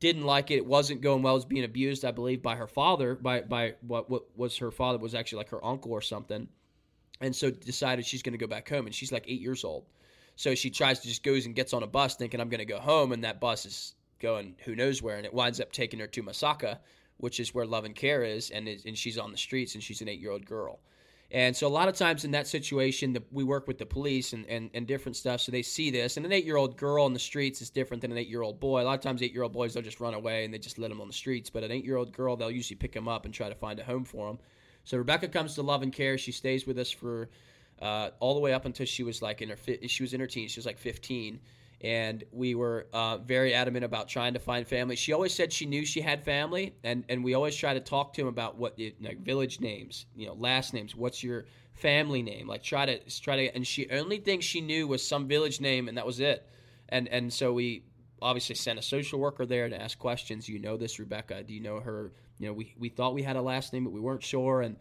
didn't 0.00 0.24
like 0.24 0.50
it. 0.50 0.56
It 0.56 0.66
wasn't 0.66 1.00
going 1.00 1.22
well. 1.22 1.34
Was 1.34 1.44
being 1.46 1.64
abused, 1.64 2.04
I 2.04 2.10
believe, 2.10 2.42
by 2.42 2.56
her 2.56 2.66
father. 2.66 3.14
By 3.14 3.40
by 3.40 3.74
what 3.80 4.10
what 4.10 4.24
was 4.36 4.58
her 4.58 4.70
father 4.70 4.98
was 4.98 5.14
actually 5.14 5.38
like 5.38 5.48
her 5.50 5.64
uncle 5.64 5.92
or 5.92 6.02
something. 6.02 6.48
and 7.20 7.34
so 7.34 7.50
decided 7.50 8.04
she's 8.04 8.22
going 8.22 8.32
to 8.32 8.38
go 8.38 8.46
back 8.46 8.68
home. 8.68 8.86
And 8.86 8.94
she's 8.94 9.12
like 9.12 9.24
eight 9.28 9.40
years 9.40 9.64
old, 9.64 9.86
so 10.36 10.54
she 10.54 10.70
tries 10.70 11.00
to 11.00 11.08
just 11.08 11.22
goes 11.22 11.46
and 11.46 11.54
gets 11.54 11.72
on 11.72 11.82
a 11.82 11.86
bus 11.86 12.16
thinking 12.16 12.40
I'm 12.40 12.48
going 12.48 12.58
to 12.58 12.64
go 12.64 12.80
home, 12.80 13.12
and 13.12 13.24
that 13.24 13.40
bus 13.40 13.66
is 13.66 13.94
going 14.20 14.56
who 14.64 14.74
knows 14.74 15.00
where, 15.02 15.16
and 15.16 15.26
it 15.26 15.32
winds 15.32 15.60
up 15.60 15.72
taking 15.72 16.00
her 16.00 16.06
to 16.08 16.22
Masaka, 16.22 16.78
which 17.18 17.40
is 17.40 17.54
where 17.54 17.66
Love 17.66 17.84
and 17.84 17.94
Care 17.94 18.24
is, 18.24 18.50
and 18.50 18.68
is, 18.68 18.84
and 18.84 18.98
she's 18.98 19.16
on 19.18 19.32
the 19.32 19.38
streets, 19.38 19.74
and 19.74 19.82
she's 19.82 20.02
an 20.02 20.08
eight 20.08 20.20
year 20.20 20.32
old 20.32 20.44
girl. 20.44 20.80
And 21.34 21.56
so 21.56 21.66
a 21.66 21.68
lot 21.68 21.88
of 21.88 21.96
times 21.96 22.24
in 22.24 22.30
that 22.30 22.46
situation, 22.46 23.12
the, 23.12 23.22
we 23.32 23.42
work 23.42 23.66
with 23.66 23.76
the 23.76 23.84
police 23.84 24.32
and, 24.34 24.46
and, 24.46 24.70
and 24.72 24.86
different 24.86 25.16
stuff, 25.16 25.40
so 25.40 25.50
they 25.50 25.62
see 25.62 25.90
this. 25.90 26.16
And 26.16 26.24
an 26.24 26.30
eight 26.30 26.44
year 26.44 26.54
old 26.54 26.76
girl 26.76 27.06
in 27.06 27.12
the 27.12 27.18
streets 27.18 27.60
is 27.60 27.70
different 27.70 28.02
than 28.02 28.12
an 28.12 28.18
eight 28.18 28.28
year 28.28 28.42
old 28.42 28.60
boy. 28.60 28.82
A 28.82 28.84
lot 28.84 28.94
of 28.94 29.00
times, 29.00 29.20
eight 29.20 29.32
year 29.32 29.42
old 29.42 29.52
boys 29.52 29.74
they'll 29.74 29.82
just 29.82 29.98
run 29.98 30.14
away 30.14 30.44
and 30.44 30.54
they 30.54 30.58
just 30.58 30.78
let 30.78 30.90
them 30.90 31.00
on 31.00 31.08
the 31.08 31.12
streets. 31.12 31.50
But 31.50 31.64
an 31.64 31.72
eight 31.72 31.84
year 31.84 31.96
old 31.96 32.12
girl, 32.12 32.36
they'll 32.36 32.52
usually 32.52 32.76
pick 32.76 32.92
them 32.92 33.08
up 33.08 33.24
and 33.24 33.34
try 33.34 33.48
to 33.48 33.54
find 33.56 33.80
a 33.80 33.84
home 33.84 34.04
for 34.04 34.28
them. 34.28 34.38
So 34.84 34.96
Rebecca 34.96 35.26
comes 35.26 35.56
to 35.56 35.62
Love 35.62 35.82
and 35.82 35.92
Care. 35.92 36.16
She 36.18 36.30
stays 36.30 36.68
with 36.68 36.78
us 36.78 36.92
for 36.92 37.28
uh, 37.82 38.10
all 38.20 38.34
the 38.34 38.40
way 38.40 38.52
up 38.52 38.64
until 38.64 38.86
she 38.86 39.02
was 39.02 39.20
like 39.20 39.42
in 39.42 39.48
her 39.48 39.56
she 39.88 40.04
was 40.04 40.14
in 40.14 40.20
her 40.20 40.28
teens. 40.28 40.52
She 40.52 40.60
was 40.60 40.66
like 40.66 40.78
15 40.78 41.40
and 41.80 42.24
we 42.32 42.54
were 42.54 42.86
uh, 42.92 43.18
very 43.18 43.54
adamant 43.54 43.84
about 43.84 44.08
trying 44.08 44.34
to 44.34 44.38
find 44.38 44.66
family. 44.66 44.96
She 44.96 45.12
always 45.12 45.34
said 45.34 45.52
she 45.52 45.66
knew 45.66 45.84
she 45.84 46.00
had 46.00 46.24
family, 46.24 46.74
and, 46.82 47.04
and 47.08 47.22
we 47.22 47.34
always 47.34 47.54
try 47.54 47.74
to 47.74 47.80
talk 47.80 48.14
to 48.14 48.22
him 48.22 48.28
about 48.28 48.56
what 48.56 48.78
like 49.00 49.20
village 49.20 49.60
names, 49.60 50.06
you 50.16 50.26
know, 50.26 50.34
last 50.34 50.72
names. 50.72 50.94
What's 50.94 51.22
your 51.22 51.44
family 51.74 52.22
name? 52.22 52.46
Like 52.48 52.62
try 52.62 52.86
to 52.86 53.20
try 53.20 53.36
to. 53.36 53.54
And 53.54 53.66
she 53.66 53.88
only 53.90 54.18
thing 54.18 54.40
she 54.40 54.60
knew 54.60 54.86
was 54.86 55.06
some 55.06 55.28
village 55.28 55.60
name, 55.60 55.88
and 55.88 55.96
that 55.98 56.06
was 56.06 56.20
it. 56.20 56.48
And 56.88 57.08
and 57.08 57.32
so 57.32 57.52
we 57.52 57.84
obviously 58.22 58.54
sent 58.54 58.78
a 58.78 58.82
social 58.82 59.18
worker 59.18 59.44
there 59.44 59.68
to 59.68 59.80
ask 59.80 59.98
questions. 59.98 60.48
You 60.48 60.58
know 60.58 60.76
this, 60.76 60.98
Rebecca? 60.98 61.42
Do 61.42 61.52
you 61.52 61.60
know 61.60 61.80
her? 61.80 62.12
You 62.38 62.48
know, 62.48 62.52
we 62.54 62.74
we 62.78 62.88
thought 62.88 63.14
we 63.14 63.22
had 63.22 63.36
a 63.36 63.42
last 63.42 63.72
name, 63.72 63.84
but 63.84 63.92
we 63.92 64.00
weren't 64.00 64.22
sure. 64.22 64.62
And 64.62 64.76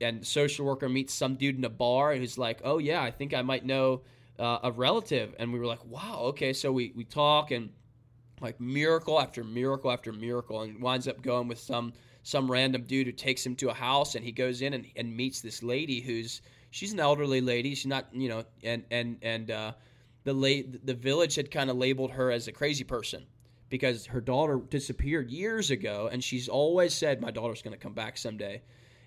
and 0.00 0.26
social 0.26 0.66
worker 0.66 0.88
meets 0.88 1.12
some 1.14 1.36
dude 1.36 1.56
in 1.56 1.64
a 1.64 1.70
bar 1.70 2.14
who's 2.14 2.38
like, 2.38 2.60
oh 2.64 2.78
yeah, 2.78 3.02
I 3.02 3.10
think 3.10 3.34
I 3.34 3.42
might 3.42 3.64
know 3.64 4.02
uh, 4.38 4.58
a 4.62 4.72
relative, 4.72 5.34
and 5.38 5.52
we 5.52 5.58
were 5.58 5.66
like, 5.66 5.84
wow, 5.84 6.18
okay. 6.20 6.52
So 6.52 6.72
we 6.72 6.92
we 6.96 7.04
talk 7.04 7.50
and 7.50 7.70
like 8.40 8.60
miracle 8.60 9.20
after 9.20 9.44
miracle 9.44 9.90
after 9.90 10.12
miracle, 10.12 10.62
and 10.62 10.80
winds 10.80 11.08
up 11.08 11.22
going 11.22 11.48
with 11.48 11.58
some 11.58 11.92
some 12.22 12.50
random 12.50 12.82
dude 12.82 13.06
who 13.06 13.12
takes 13.12 13.44
him 13.44 13.56
to 13.56 13.70
a 13.70 13.74
house, 13.74 14.14
and 14.14 14.24
he 14.24 14.32
goes 14.32 14.62
in 14.62 14.74
and, 14.74 14.86
and 14.96 15.16
meets 15.16 15.40
this 15.40 15.62
lady 15.62 16.00
who's 16.00 16.42
she's 16.70 16.92
an 16.92 17.00
elderly 17.00 17.40
lady. 17.40 17.74
She's 17.74 17.86
not 17.86 18.08
you 18.12 18.28
know, 18.28 18.44
and 18.62 18.84
and 18.90 19.18
and 19.22 19.50
uh, 19.50 19.72
the 20.24 20.32
late 20.32 20.84
the 20.84 20.94
village 20.94 21.36
had 21.36 21.50
kind 21.50 21.70
of 21.70 21.76
labeled 21.76 22.12
her 22.12 22.30
as 22.30 22.48
a 22.48 22.52
crazy 22.52 22.84
person 22.84 23.26
because 23.68 24.04
her 24.06 24.20
daughter 24.20 24.60
disappeared 24.68 25.30
years 25.30 25.70
ago, 25.70 26.08
and 26.12 26.22
she's 26.22 26.48
always 26.48 26.92
said 26.92 27.20
my 27.20 27.30
daughter's 27.30 27.62
going 27.62 27.72
to 27.72 27.80
come 27.80 27.94
back 27.94 28.18
someday. 28.18 28.60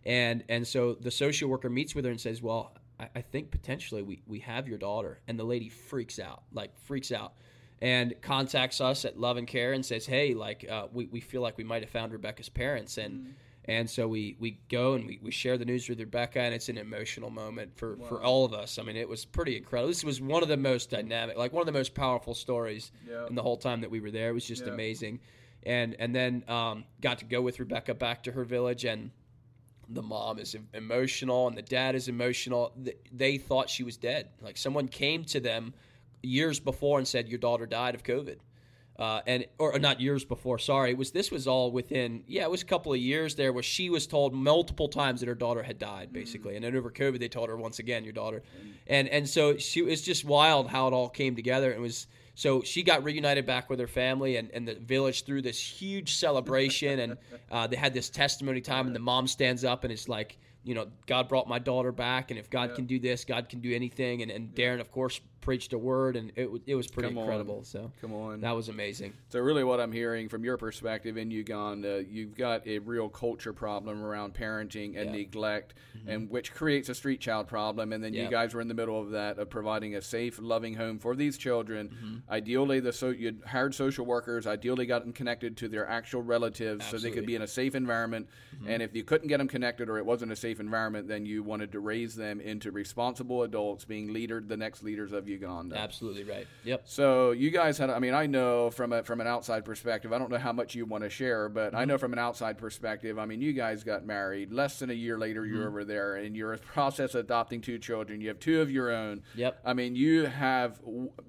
And 0.06 0.44
and 0.50 0.66
so 0.68 0.94
the 0.94 1.12
social 1.12 1.50
worker 1.50 1.70
meets 1.70 1.96
with 1.96 2.06
her 2.06 2.12
and 2.12 2.20
says, 2.20 2.42
"Well, 2.42 2.74
I, 3.06 3.20
I 3.20 3.22
think 3.22 3.52
potentially 3.52 4.02
we, 4.02 4.22
we 4.28 4.40
have 4.40 4.68
your 4.68 4.78
daughter. 4.78 5.20
And 5.28 5.40
the 5.40 5.44
lady 5.44 5.70
freaks 5.70 6.20
out, 6.20 6.44
like 6.52 6.78
freaks 6.80 7.12
out 7.12 7.34
and 7.82 8.20
contacts 8.22 8.80
us 8.80 9.06
at 9.06 9.20
Love 9.20 9.38
and 9.38 9.48
Care 9.48 9.74
and 9.74 9.86
says, 9.86 10.06
"Hey, 10.06 10.34
like 10.34 10.66
uh, 10.70 10.88
we, 10.94 11.06
we 11.06 11.20
feel 11.20 11.42
like 11.42 11.58
we 11.58 11.64
might 11.64 11.84
have 11.84 11.92
found 11.92 12.12
Rebecca's 12.12 12.50
parents." 12.50 12.98
And 12.98 13.14
mm-hmm. 13.14 13.32
and 13.66 13.90
so 13.90 14.08
we, 14.08 14.38
we 14.40 14.60
go 14.70 14.94
and 14.94 15.06
we, 15.06 15.20
we 15.22 15.32
share 15.32 15.58
the 15.58 15.66
news 15.66 15.90
with 15.90 16.00
Rebecca, 16.00 16.40
and 16.40 16.54
it's 16.54 16.70
an 16.70 16.78
emotional 16.78 17.30
moment 17.30 17.78
for, 17.78 17.96
wow. 17.96 18.08
for 18.08 18.24
all 18.24 18.46
of 18.46 18.54
us. 18.54 18.80
I 18.80 18.84
mean, 18.84 18.96
it 18.96 19.10
was 19.10 19.26
pretty 19.26 19.58
incredible. 19.58 19.90
This 19.90 20.04
was 20.04 20.22
one 20.22 20.44
of 20.44 20.50
the 20.50 20.58
most 20.58 20.90
dynamic, 20.90 21.38
like 21.38 21.52
one 21.52 21.62
of 21.62 21.66
the 21.66 21.78
most 21.78 21.94
powerful 21.94 22.34
stories 22.34 22.92
yep. 23.08 23.30
in 23.30 23.36
the 23.36 23.42
whole 23.42 23.58
time 23.58 23.82
that 23.82 23.92
we 23.92 24.00
were 24.00 24.12
there. 24.12 24.30
It 24.30 24.34
was 24.34 24.46
just 24.46 24.64
yep. 24.64 24.74
amazing. 24.74 25.20
And 25.64 25.96
and 26.00 26.16
then 26.16 26.44
um, 26.48 26.86
got 27.02 27.20
to 27.20 27.26
go 27.26 27.42
with 27.42 27.60
Rebecca 27.60 27.94
back 27.94 28.24
to 28.24 28.32
her 28.32 28.46
village 28.46 28.86
and 28.86 29.12
the 29.90 30.02
mom 30.02 30.40
is 30.40 30.56
emotional 30.74 31.48
and 31.48 31.58
the 31.58 31.62
dad 31.62 31.96
is 31.96 32.08
emotional. 32.08 32.74
They 33.12 33.38
thought 33.38 33.70
she 33.70 33.84
was 33.84 33.98
dead. 33.98 34.30
Like 34.42 34.58
someone 34.58 34.88
came 34.88 35.24
to 35.26 35.40
them 35.40 35.74
years 36.22 36.60
before 36.60 36.98
and 36.98 37.08
said, 37.08 37.28
"Your 37.28 37.40
daughter 37.40 37.66
died 37.66 37.96
of 37.96 38.04
COVID." 38.04 38.38
Uh, 38.98 39.20
and 39.28 39.46
or 39.58 39.78
not 39.78 40.00
years 40.00 40.24
before. 40.24 40.58
Sorry, 40.58 40.92
it 40.92 40.98
was 40.98 41.12
this 41.12 41.30
was 41.30 41.48
all 41.48 41.70
within. 41.70 42.24
Yeah, 42.28 42.44
it 42.44 42.52
was 42.52 42.62
a 42.62 42.66
couple 42.66 42.94
of 42.94 43.00
years 43.00 43.36
there 43.36 43.52
where 43.52 43.64
she 43.64 43.90
was 43.90 44.08
told 44.08 44.34
multiple 44.34 44.88
times 44.88 45.20
that 45.20 45.28
her 45.28 45.36
daughter 45.36 45.64
had 45.64 45.78
died, 45.78 46.14
basically. 46.14 46.54
Mm-hmm. 46.54 46.64
And 46.64 46.74
then 46.74 46.78
over 46.78 46.90
COVID, 46.90 47.20
they 47.20 47.28
told 47.28 47.50
her 47.50 47.58
once 47.58 47.80
again, 47.80 48.06
"Your 48.06 48.14
daughter," 48.14 48.42
mm-hmm. 48.58 48.70
and 48.88 49.10
and 49.10 49.28
so 49.28 49.58
she 49.58 49.82
it's 49.82 50.02
just 50.02 50.24
wild 50.24 50.70
how 50.70 50.88
it 50.88 50.94
all 50.94 51.10
came 51.10 51.36
together. 51.36 51.74
It 51.74 51.82
was 51.82 52.08
so 52.36 52.62
she 52.62 52.84
got 52.84 53.04
reunited 53.04 53.46
back 53.46 53.70
with 53.70 53.80
her 53.80 53.88
family, 53.88 54.36
and, 54.36 54.52
and 54.52 54.68
the 54.68 54.76
village 54.76 55.24
threw 55.24 55.42
this 55.42 55.60
huge 55.60 56.16
celebration, 56.16 57.00
and 57.00 57.18
uh, 57.50 57.66
they 57.66 57.78
had 57.78 57.94
this 57.94 58.10
testimony 58.10 58.62
time, 58.62 58.88
and 58.88 58.96
the 58.96 59.00
mom 59.00 59.26
stands 59.28 59.64
up 59.64 59.84
and 59.84 59.94
it's 59.94 60.10
like, 60.10 60.38
you 60.64 60.76
know, 60.76 60.88
God 61.06 61.30
brought 61.30 61.48
my 61.48 61.60
daughter 61.60 61.92
back, 61.92 62.32
and 62.32 62.40
if 62.40 62.50
God 62.50 62.72
yeah. 62.72 62.76
can 62.76 62.86
do 62.86 63.00
this, 63.00 63.24
God 63.24 63.48
can 63.50 63.62
do 63.62 63.74
anything. 63.74 64.22
And, 64.22 64.32
and 64.32 64.54
Darren, 64.54 64.82
of 64.82 64.92
course, 64.92 65.22
preached 65.46 65.74
a 65.74 65.78
word, 65.78 66.16
and 66.16 66.32
it, 66.36 66.50
it 66.66 66.74
was 66.74 66.88
pretty 66.88 67.10
Come 67.10 67.20
incredible. 67.20 67.60
On. 67.60 67.64
So 67.64 67.92
Come 68.02 68.14
on, 68.14 68.42
that 68.42 68.56
was 68.56 68.68
amazing. 68.68 69.14
So 69.30 69.40
really, 69.40 69.64
what 69.64 69.80
I'm 69.80 69.92
hearing 69.92 70.28
from 70.28 70.44
your 70.44 70.58
perspective 70.58 71.18
in 71.18 71.30
Uganda, 71.30 72.04
you've 72.04 72.36
got 72.36 72.66
a 72.66 72.80
real 72.80 73.08
culture 73.08 73.54
problem 73.54 74.04
around 74.04 74.34
parenting 74.34 74.98
and 74.98 75.12
yeah. 75.12 75.12
neglect, 75.12 75.76
mm-hmm. 75.96 76.10
and 76.10 76.30
which 76.32 76.52
creates 76.52 76.90
a 76.90 76.96
street 76.96 77.22
child 77.22 77.48
problem. 77.48 77.94
And 77.94 78.04
then 78.04 78.14
yeah. 78.14 78.24
you 78.24 78.30
guys 78.30 78.56
were 78.56 78.62
in 78.62 78.68
the 78.68 78.74
middle 78.74 79.00
of 79.00 79.12
that 79.12 79.38
of 79.38 79.52
providing 79.52 79.96
a 79.96 80.02
safe, 80.02 80.40
loving 80.42 80.74
home 80.74 80.98
for 80.98 81.16
these 81.16 81.38
children. 81.38 81.90
Mm-hmm. 81.90 82.34
Ideally, 82.34 82.80
the 82.80 82.92
so 82.92 83.10
you 83.10 83.38
hired 83.46 83.76
social 83.76 84.06
workers. 84.06 84.48
Ideally, 84.48 84.88
got 84.88 85.04
them 85.04 85.14
connected 85.14 85.56
to 85.58 85.68
their 85.68 85.88
actual 85.88 86.24
relatives 86.24 86.82
Absolutely. 86.82 87.10
so 87.10 87.12
they 87.12 87.16
could 87.16 87.28
be 87.28 87.36
in 87.36 87.44
a 87.44 87.48
safe 87.48 87.76
environment. 87.76 88.28
Mm-hmm. 88.56 88.70
And 88.70 88.82
if 88.82 88.96
you 88.96 89.04
couldn't 89.04 89.28
get 89.28 89.38
them 89.38 89.48
connected 89.48 89.90
or 89.90 90.00
it 90.00 90.06
wasn't 90.06 90.32
a 90.32 90.36
safe 90.36 90.60
environment, 90.60 91.08
then 91.08 91.24
you 91.24 91.44
wanted 91.44 91.72
to 91.74 91.80
raise 91.80 92.16
them 92.16 92.42
into 92.42 92.72
responsible 92.72 93.44
adults, 93.44 93.86
being 93.86 94.12
leader, 94.12 94.42
the 94.42 94.58
next 94.58 94.82
leaders 94.82 95.12
of 95.12 95.30
Uganda. 95.36 95.78
Absolutely 95.78 96.24
right. 96.24 96.48
Yep. 96.64 96.84
So 96.86 97.32
you 97.32 97.52
guys 97.52 97.78
had. 97.78 97.90
I 97.90 98.00
mean, 98.00 98.14
I 98.14 98.26
know 98.26 98.70
from 98.70 98.94
a 98.94 99.04
from 99.04 99.22
an 99.22 99.28
outside 99.28 99.66
perspective. 99.66 100.14
I 100.14 100.18
don't 100.18 100.32
know 100.32 100.38
how 100.38 100.54
much 100.54 100.76
you 100.76 100.86
want 100.86 101.04
to 101.04 101.10
share, 101.10 101.50
but 101.50 101.68
mm-hmm. 101.68 101.78
I 101.78 101.86
know 101.86 101.98
from 101.98 102.14
an 102.14 102.20
outside 102.20 102.58
perspective. 102.58 103.20
I 103.20 103.26
mean, 103.26 103.42
you 103.42 103.54
guys 103.54 103.84
got 103.84 104.06
married 104.06 104.52
less 104.52 104.80
than 104.80 104.90
a 104.90 104.94
year 104.94 105.18
later. 105.18 105.42
Mm-hmm. 105.42 105.56
You're 105.56 105.68
over 105.68 105.84
there, 105.84 106.16
and 106.16 106.36
you're 106.36 106.54
in 106.54 106.60
the 106.60 106.66
process 106.66 107.16
of 107.16 107.26
adopting 107.26 107.62
two 107.62 107.78
children. 107.78 108.22
You 108.22 108.30
have 108.30 108.40
two 108.40 108.62
of 108.62 108.72
your 108.72 108.92
own. 108.92 109.24
Yep. 109.36 109.60
I 109.66 109.74
mean, 109.74 109.96
you 109.96 110.26
have 110.26 110.80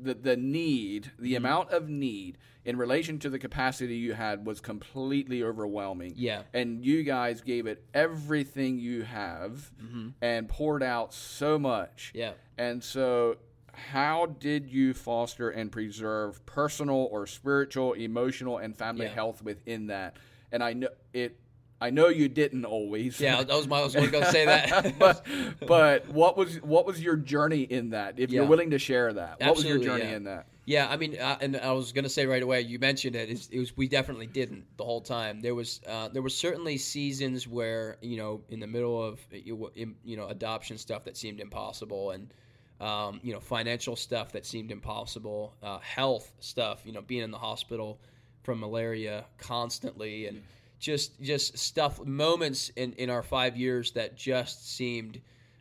the 0.00 0.14
the 0.14 0.36
need, 0.36 1.12
the 1.18 1.34
mm-hmm. 1.34 1.44
amount 1.44 1.70
of 1.70 1.88
need 1.88 2.38
in 2.66 2.76
relation 2.76 3.18
to 3.20 3.30
the 3.30 3.38
capacity 3.38 3.94
you 3.96 4.12
had 4.12 4.44
was 4.44 4.60
completely 4.60 5.42
overwhelming. 5.42 6.12
Yeah. 6.16 6.42
And 6.52 6.84
you 6.84 7.04
guys 7.04 7.40
gave 7.40 7.66
it 7.66 7.84
everything 7.94 8.80
you 8.80 9.02
have 9.02 9.70
mm-hmm. 9.80 10.08
and 10.20 10.48
poured 10.48 10.82
out 10.82 11.14
so 11.14 11.60
much. 11.60 12.10
Yeah. 12.12 12.32
And 12.58 12.82
so 12.82 13.36
how 13.76 14.26
did 14.26 14.70
you 14.70 14.94
foster 14.94 15.50
and 15.50 15.70
preserve 15.70 16.44
personal 16.46 17.08
or 17.10 17.26
spiritual, 17.26 17.92
emotional, 17.92 18.58
and 18.58 18.76
family 18.76 19.06
yeah. 19.06 19.14
health 19.14 19.42
within 19.42 19.88
that? 19.88 20.16
And 20.52 20.62
I 20.62 20.72
know 20.72 20.88
it. 21.12 21.38
I 21.78 21.90
know 21.90 22.08
you 22.08 22.28
didn't 22.28 22.64
always. 22.64 23.20
Yeah, 23.20 23.42
that 23.42 23.54
was 23.54 23.68
my. 23.68 23.80
I 23.80 23.84
was 23.84 23.94
going 23.94 24.24
to 24.24 24.30
say 24.30 24.46
that. 24.46 24.96
but, 24.98 25.26
but 25.66 26.08
what 26.08 26.36
was 26.36 26.56
what 26.62 26.86
was 26.86 27.02
your 27.02 27.16
journey 27.16 27.62
in 27.62 27.90
that? 27.90 28.18
If 28.18 28.30
yeah. 28.30 28.40
you're 28.40 28.48
willing 28.48 28.70
to 28.70 28.78
share 28.78 29.12
that, 29.12 29.40
what 29.40 29.50
Absolutely, 29.50 29.78
was 29.78 29.86
your 29.86 29.96
journey 29.96 30.10
yeah. 30.10 30.16
in 30.16 30.24
that? 30.24 30.46
Yeah, 30.64 30.88
I 30.88 30.96
mean, 30.96 31.16
uh, 31.16 31.38
and 31.40 31.56
I 31.56 31.70
was 31.72 31.92
going 31.92 32.04
to 32.04 32.10
say 32.10 32.26
right 32.26 32.42
away. 32.42 32.62
You 32.62 32.80
mentioned 32.80 33.14
it. 33.14 33.48
It 33.52 33.58
was 33.58 33.76
we 33.76 33.88
definitely 33.88 34.26
didn't 34.26 34.64
the 34.76 34.84
whole 34.84 35.00
time. 35.00 35.40
There 35.40 35.54
was 35.54 35.80
uh, 35.86 36.08
there 36.08 36.22
were 36.22 36.28
certainly 36.28 36.76
seasons 36.78 37.46
where 37.46 37.98
you 38.00 38.16
know 38.16 38.42
in 38.48 38.58
the 38.58 38.66
middle 38.66 39.00
of 39.00 39.20
you 39.30 40.16
know 40.16 40.26
adoption 40.28 40.78
stuff 40.78 41.04
that 41.04 41.16
seemed 41.16 41.40
impossible 41.40 42.10
and 42.10 42.32
um, 42.80 43.20
you 43.22 43.32
know, 43.32 43.40
financial 43.40 43.96
stuff 43.96 44.32
that 44.32 44.44
seemed 44.44 44.70
impossible, 44.70 45.54
uh, 45.62 45.78
health 45.78 46.32
stuff, 46.40 46.82
you 46.84 46.92
know, 46.92 47.00
being 47.00 47.22
in 47.22 47.30
the 47.30 47.38
hospital 47.38 48.00
from 48.42 48.60
malaria 48.60 49.24
constantly, 49.38 50.26
and 50.26 50.42
just 50.78 51.20
just 51.20 51.56
stuff, 51.58 52.04
moments 52.04 52.70
in, 52.76 52.92
in 52.94 53.10
our 53.10 53.22
five 53.22 53.56
years 53.56 53.92
that 53.92 54.16
just 54.16 54.76
seemed 54.76 55.20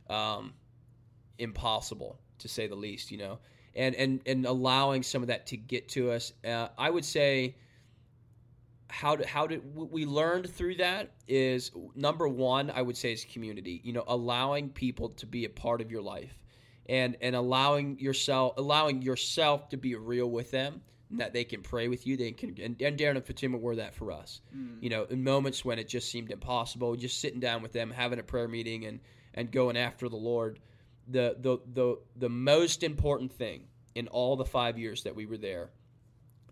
um, 0.09 0.53
impossible 1.37 2.19
to 2.39 2.47
say 2.47 2.67
the 2.67 2.75
least, 2.75 3.11
you 3.11 3.17
know, 3.17 3.39
and 3.75 3.95
and 3.95 4.21
and 4.25 4.45
allowing 4.45 5.01
some 5.01 5.21
of 5.21 5.27
that 5.29 5.47
to 5.47 5.57
get 5.57 5.87
to 5.89 6.11
us. 6.11 6.33
Uh, 6.45 6.67
I 6.77 6.89
would 6.89 7.05
say 7.05 7.55
how 8.89 9.15
did 9.15 9.25
how 9.25 9.47
did 9.47 9.61
we 9.73 10.05
learned 10.05 10.49
through 10.49 10.75
that 10.75 11.11
is 11.27 11.71
number 11.95 12.27
one 12.27 12.69
I 12.69 12.81
would 12.81 12.97
say 12.97 13.13
is 13.13 13.25
community. 13.25 13.81
You 13.85 13.93
know, 13.93 14.03
allowing 14.05 14.69
people 14.69 15.09
to 15.09 15.25
be 15.25 15.45
a 15.45 15.49
part 15.49 15.79
of 15.79 15.89
your 15.89 16.01
life 16.01 16.37
and 16.87 17.17
and 17.21 17.35
allowing 17.35 17.99
yourself 17.99 18.53
allowing 18.57 19.01
yourself 19.01 19.69
to 19.69 19.77
be 19.77 19.95
real 19.95 20.29
with 20.29 20.51
them 20.51 20.81
that 21.11 21.33
they 21.33 21.43
can 21.43 21.61
pray 21.61 21.87
with 21.87 22.05
you 22.05 22.17
they 22.17 22.31
can 22.31 22.49
and, 22.61 22.81
and 22.81 22.97
Darren 22.97 23.15
and 23.15 23.25
Fatima 23.25 23.57
were 23.57 23.75
that 23.75 23.95
for 23.95 24.11
us 24.11 24.41
mm. 24.55 24.81
you 24.81 24.89
know 24.89 25.03
in 25.05 25.23
moments 25.23 25.63
when 25.63 25.79
it 25.79 25.87
just 25.87 26.11
seemed 26.11 26.31
impossible 26.31 26.95
just 26.95 27.19
sitting 27.19 27.39
down 27.39 27.61
with 27.61 27.73
them 27.73 27.91
having 27.91 28.19
a 28.19 28.23
prayer 28.23 28.47
meeting 28.47 28.85
and 28.85 28.99
and 29.33 29.51
going 29.51 29.77
after 29.77 30.09
the 30.09 30.15
Lord 30.15 30.59
the 31.07 31.35
the 31.39 31.57
the 31.73 31.99
the 32.15 32.29
most 32.29 32.83
important 32.83 33.31
thing 33.31 33.65
in 33.93 34.07
all 34.09 34.35
the 34.35 34.45
5 34.45 34.77
years 34.77 35.03
that 35.03 35.15
we 35.15 35.25
were 35.25 35.37
there 35.37 35.69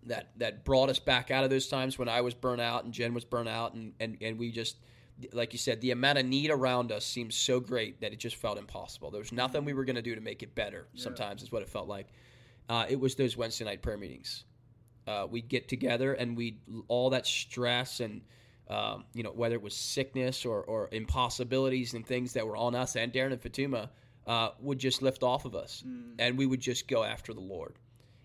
that 0.06 0.30
that 0.38 0.64
brought 0.64 0.88
us 0.88 0.98
back 0.98 1.30
out 1.30 1.44
of 1.44 1.50
those 1.50 1.66
times 1.68 1.98
when 1.98 2.08
I 2.08 2.20
was 2.20 2.34
burnt 2.34 2.60
out 2.60 2.84
and 2.84 2.92
Jen 2.92 3.14
was 3.14 3.24
burnt 3.24 3.48
out 3.48 3.74
and 3.74 3.92
and, 4.00 4.16
and 4.20 4.38
we 4.38 4.50
just 4.50 4.76
like 5.32 5.52
you 5.52 5.58
said, 5.58 5.80
the 5.80 5.92
amount 5.92 6.18
of 6.18 6.26
need 6.26 6.50
around 6.50 6.90
us 6.90 7.04
seemed 7.04 7.32
so 7.32 7.60
great 7.60 8.00
that 8.00 8.12
it 8.12 8.18
just 8.18 8.36
felt 8.36 8.58
impossible. 8.58 9.10
There 9.10 9.20
was 9.20 9.32
nothing 9.32 9.64
we 9.64 9.72
were 9.72 9.84
going 9.84 9.96
to 9.96 10.02
do 10.02 10.14
to 10.14 10.20
make 10.20 10.42
it 10.42 10.54
better. 10.54 10.86
Sometimes 10.94 11.42
is 11.42 11.52
what 11.52 11.62
it 11.62 11.68
felt 11.68 11.88
like. 11.88 12.08
Uh, 12.68 12.86
it 12.88 12.98
was 12.98 13.14
those 13.14 13.36
Wednesday 13.36 13.64
night 13.64 13.82
prayer 13.82 13.96
meetings. 13.96 14.44
Uh, 15.06 15.26
we'd 15.30 15.48
get 15.48 15.68
together 15.68 16.14
and 16.14 16.36
we 16.36 16.58
all 16.88 17.10
that 17.10 17.26
stress 17.26 18.00
and 18.00 18.22
um, 18.70 19.04
you 19.12 19.22
know 19.22 19.30
whether 19.30 19.54
it 19.54 19.62
was 19.62 19.76
sickness 19.76 20.46
or, 20.46 20.62
or 20.62 20.88
impossibilities 20.90 21.92
and 21.92 22.06
things 22.06 22.32
that 22.32 22.46
were 22.46 22.56
on 22.56 22.74
us 22.74 22.96
and 22.96 23.12
Darren 23.12 23.32
and 23.32 23.42
Fatuma 23.42 23.90
uh, 24.26 24.48
would 24.60 24.78
just 24.78 25.02
lift 25.02 25.22
off 25.22 25.44
of 25.44 25.54
us, 25.54 25.84
and 26.18 26.38
we 26.38 26.46
would 26.46 26.60
just 26.60 26.88
go 26.88 27.04
after 27.04 27.34
the 27.34 27.40
Lord. 27.40 27.74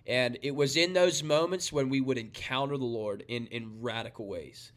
And 0.08 0.38
it 0.42 0.56
was 0.56 0.78
in 0.78 0.94
those 0.94 1.22
moments 1.22 1.74
when 1.74 1.90
we 1.90 2.00
would 2.00 2.18
encounter 2.18 2.78
the 2.78 2.86
Lord 2.86 3.26
in 3.28 3.48
in 3.48 3.82
radical 3.82 4.26
ways. 4.26 4.72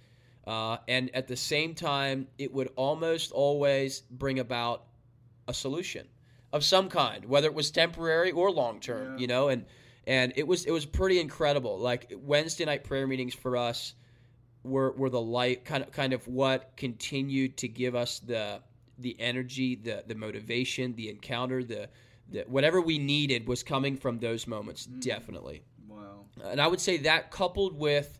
Uh, 0.46 0.78
and 0.88 1.14
at 1.14 1.28
the 1.28 1.36
same 1.36 1.74
time, 1.74 2.26
it 2.38 2.52
would 2.52 2.70
almost 2.76 3.32
always 3.32 4.00
bring 4.10 4.40
about 4.40 4.84
a 5.48 5.54
solution 5.54 6.06
of 6.52 6.64
some 6.64 6.88
kind, 6.88 7.24
whether 7.24 7.46
it 7.46 7.54
was 7.54 7.70
temporary 7.70 8.30
or 8.32 8.50
long 8.50 8.80
term. 8.80 9.14
Yeah. 9.14 9.20
You 9.20 9.26
know, 9.26 9.48
and 9.48 9.64
and 10.06 10.32
it 10.36 10.46
was 10.46 10.64
it 10.64 10.72
was 10.72 10.84
pretty 10.84 11.20
incredible. 11.20 11.78
Like 11.78 12.12
Wednesday 12.16 12.64
night 12.64 12.84
prayer 12.84 13.06
meetings 13.06 13.34
for 13.34 13.56
us 13.56 13.94
were 14.64 14.92
were 14.92 15.10
the 15.10 15.20
light 15.20 15.64
kind 15.64 15.82
of 15.82 15.92
kind 15.92 16.12
of 16.12 16.26
what 16.26 16.72
continued 16.76 17.56
to 17.58 17.68
give 17.68 17.94
us 17.94 18.18
the 18.18 18.60
the 18.98 19.16
energy, 19.20 19.76
the 19.76 20.04
the 20.06 20.14
motivation, 20.14 20.94
the 20.94 21.08
encounter, 21.08 21.62
the 21.62 21.88
the 22.30 22.42
whatever 22.48 22.80
we 22.80 22.98
needed 22.98 23.46
was 23.46 23.62
coming 23.62 23.96
from 23.96 24.18
those 24.18 24.46
moments. 24.46 24.86
Definitely. 24.86 25.62
Wow. 25.88 26.24
And 26.44 26.60
I 26.60 26.66
would 26.66 26.80
say 26.80 26.96
that 26.98 27.30
coupled 27.30 27.78
with 27.78 28.18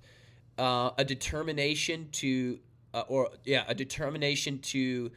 uh, 0.59 0.91
a 0.99 1.05
determination 1.05 2.09
to, 2.13 2.59
uh, 2.95 3.05
or 3.09 3.31
yeah, 3.45 3.65
a 3.69 3.75
determination 3.75 4.59
to 4.59 5.11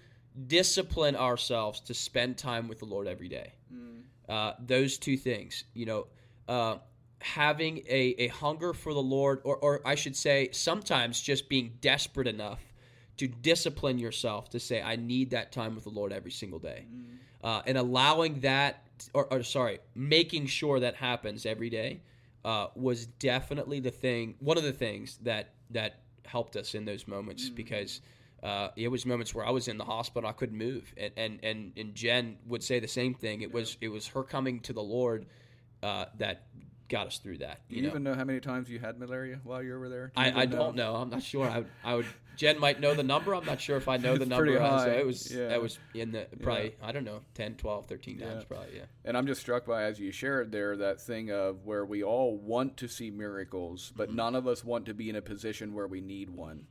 discipline 0.47 1.15
ourselves 1.15 1.79
to 1.81 1.93
spend 1.93 2.37
time 2.37 2.67
with 2.67 2.79
the 2.79 2.85
Lord 2.85 3.07
every 3.07 3.27
day. 3.27 3.53
Uh, 4.27 4.53
those 4.59 4.97
two 4.97 5.17
things, 5.17 5.65
you 5.73 5.85
know, 5.85 6.07
uh, 6.47 6.77
having 7.19 7.79
a, 7.87 8.15
a 8.17 8.27
hunger 8.27 8.73
for 8.73 8.93
the 8.93 9.01
Lord, 9.01 9.41
or, 9.43 9.57
or 9.57 9.81
I 9.85 9.95
should 9.95 10.15
say, 10.15 10.49
sometimes 10.51 11.21
just 11.21 11.47
being 11.47 11.73
desperate 11.81 12.27
enough 12.27 12.59
to 13.17 13.27
discipline 13.27 13.97
yourself 13.97 14.49
to 14.49 14.59
say, 14.59 14.81
I 14.81 14.95
need 14.95 15.29
that 15.31 15.51
time 15.51 15.75
with 15.75 15.85
the 15.85 15.89
Lord 15.89 16.11
every 16.11 16.31
single 16.31 16.59
day. 16.59 16.85
Uh, 17.43 17.61
and 17.67 17.77
allowing 17.77 18.39
that, 18.41 18.83
or, 19.13 19.31
or 19.31 19.43
sorry, 19.43 19.79
making 19.93 20.47
sure 20.47 20.79
that 20.79 20.95
happens 20.95 21.45
every 21.45 21.69
day 21.69 22.01
uh, 22.45 22.67
was 22.75 23.07
definitely 23.07 23.81
the 23.81 23.91
thing, 23.91 24.35
one 24.39 24.57
of 24.57 24.63
the 24.63 24.71
things 24.71 25.17
that, 25.23 25.49
that 25.71 25.99
helped 26.25 26.55
us 26.55 26.75
in 26.75 26.85
those 26.85 27.07
moments 27.07 27.49
because 27.49 28.01
uh, 28.43 28.69
it 28.75 28.87
was 28.89 29.05
moments 29.05 29.33
where 29.33 29.45
I 29.45 29.49
was 29.49 29.67
in 29.67 29.77
the 29.77 29.83
hospital, 29.83 30.29
I 30.29 30.33
couldn't 30.33 30.57
move, 30.57 30.93
and 30.97 31.11
and 31.17 31.39
and, 31.41 31.71
and 31.75 31.95
Jen 31.95 32.37
would 32.45 32.61
say 32.61 32.79
the 32.79 32.87
same 32.87 33.15
thing. 33.15 33.41
It 33.41 33.51
was 33.51 33.75
it 33.81 33.87
was 33.87 34.05
her 34.09 34.21
coming 34.21 34.59
to 34.61 34.73
the 34.73 34.83
Lord 34.83 35.25
uh, 35.81 36.05
that 36.19 36.43
got 36.89 37.07
us 37.07 37.17
through 37.17 37.39
that. 37.39 37.61
Do 37.67 37.75
You, 37.75 37.81
you 37.81 37.87
know? 37.87 37.89
even 37.91 38.03
know 38.03 38.13
how 38.13 38.23
many 38.23 38.39
times 38.39 38.69
you 38.69 38.79
had 38.79 38.99
malaria 38.99 39.39
while 39.43 39.63
you 39.63 39.77
were 39.79 39.89
there? 39.89 40.11
Do 40.15 40.21
you 40.21 40.27
I, 40.27 40.31
I 40.31 40.43
even 40.43 40.49
don't 40.57 40.75
know. 40.75 40.95
I'm 40.95 41.09
not 41.09 41.23
sure. 41.23 41.49
I 41.49 41.59
would, 41.59 41.67
I 41.83 41.95
would. 41.95 42.05
Jen 42.37 42.59
might 42.59 42.81
know 42.81 42.93
the 42.93 43.01
number. 43.03 43.33
I'm 43.33 43.45
not 43.45 43.61
sure 43.61 43.77
if 43.77 43.87
I 43.87 43.95
know 43.97 44.17
the 44.17 44.25
number. 44.25 44.57
So 44.57 44.89
it 44.91 45.05
was 45.05 45.31
Yeah. 45.31 45.47
that 45.47 45.61
was 45.61 45.79
in 45.93 46.11
the 46.11 46.27
probably 46.41 46.75
I 46.83 46.91
don't 46.91 47.05
know 47.05 47.21
10, 47.33 47.55
12, 47.55 47.87
13 47.87 48.19
times 48.19 48.31
Yeah. 48.39 48.43
probably. 48.47 48.75
Yeah. 48.75 48.81
And 49.05 49.17
I'm 49.17 49.25
just 49.25 49.39
struck 49.41 49.65
by, 49.65 49.83
as 49.83 49.99
you 49.99 50.11
shared 50.11 50.51
there, 50.51 50.75
that 50.77 50.99
thing 51.01 51.31
of 51.31 51.63
where 51.65 51.85
we 51.85 52.03
all 52.03 52.35
want 52.37 52.75
to 52.77 52.87
see 52.89 53.09
miracles, 53.09 53.93
but 53.95 54.09
Mm-hmm. 54.09 54.17
none 54.17 54.35
of 54.35 54.47
us 54.47 54.63
want 54.65 54.85
to 54.87 54.93
be 54.93 55.09
in 55.09 55.15
a 55.15 55.21
position 55.21 55.73
where 55.73 55.87
we 55.87 56.01
need 56.01 56.29
one. 56.29 56.67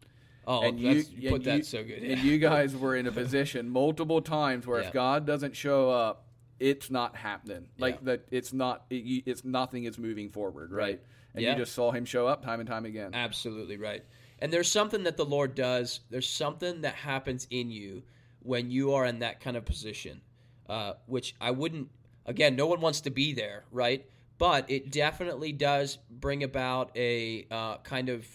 Oh, 0.47 0.63
and 0.63 0.77
that's, 0.79 1.09
you, 1.09 1.19
you, 1.19 1.29
put 1.31 1.37
and 1.37 1.45
that 1.47 1.57
you- 1.57 1.63
so 1.63 1.83
good. 1.83 2.03
And 2.03 2.21
you 2.23 2.37
guys 2.39 2.77
were 2.77 2.95
in 2.95 3.07
a 3.07 3.13
position 3.13 3.71
multiple 3.71 4.21
times 4.21 4.67
where 4.67 4.83
Yeah. 4.83 4.89
if 4.89 4.93
God 4.93 5.25
doesn't 5.27 5.57
show 5.57 5.89
up, 5.89 6.24
it's 6.61 6.91
not 6.91 7.17
happening. 7.17 7.69
Like 7.79 7.97
Yeah. 7.97 8.01
that, 8.05 8.29
it's 8.31 8.53
not. 8.53 8.85
It, 8.91 9.25
it's 9.27 9.45
nothing 9.45 9.85
is 9.85 9.99
moving 9.99 10.31
forward, 10.31 10.71
right? 10.73 10.79
Right. 10.85 11.01
And 11.35 11.43
Yeah. 11.43 11.53
you 11.53 11.59
just 11.59 11.73
saw 11.75 11.91
Him 11.91 12.05
show 12.05 12.27
up 12.27 12.43
time 12.45 12.61
and 12.61 12.69
time 12.69 12.85
again. 12.85 13.11
Absolutely 13.15 13.77
right. 13.77 14.05
And 14.39 14.53
there's 14.53 14.71
something 14.71 15.05
that 15.05 15.17
the 15.17 15.25
Lord 15.25 15.55
does. 15.55 16.01
There's 16.11 16.29
something 16.29 16.83
that 16.83 16.95
happens 16.95 17.47
in 17.51 17.71
you 17.71 18.03
when 18.41 18.71
you 18.71 18.93
are 18.93 19.07
in 19.07 19.21
that 19.21 19.41
kind 19.41 19.57
of 19.57 19.65
position, 19.65 20.21
uh, 20.69 20.95
which 21.07 21.35
I 21.41 21.51
wouldn't. 21.51 21.89
Again, 22.27 22.57
no 22.57 22.67
one 22.67 22.81
wants 22.81 23.01
to 23.03 23.11
be 23.11 23.33
there, 23.33 23.65
right? 23.71 24.05
But 24.39 24.71
it 24.71 24.91
definitely 24.91 25.53
does 25.53 25.99
bring 26.11 26.43
about 26.43 26.91
a 26.97 27.47
uh, 27.51 27.79
kind 27.79 28.09
of. 28.09 28.27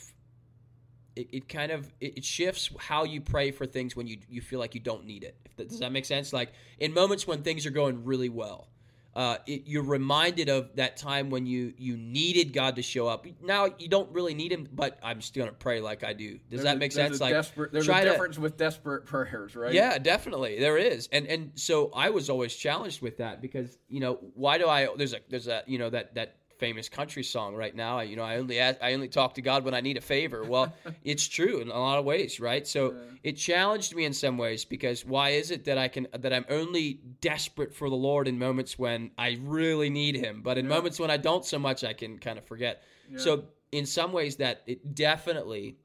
It, 1.15 1.27
it 1.31 1.49
kind 1.49 1.71
of 1.71 1.91
it 1.99 2.23
shifts 2.23 2.69
how 2.77 3.03
you 3.03 3.19
pray 3.21 3.51
for 3.51 3.65
things 3.65 3.95
when 3.95 4.07
you 4.07 4.17
you 4.29 4.41
feel 4.41 4.59
like 4.59 4.73
you 4.75 4.81
don't 4.81 5.05
need 5.05 5.23
it. 5.23 5.35
If 5.45 5.55
that, 5.57 5.69
does 5.69 5.79
that 5.79 5.91
make 5.91 6.05
sense? 6.05 6.31
Like 6.33 6.53
in 6.79 6.93
moments 6.93 7.27
when 7.27 7.41
things 7.43 7.65
are 7.65 7.71
going 7.71 8.05
really 8.05 8.29
well, 8.29 8.67
uh, 9.15 9.37
it, 9.47 9.63
you're 9.65 9.83
reminded 9.83 10.49
of 10.49 10.75
that 10.75 10.95
time 10.97 11.29
when 11.29 11.45
you 11.45 11.73
you 11.77 11.97
needed 11.97 12.53
God 12.53 12.75
to 12.77 12.81
show 12.83 13.07
up. 13.07 13.25
Now 13.41 13.67
you 13.79 13.89
don't 13.89 14.09
really 14.13 14.33
need 14.35 14.51
Him, 14.51 14.69
but 14.71 14.99
I'm 15.03 15.19
still 15.19 15.45
gonna 15.45 15.57
pray 15.57 15.81
like 15.81 16.03
I 16.03 16.13
do. 16.13 16.33
Does 16.33 16.39
There's 16.49 16.63
that 16.63 16.75
a- 16.75 16.79
make 16.79 16.93
there's 16.93 17.07
sense? 17.09 17.19
A 17.19 17.23
Like 17.23 17.33
desperate, 17.33 17.71
there's 17.73 17.85
try 17.85 18.01
a 18.01 18.05
to- 18.05 18.11
difference 18.11 18.37
with 18.37 18.55
desperate 18.55 19.05
prayers, 19.05 19.55
right? 19.55 19.73
yeah, 19.73 19.97
definitely 19.97 20.59
there 20.59 20.77
is, 20.77 21.09
and 21.11 21.25
and 21.27 21.51
so 21.55 21.89
I 21.93 22.11
was 22.11 22.29
always 22.29 22.55
challenged 22.55 23.01
with 23.01 23.17
that 23.17 23.41
because 23.41 23.77
you 23.89 23.99
know 23.99 24.19
why 24.35 24.57
do 24.59 24.67
I? 24.69 24.87
There's 24.95 25.13
a 25.13 25.19
there's 25.27 25.47
a 25.47 25.63
you 25.65 25.79
know 25.79 25.89
that 25.89 26.13
that 26.15 26.35
famous 26.59 26.89
country 26.89 27.23
song 27.23 27.55
right 27.55 27.75
now. 27.75 27.97
I, 27.97 28.03
you 28.03 28.15
know 28.15 28.23
I 28.23 28.37
only 28.37 28.59
ask, 28.59 28.77
I 28.81 28.93
only 28.93 29.07
talk 29.07 29.33
to 29.35 29.41
God 29.41 29.63
when 29.63 29.73
I 29.73 29.81
need 29.81 29.97
a 29.97 30.01
favor. 30.01 30.43
Well, 30.43 30.73
it's 31.03 31.27
true 31.27 31.59
in 31.59 31.69
a 31.69 31.79
lot 31.79 31.97
of 31.97 32.05
ways, 32.05 32.39
right? 32.39 32.67
So 32.67 32.95
it 33.23 33.33
challenged 33.33 33.95
me 33.95 34.05
in 34.05 34.13
some 34.13 34.37
ways 34.37 34.65
because 34.65 35.05
why 35.05 35.29
is 35.29 35.49
it 35.51 35.65
that 35.65 35.77
I 35.77 35.87
can 35.87 36.07
that 36.17 36.33
I'm 36.33 36.45
only 36.49 36.99
desperate 37.21 37.73
for 37.73 37.89
the 37.89 37.95
Lord 37.95 38.27
in 38.27 38.37
moments 38.37 38.77
when 38.77 39.11
I 39.17 39.39
really 39.41 39.89
need 39.89 40.15
Him, 40.15 40.41
but 40.43 40.57
in 40.57 40.67
moments 40.67 40.99
when 40.99 41.09
I 41.09 41.17
don't 41.17 41.45
so 41.45 41.57
much, 41.57 41.83
I 41.83 41.93
can 41.93 42.19
kind 42.19 42.37
of 42.37 42.45
forget. 42.45 42.83
So 43.15 43.45
in 43.71 43.85
some 43.85 44.11
ways, 44.11 44.35
that 44.37 44.61
it 44.67 44.95
definitely 44.95 45.77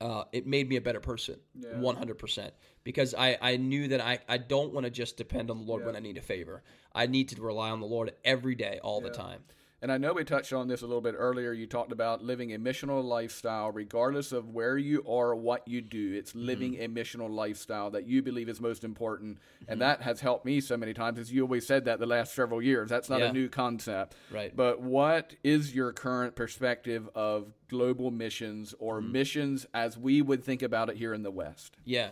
uh, 0.00 0.24
it 0.32 0.46
made 0.46 0.68
me 0.68 0.76
a 0.76 0.80
better 0.80 1.00
person, 1.00 1.36
one 1.80 1.96
hundred 1.96 2.18
percent. 2.18 2.54
Because 2.84 3.14
I, 3.14 3.36
I 3.42 3.56
knew 3.56 3.88
that 3.88 4.00
I, 4.00 4.18
I 4.28 4.38
don't 4.38 4.72
want 4.72 4.84
to 4.84 4.90
just 4.90 5.16
depend 5.18 5.50
on 5.50 5.58
the 5.58 5.64
Lord 5.64 5.84
when 5.84 5.96
I 5.96 5.98
need 6.00 6.16
a 6.16 6.22
favor. 6.22 6.62
I 6.94 7.06
need 7.06 7.28
to 7.30 7.42
rely 7.42 7.70
on 7.70 7.80
the 7.80 7.86
Lord 7.86 8.12
every 8.24 8.54
day, 8.54 8.80
all 8.82 9.00
the 9.02 9.10
time. 9.10 9.40
And 9.80 9.92
I 9.92 9.96
know 9.98 10.12
we 10.12 10.24
touched 10.24 10.52
on 10.52 10.66
this 10.66 10.82
a 10.82 10.86
little 10.86 11.00
bit 11.00 11.14
earlier. 11.16 11.52
You 11.52 11.68
talked 11.68 11.92
about 11.92 12.24
living 12.24 12.52
a 12.52 12.58
missional 12.58 13.02
lifestyle, 13.04 13.70
regardless 13.70 14.32
of 14.32 14.48
where 14.48 14.76
you 14.76 15.04
are 15.08 15.36
what 15.36 15.68
you 15.68 15.80
do. 15.80 16.14
It's 16.14 16.32
Mm-hmm. 16.32 16.46
living 16.46 16.74
a 16.82 16.88
missional 16.88 17.30
lifestyle 17.30 17.90
that 17.92 18.04
you 18.06 18.20
believe 18.20 18.48
is 18.48 18.60
most 18.60 18.82
important. 18.82 19.36
Mm-hmm. 19.38 19.72
And 19.72 19.80
that 19.82 20.02
has 20.02 20.20
helped 20.20 20.44
me 20.44 20.60
so 20.60 20.76
many 20.76 20.94
times, 20.94 21.18
as 21.18 21.30
you 21.32 21.42
always 21.42 21.64
said 21.66 21.84
that 21.84 22.00
the 22.00 22.06
last 22.06 22.34
several 22.34 22.60
years. 22.60 22.88
That's 22.90 23.08
not 23.08 23.20
Yeah. 23.20 23.26
a 23.26 23.32
new 23.32 23.48
concept. 23.48 24.16
Right. 24.32 24.54
But 24.54 24.80
what 24.80 25.34
is 25.44 25.72
your 25.74 25.92
current 25.92 26.34
perspective 26.34 27.08
of 27.14 27.52
global 27.68 28.10
missions 28.10 28.74
or 28.80 29.00
Mm-hmm. 29.00 29.12
missions 29.12 29.66
as 29.72 29.96
we 29.96 30.22
would 30.22 30.42
think 30.42 30.62
about 30.62 30.90
it 30.90 30.96
here 30.96 31.14
in 31.14 31.22
the 31.22 31.30
West? 31.30 31.76
Yeah, 31.84 32.10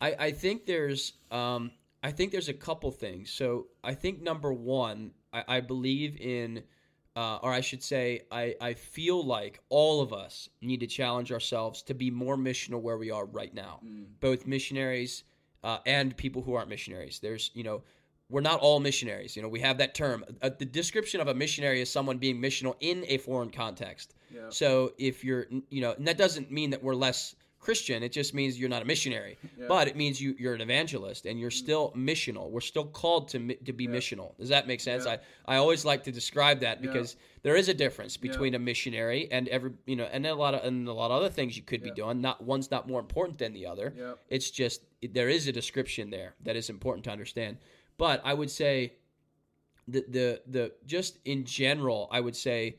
I, 0.00 0.14
I 0.18 0.30
think 0.32 0.66
there's 0.66 1.12
um, 1.30 1.70
I 2.02 2.10
think 2.10 2.32
there's 2.32 2.48
a 2.48 2.54
couple 2.54 2.90
things. 2.90 3.30
So 3.30 3.68
I 3.84 3.94
think 3.94 4.20
number 4.20 4.52
one, 4.52 5.12
I, 5.32 5.44
I 5.48 5.60
believe 5.60 6.16
in, 6.20 6.64
uh, 7.16 7.38
or 7.42 7.52
I 7.52 7.60
should 7.60 7.82
say, 7.82 8.22
I, 8.30 8.54
I 8.60 8.74
feel 8.74 9.24
like 9.24 9.60
all 9.68 10.00
of 10.00 10.12
us 10.12 10.48
need 10.60 10.80
to 10.80 10.86
challenge 10.86 11.30
ourselves 11.32 11.82
to 11.82 11.94
be 11.94 12.10
more 12.10 12.36
missional 12.36 12.80
where 12.80 12.98
we 12.98 13.10
are 13.10 13.24
right 13.26 13.54
now, 13.54 13.80
both 14.20 14.46
missionaries 14.46 15.24
uh, 15.62 15.78
and 15.86 16.16
people 16.16 16.42
who 16.42 16.54
aren't 16.54 16.68
missionaries. 16.68 17.20
There's 17.20 17.50
you 17.54 17.64
know. 17.64 17.82
We're 18.30 18.40
not 18.40 18.60
all 18.60 18.80
missionaries. 18.80 19.36
You 19.36 19.42
know, 19.42 19.48
we 19.48 19.60
have 19.60 19.76
that 19.78 19.94
term. 19.94 20.24
Uh, 20.40 20.48
the 20.58 20.64
description 20.64 21.20
of 21.20 21.28
a 21.28 21.34
missionary 21.34 21.82
is 21.82 21.92
someone 21.92 22.16
being 22.16 22.40
missional 22.40 22.74
in 22.80 23.04
a 23.06 23.18
foreign 23.18 23.50
context. 23.50 24.14
Yeah. 24.34 24.48
So 24.48 24.94
if 24.96 25.22
you're, 25.22 25.46
you 25.68 25.82
know, 25.82 25.92
and 25.92 26.08
that 26.08 26.16
doesn't 26.16 26.50
mean 26.50 26.70
that 26.70 26.82
we're 26.82 26.94
less 26.94 27.36
Christian. 27.64 28.02
It 28.02 28.12
just 28.12 28.34
means 28.34 28.58
you're 28.60 28.68
not 28.76 28.82
a 28.82 28.84
missionary. 28.84 29.38
But 29.68 29.88
it 29.88 29.96
means 29.96 30.20
you, 30.20 30.34
you're 30.38 30.54
an 30.54 30.60
evangelist 30.60 31.24
and 31.26 31.40
you're 31.40 31.50
still 31.64 31.92
missional. 31.96 32.50
We're 32.50 32.60
still 32.72 32.84
called 32.84 33.28
to 33.32 33.38
to 33.68 33.72
be 33.72 33.86
missional. 33.98 34.36
Does 34.38 34.50
that 34.50 34.66
make 34.66 34.80
sense? 34.80 35.04
I, 35.06 35.18
I 35.46 35.56
always 35.56 35.84
like 35.84 36.04
to 36.04 36.12
describe 36.12 36.60
that 36.60 36.76
because 36.82 37.16
there 37.42 37.56
is 37.56 37.68
a 37.68 37.74
difference 37.84 38.14
between 38.28 38.54
a 38.54 38.58
missionary 38.58 39.22
and 39.30 39.48
every 39.48 39.72
you 39.86 39.96
know 39.96 40.08
and 40.12 40.26
a 40.26 40.34
lot 40.34 40.54
of 40.54 40.60
and 40.64 40.86
a 40.88 40.92
lot 40.92 41.10
of 41.10 41.16
other 41.20 41.30
things 41.38 41.56
you 41.56 41.62
could 41.70 41.82
be 41.82 41.90
doing. 42.02 42.20
Not 42.20 42.36
one's 42.44 42.70
not 42.70 42.86
more 42.86 43.00
important 43.00 43.38
than 43.38 43.52
the 43.52 43.66
other. 43.72 43.88
It's 44.28 44.50
just 44.50 44.82
there 45.18 45.28
is 45.28 45.46
a 45.48 45.52
description 45.52 46.10
there 46.10 46.34
that 46.46 46.56
is 46.56 46.68
important 46.70 47.04
to 47.04 47.10
understand. 47.10 47.56
But 47.96 48.20
I 48.24 48.34
would 48.34 48.50
say 48.50 48.94
the 49.88 50.04
the 50.16 50.26
the 50.46 50.72
just 50.86 51.18
in 51.24 51.44
general, 51.44 52.08
I 52.10 52.20
would 52.20 52.36
say 52.36 52.76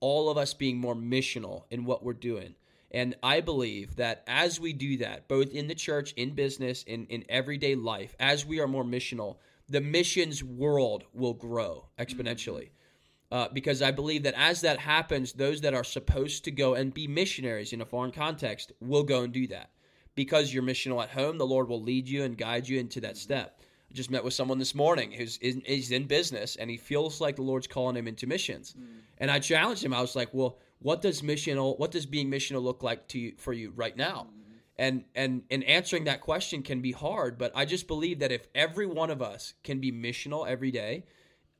all 0.00 0.28
of 0.28 0.36
us 0.36 0.54
being 0.54 0.76
more 0.78 0.94
missional 0.94 1.64
in 1.70 1.84
what 1.84 2.04
we're 2.04 2.12
doing. 2.32 2.54
And 2.90 3.16
I 3.22 3.40
believe 3.40 3.96
that 3.96 4.22
as 4.26 4.60
we 4.60 4.72
do 4.72 4.98
that, 4.98 5.26
both 5.28 5.50
in 5.50 5.66
the 5.66 5.74
church, 5.74 6.12
in 6.12 6.34
business, 6.34 6.82
in, 6.84 7.06
in 7.06 7.24
everyday 7.28 7.74
life, 7.74 8.14
as 8.20 8.46
we 8.46 8.60
are 8.60 8.68
more 8.68 8.84
missional, 8.84 9.36
the 9.68 9.80
missions 9.80 10.44
world 10.44 11.04
will 11.12 11.34
grow 11.34 11.88
exponentially. 11.98 12.70
Mm-hmm. 12.70 13.34
Uh, 13.34 13.48
because 13.52 13.82
I 13.82 13.90
believe 13.90 14.22
that 14.24 14.34
as 14.36 14.60
that 14.60 14.78
happens, 14.78 15.32
those 15.32 15.62
that 15.62 15.74
are 15.74 15.82
supposed 15.82 16.44
to 16.44 16.52
go 16.52 16.74
and 16.74 16.94
be 16.94 17.08
missionaries 17.08 17.72
in 17.72 17.80
a 17.80 17.86
foreign 17.86 18.12
context 18.12 18.70
will 18.80 19.02
go 19.02 19.22
and 19.22 19.32
do 19.32 19.48
that. 19.48 19.70
because 20.14 20.52
you're 20.52 20.62
missional 20.62 21.02
at 21.02 21.10
home, 21.10 21.38
the 21.38 21.46
Lord 21.46 21.68
will 21.68 21.82
lead 21.82 22.08
you 22.08 22.24
and 22.24 22.38
guide 22.38 22.68
you 22.68 22.78
into 22.78 23.00
that 23.00 23.12
mm-hmm. 23.14 23.18
step. 23.18 23.60
I 23.90 23.94
just 23.94 24.10
met 24.10 24.24
with 24.24 24.34
someone 24.34 24.58
this 24.58 24.74
morning 24.74 25.12
who's 25.12 25.36
in, 25.38 25.60
is 25.62 25.90
in 25.90 26.06
business 26.06 26.56
and 26.56 26.70
he 26.70 26.76
feels 26.76 27.20
like 27.20 27.36
the 27.36 27.42
Lord's 27.42 27.66
calling 27.66 27.96
him 27.96 28.08
into 28.08 28.26
missions. 28.26 28.72
Mm-hmm. 28.72 28.98
And 29.18 29.30
I 29.30 29.38
challenged 29.38 29.84
him. 29.84 29.94
I 29.94 30.00
was 30.00 30.16
like, 30.16 30.30
"Well, 30.32 30.58
what 30.84 31.00
does 31.00 31.22
missional 31.22 31.78
what 31.78 31.90
does 31.90 32.04
being 32.04 32.30
missional 32.30 32.62
look 32.62 32.82
like 32.82 33.08
to 33.08 33.18
you 33.18 33.32
for 33.38 33.54
you 33.54 33.72
right 33.74 33.96
now?" 33.96 34.28
And 34.76 35.04
and 35.14 35.42
and 35.50 35.64
answering 35.64 36.04
that 36.04 36.20
question 36.20 36.62
can 36.62 36.82
be 36.82 36.92
hard, 36.92 37.38
but 37.38 37.52
I 37.54 37.64
just 37.64 37.86
believe 37.86 38.18
that 38.18 38.30
if 38.30 38.46
every 38.54 38.86
one 38.86 39.10
of 39.10 39.22
us 39.22 39.54
can 39.62 39.80
be 39.80 39.90
missional 39.90 40.46
every 40.46 40.70
day, 40.70 41.04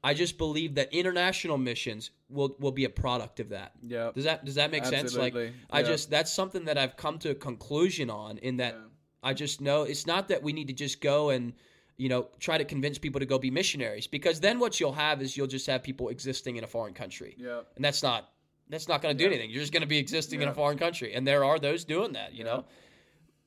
I 0.02 0.12
just 0.12 0.36
believe 0.36 0.74
that 0.74 0.92
international 0.92 1.56
missions 1.56 2.10
will 2.28 2.54
will 2.58 2.72
be 2.72 2.84
a 2.84 2.90
product 2.90 3.40
of 3.40 3.48
that. 3.48 3.72
Yeah. 3.82 4.10
Does 4.14 4.24
that 4.24 4.44
does 4.44 4.56
that 4.56 4.70
make 4.70 4.84
sense? 4.84 5.16
Like 5.16 5.32
Absolutely. 5.32 5.54
I 5.70 5.82
just 5.82 6.10
that's 6.10 6.30
something 6.30 6.66
that 6.66 6.76
I've 6.76 6.96
come 6.98 7.18
to 7.20 7.30
a 7.30 7.34
conclusion 7.34 8.10
on 8.10 8.36
in 8.38 8.58
that 8.58 8.74
Yeah. 8.74 9.30
I 9.30 9.32
just 9.32 9.62
know 9.62 9.84
it's 9.84 10.06
not 10.06 10.28
that 10.28 10.42
we 10.42 10.52
need 10.52 10.66
to 10.68 10.74
just 10.74 11.00
go 11.00 11.30
and 11.30 11.54
you 11.96 12.10
know 12.10 12.28
try 12.40 12.58
to 12.58 12.64
convince 12.66 12.98
people 12.98 13.20
to 13.20 13.26
go 13.26 13.38
be 13.38 13.50
missionaries 13.50 14.06
because 14.06 14.38
then 14.40 14.58
what 14.58 14.78
you'll 14.78 14.92
have 14.92 15.22
is 15.22 15.34
you'll 15.34 15.46
just 15.46 15.66
have 15.68 15.82
people 15.82 16.10
existing 16.10 16.56
in 16.56 16.64
a 16.64 16.66
foreign 16.66 16.92
country. 16.92 17.36
Yeah. 17.38 17.60
And 17.76 17.82
that's 17.82 18.02
not 18.02 18.34
that's 18.68 18.88
not 18.88 19.02
going 19.02 19.16
to 19.16 19.22
do 19.22 19.28
anything. 19.28 19.50
You're 19.50 19.60
just 19.60 19.72
going 19.72 19.82
to 19.82 19.88
be 19.88 19.98
existing 19.98 20.42
in 20.42 20.48
a 20.48 20.54
foreign 20.54 20.78
country 20.78 21.14
and 21.14 21.26
there 21.26 21.44
are 21.44 21.58
those 21.58 21.84
doing 21.84 22.12
that, 22.14 22.34
you 22.34 22.44
know. 22.44 22.64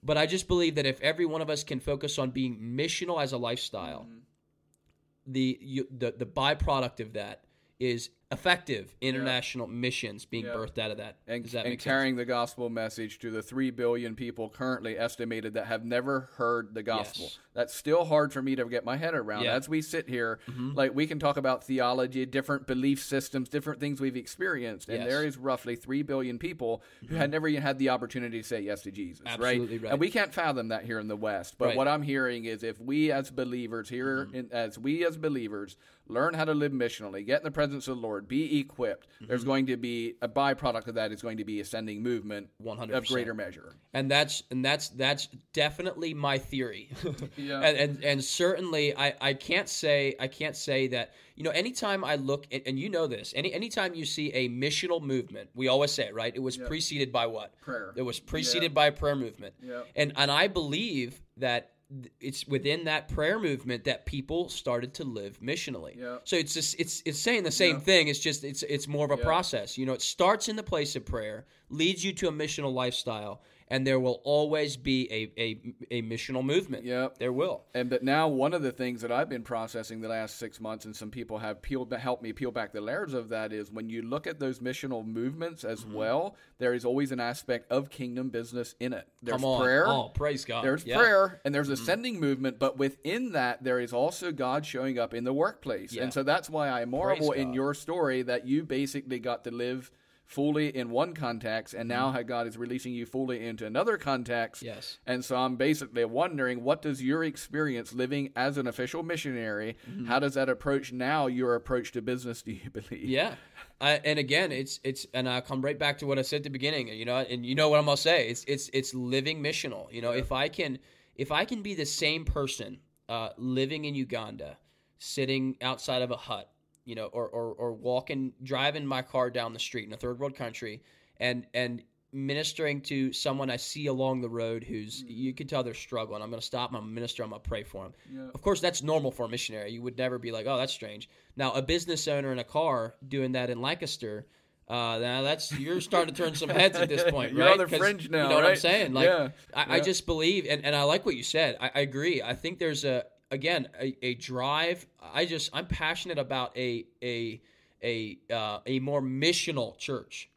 But 0.04 0.18
I 0.18 0.26
just 0.26 0.48
believe 0.48 0.76
that 0.76 0.86
if 0.86 1.02
every 1.02 1.26
one 1.26 1.42
of 1.42 1.50
us 1.50 1.64
can 1.64 1.80
focus 1.80 2.20
on 2.20 2.30
being 2.32 2.60
missional 2.60 3.22
as 3.22 3.34
a 3.34 3.38
lifestyle, 3.38 4.04
Mm-hmm. 4.04 5.34
the 5.34 5.58
you, 5.60 5.88
the 5.92 6.14
the 6.18 6.26
byproduct 6.26 7.00
of 7.00 7.14
that 7.14 7.44
is 7.80 8.10
effective 8.30 8.94
international 9.00 9.68
missions 9.68 10.26
being 10.26 10.44
Yeah. 10.46 10.52
birthed 10.54 10.78
out 10.78 10.92
of 10.92 10.98
that. 10.98 11.16
and, 11.28 11.46
that 11.46 11.60
and 11.60 11.70
make 11.70 11.80
sense? 11.80 11.84
carrying 11.84 12.16
the 12.18 12.26
gospel 12.26 12.70
message 12.70 13.20
to 13.20 13.32
the 13.32 13.42
3 13.42 13.72
billion 13.72 14.16
people 14.16 14.50
currently 14.50 14.98
estimated 14.98 15.54
that 15.54 15.68
have 15.68 15.86
never 15.86 16.30
heard 16.36 16.74
the 16.74 16.84
gospel. 16.84 17.24
Yes. 17.26 17.40
That's 17.54 17.74
still 17.74 18.06
hard 18.06 18.32
for 18.34 18.42
me 18.42 18.56
to 18.56 18.66
get 18.66 18.86
my 18.86 18.98
head 18.98 19.16
around. 19.16 19.44
Yeah. 19.44 19.50
Mm-hmm. 19.52 19.58
As 19.58 19.70
we 19.70 19.82
sit 19.82 20.08
here, 20.10 20.40
like 20.76 20.94
we 20.94 21.08
can 21.08 21.20
talk 21.20 21.38
about 21.38 21.64
theology, 21.64 22.26
different 22.26 22.68
belief 22.68 23.02
systems, 23.02 23.50
different 23.50 23.80
things 23.80 24.00
we've 24.02 24.18
experienced, 24.18 24.90
and 24.90 24.98
Yes. 25.00 25.08
Mm-hmm. 25.08 25.10
there 25.10 25.26
is 25.26 25.38
roughly 25.38 25.76
3 25.78 26.02
billion 26.04 26.38
people 26.38 26.84
who 27.08 27.16
had 27.16 27.32
never 27.32 27.48
even 27.48 27.62
had 27.64 27.80
the 27.80 27.90
opportunity 27.90 28.42
to 28.42 28.48
say 28.48 28.60
yes 28.62 28.82
to 28.84 28.92
Jesus, 28.92 29.24
Absolutely 29.26 29.78
right. 29.80 29.92
And 29.92 30.00
we 30.00 30.10
can't 30.12 30.34
fathom 30.34 30.68
that 30.68 30.84
here 30.86 31.00
in 31.00 31.08
the 31.08 31.16
West. 31.16 31.56
But 31.58 31.66
Right. 31.66 31.70
Mm-hmm. 31.72 31.78
what 31.78 31.88
I'm 31.88 32.02
hearing 32.04 32.46
is 32.46 32.62
if 32.64 32.80
we 32.80 33.12
as 33.12 33.32
believers 33.32 33.90
here, 33.90 34.28
in, 34.34 34.50
as 34.52 34.78
we 34.78 35.06
as 35.06 35.18
believers 35.18 35.78
learn 36.10 36.34
how 36.36 36.46
to 36.46 36.54
live 36.54 36.72
missionally, 36.72 37.26
get 37.26 37.40
in 37.42 37.44
the 37.44 37.52
presence 37.52 37.88
of 37.88 37.96
the 37.98 38.02
Lord, 38.02 38.17
be 38.22 38.60
equipped, 38.60 39.08
there's 39.22 39.42
Mm-hmm. 39.42 39.50
going 39.50 39.66
to 39.68 39.78
be 39.78 40.16
a 40.22 40.28
byproduct 40.28 40.88
of 40.88 40.96
that 40.96 41.12
is 41.12 41.22
going 41.22 41.38
to 41.38 41.44
be 41.46 41.60
ascending 41.60 42.02
movement 42.02 42.50
100%. 42.64 42.92
of 42.96 43.08
greater 43.08 43.34
measure. 43.34 43.74
and 43.94 44.10
that's 44.10 44.44
and 44.52 44.64
that's 44.64 44.90
that's 44.90 45.28
definitely 45.54 46.14
my 46.14 46.38
theory 46.38 46.90
Yeah. 47.38 47.62
and, 47.62 47.78
and 47.78 48.04
and 48.04 48.24
certainly 48.24 48.96
i 48.96 49.14
i 49.22 49.34
can't 49.34 49.68
say 49.68 50.16
i 50.20 50.28
can't 50.28 50.56
say 50.56 50.88
that 50.88 51.14
you 51.36 51.44
know 51.44 51.50
anytime 51.52 52.04
i 52.04 52.16
look 52.16 52.46
and, 52.52 52.62
and 52.68 52.80
you 52.80 52.90
know 52.90 53.08
this 53.08 53.34
any 53.36 53.52
anytime 53.54 53.94
you 53.96 54.06
see 54.06 54.32
a 54.34 54.50
missional 54.50 55.02
movement 55.02 55.50
we 55.56 55.68
always 55.68 55.92
say 55.92 56.04
it 56.06 56.14
right 56.14 56.34
it 56.36 56.42
was 56.42 56.58
preceded 56.58 57.12
by 57.12 57.26
what 57.26 57.60
Prayer. 57.62 57.92
it 57.96 58.02
was 58.04 58.20
preceded 58.20 58.74
by 58.74 58.88
a 58.88 58.92
prayer 58.92 59.16
movement 59.16 59.54
Yeah. 59.62 59.82
and 59.96 60.14
and 60.16 60.30
i 60.32 60.48
believe 60.48 61.22
that 61.38 61.62
th- 61.62 61.72
it's 62.20 62.46
within 62.48 62.84
that 62.86 63.08
prayer 63.08 63.40
movement 63.40 63.86
that 63.86 64.06
people 64.06 64.50
started 64.50 64.94
to 64.96 65.04
live 65.06 65.40
missionally. 65.40 65.96
Yeah. 65.98 66.18
So 66.26 66.36
it's 66.36 66.54
just 66.54 66.76
it's 66.80 67.02
it's 67.06 67.20
saying 67.20 67.44
the 67.44 67.52
same 67.52 67.76
Yeah. 67.76 67.82
thing. 67.82 68.08
It's 68.10 68.20
just 68.20 68.44
it's 68.44 68.64
it's 68.64 68.88
more 68.88 69.06
of 69.06 69.12
a 69.12 69.18
Yeah. 69.18 69.24
process. 69.24 69.78
You 69.78 69.86
know, 69.86 69.94
it 69.94 70.02
starts 70.02 70.50
in 70.50 70.56
the 70.58 70.64
place 70.64 70.96
of 70.96 71.06
prayer, 71.06 71.46
leads 71.70 72.04
you 72.04 72.12
to 72.14 72.28
a 72.28 72.32
missional 72.32 72.74
lifestyle, 72.74 73.42
and 73.70 73.86
there 73.86 74.00
will 74.00 74.22
always 74.24 74.78
be 74.78 75.08
a 75.12 75.42
a, 75.42 75.98
a 76.00 76.02
missional 76.04 76.44
movement. 76.44 76.86
Yep. 76.86 77.18
There 77.18 77.34
will. 77.34 77.64
And 77.74 77.90
but 77.90 78.04
now 78.04 78.28
one 78.28 78.54
of 78.54 78.62
the 78.62 78.72
things 78.72 79.02
that 79.02 79.12
I've 79.12 79.30
been 79.30 79.44
processing 79.44 80.02
the 80.02 80.08
last 80.08 80.38
six 80.38 80.60
months, 80.60 80.86
and 80.86 80.96
some 80.96 81.12
people 81.12 81.38
have 81.40 81.62
peeled 81.62 81.92
helped 81.94 82.24
me 82.24 82.34
peel 82.34 82.52
back 82.52 82.74
the 82.74 82.82
layers 82.82 83.14
of 83.14 83.30
that, 83.30 83.52
is 83.54 83.72
when 83.72 83.90
you 83.90 84.02
look 84.02 84.28
at 84.28 84.40
those 84.40 84.60
missional 84.60 85.06
movements 85.06 85.64
as 85.64 85.78
Mm-hmm. 85.82 85.94
well, 85.94 86.36
there 86.60 86.74
is 86.74 86.86
always 86.86 87.12
an 87.12 87.20
aspect 87.20 87.72
of 87.72 87.90
kingdom 87.90 88.30
business 88.30 88.74
in 88.80 88.94
it. 88.94 89.08
There's 89.22 89.36
Come 89.42 89.46
on. 89.46 89.62
prayer. 89.62 89.88
Oh, 89.88 90.10
praise 90.14 90.44
God. 90.44 90.64
There's 90.64 90.84
Yeah. 90.86 90.96
Mm-hmm. 90.96 91.04
prayer 91.04 91.42
and 91.46 91.54
there's 91.54 91.70
ascending 91.70 92.20
movement, 92.20 92.58
but 92.60 92.78
within 92.78 93.34
that 93.34 93.64
there 93.64 93.80
is 93.80 93.94
also 93.94 94.32
God 94.32 94.66
showing 94.66 94.98
up 94.98 95.14
in 95.14 95.24
the 95.24 95.34
workplace. 95.34 95.94
Yeah. 95.94 96.04
And 96.04 96.14
so 96.14 96.24
that's 96.24 96.50
why 96.50 96.70
I 96.70 96.86
marvel 96.86 97.32
in 97.32 97.50
God. 97.50 97.56
your 97.56 97.74
story 97.74 98.22
that 98.24 98.48
you 98.48 98.64
basically 98.64 99.20
got 99.20 99.44
to 99.44 99.52
live 99.52 99.92
fully 100.28 100.76
in 100.76 100.90
one 100.90 101.14
context 101.14 101.74
and 101.74 101.88
now 101.88 102.12
how 102.12 102.22
God 102.22 102.48
is 102.48 102.58
releasing 102.58 102.94
you 102.94 103.06
fully 103.06 103.46
into 103.46 103.66
another 103.66 103.98
context. 103.98 104.62
Mm-hmm. 104.62 104.76
Yes. 104.76 105.00
And 105.08 105.24
so 105.24 105.38
I'm 105.38 105.56
basically 105.56 106.04
wondering 106.04 106.64
what 106.64 106.82
does 106.82 107.02
your 107.02 107.24
experience 107.24 107.94
living 107.94 108.34
as 108.36 108.58
an 108.58 108.68
official 108.68 109.04
missionary, 109.04 109.78
how 110.06 110.20
does 110.20 110.34
that 110.34 110.50
approach 110.50 110.92
now 110.92 111.28
your 111.28 111.56
approach 111.56 111.94
to 111.94 112.02
business 112.02 112.42
do 112.42 112.52
you 112.52 112.70
believe? 112.74 113.06
Yeah, 113.06 113.36
I, 113.80 114.02
and 114.04 114.20
again, 114.20 114.52
it's 114.52 114.80
it's, 114.84 115.08
and 115.14 115.30
I 115.30 115.40
come 115.42 115.62
right 115.62 115.80
back 115.80 116.00
to 116.00 116.06
what 116.06 116.20
I 116.20 116.24
said 116.24 116.38
at 116.38 116.44
the 116.44 116.50
beginning. 116.50 116.90
You 116.90 117.06
know, 117.06 117.18
and 117.18 117.46
you 117.46 117.56
know 117.56 117.70
what 117.70 117.80
I'm 117.80 117.86
gonna 117.86 117.98
say. 117.98 118.28
It's 118.28 118.44
it's 118.48 118.70
it's 118.74 118.94
living 118.94 119.42
missional. 119.42 119.92
You 119.92 120.02
know, 120.02 120.12
if 120.12 120.32
I 120.32 120.50
can 120.50 120.80
if 121.16 121.32
I 121.32 121.46
can 121.46 121.62
be 121.62 121.74
the 121.74 121.86
same 121.86 122.26
person 122.26 122.80
uh, 123.08 123.30
living 123.38 123.86
in 123.86 123.96
Uganda, 123.96 124.58
sitting 125.00 125.56
outside 125.62 126.02
of 126.02 126.12
a 126.12 126.18
hut, 126.18 126.50
you 126.88 126.96
know, 126.96 127.08
or, 127.08 127.28
or 127.28 127.52
or 127.52 127.74
walking, 127.74 128.32
driving 128.42 128.86
my 128.86 129.02
car 129.02 129.30
down 129.30 129.52
the 129.52 129.60
street 129.60 129.86
in 129.86 129.94
a 129.94 129.98
third 129.98 130.20
world 130.20 130.36
country, 130.36 130.82
and 131.20 131.46
and 131.54 131.84
ministering 132.14 132.80
to 132.80 133.12
someone 133.12 133.50
I 133.50 133.58
see 133.58 133.88
along 133.88 134.22
the 134.22 134.30
road 134.30 134.64
who's 134.64 135.04
you 135.06 135.34
can 135.34 135.48
tell 135.48 135.64
they're 135.64 135.74
struggling. 135.74 136.22
I'm 136.24 136.30
going 136.30 136.40
to 136.40 136.46
stop. 136.46 136.74
I'm 136.74 136.94
minister. 136.94 137.24
I'm 137.24 137.30
going 137.30 137.42
to 137.42 137.48
pray 137.48 137.64
for 137.64 137.84
them. 137.84 137.94
Yeah. 138.12 138.30
Of 138.34 138.42
course, 138.42 138.62
that's 138.62 138.82
normal 138.82 139.12
for 139.12 139.26
a 139.26 139.30
missionary. 139.30 139.72
You 139.72 139.82
would 139.82 139.98
never 139.98 140.18
be 140.18 140.32
like, 140.32 140.46
oh, 140.48 140.58
that's 140.58 140.72
strange. 140.72 141.10
Now, 141.36 141.52
a 141.52 141.62
business 141.62 142.08
owner 142.08 142.32
in 142.32 142.40
a 142.40 142.46
car 142.46 142.96
doing 143.06 143.34
that 143.34 143.50
in 143.50 143.62
Lancaster. 143.62 144.26
Uh, 144.70 145.00
now 145.00 145.22
that's 145.22 145.58
you're 145.58 145.80
starting 145.80 146.14
to 146.14 146.22
turn 146.24 146.36
some 146.36 146.50
heads 146.50 146.78
at 146.78 146.90
this 146.90 147.04
point, 147.12 147.32
You're 147.34 147.46
right? 147.46 147.60
on 147.60 147.70
the 147.70 147.78
fringe 147.78 148.10
now, 148.10 148.24
You 148.24 148.30
know 148.30 148.36
what 148.36 148.46
I'm 148.46 148.56
saying? 148.58 148.94
Like, 148.94 149.06
Yeah, 149.06 149.30
I, 149.54 149.76
I 149.76 149.80
just 149.80 150.06
believe, 150.06 150.46
and, 150.50 150.66
and 150.66 150.76
I 150.76 150.84
like 150.84 151.06
what 151.06 151.16
you 151.16 151.24
said. 151.24 151.58
I, 151.62 151.72
I 151.76 151.80
agree. 151.82 152.22
I 152.22 152.34
think 152.34 152.60
there's 152.60 152.84
a 152.84 153.06
again 153.32 153.68
a, 153.80 153.96
a 154.02 154.14
drive. 154.16 154.86
I 155.02 155.26
just 155.26 155.50
I'm 155.54 155.68
passionate 155.68 156.18
about 156.18 156.58
a 156.58 156.86
a 157.04 157.42
a 157.84 158.18
uh, 158.32 158.60
a 158.66 158.80
more 158.80 159.02
missional 159.02 159.78
church. 159.78 160.30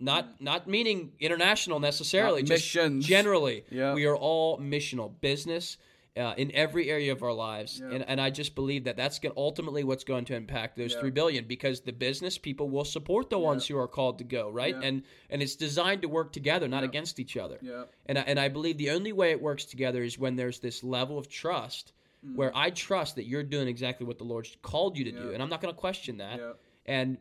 Not 0.00 0.40
not 0.40 0.68
meaning 0.68 1.12
international 1.20 1.80
necessarily, 1.80 2.42
Not 2.42 2.48
just 2.48 2.74
missions. 2.74 3.06
generally. 3.06 3.64
Yeah. 3.70 3.94
We 3.94 4.06
are 4.06 4.16
all 4.16 4.58
missional 4.58 5.12
business 5.20 5.78
uh, 6.16 6.34
in 6.36 6.52
every 6.54 6.90
area 6.90 7.10
of 7.10 7.22
our 7.24 7.32
lives, 7.32 7.80
Yeah. 7.80 7.90
and, 7.94 8.08
and 8.08 8.20
I 8.20 8.30
just 8.30 8.54
believe 8.54 8.84
that 8.84 8.96
that's 8.96 9.18
going 9.18 9.34
ultimately 9.36 9.82
what's 9.82 10.04
going 10.04 10.24
to 10.26 10.34
impact 10.36 10.76
those 10.76 10.92
Yeah. 10.92 11.00
three 11.00 11.10
billion 11.10 11.44
because 11.46 11.80
the 11.80 11.92
business 11.92 12.38
people 12.38 12.68
will 12.70 12.84
support 12.84 13.30
the 13.30 13.38
ones 13.38 13.66
who 13.66 13.76
are 13.78 13.88
called 13.88 14.18
to 14.18 14.24
go 14.24 14.48
right, 14.50 14.74
and 14.74 15.02
and 15.30 15.42
it's 15.42 15.56
designed 15.56 16.02
to 16.02 16.08
work 16.08 16.32
together, 16.32 16.68
not 16.68 16.84
against 16.84 17.18
each 17.18 17.36
other. 17.36 17.58
Yeah. 17.62 17.84
And 18.06 18.18
I, 18.18 18.22
and 18.22 18.38
I 18.38 18.48
believe 18.48 18.78
the 18.78 18.90
only 18.90 19.12
way 19.12 19.30
it 19.30 19.40
works 19.40 19.64
together 19.64 20.02
is 20.04 20.16
when 20.18 20.36
there's 20.36 20.58
this 20.60 20.84
level 20.84 21.18
of 21.18 21.28
trust 21.28 21.92
where 22.34 22.56
I 22.56 22.70
trust 22.70 23.16
that 23.16 23.26
you're 23.26 23.42
doing 23.42 23.68
exactly 23.68 24.06
what 24.06 24.18
the 24.18 24.24
Lord's 24.24 24.56
called 24.62 24.96
you 24.96 25.04
to 25.04 25.12
do, 25.12 25.18
Mm. 25.18 25.34
And 25.34 25.42
I'm 25.42 25.48
not 25.48 25.60
going 25.60 25.74
to 25.74 25.78
question 25.78 26.18
that. 26.18 26.38
Yeah. 26.38 26.52
And 26.86 27.18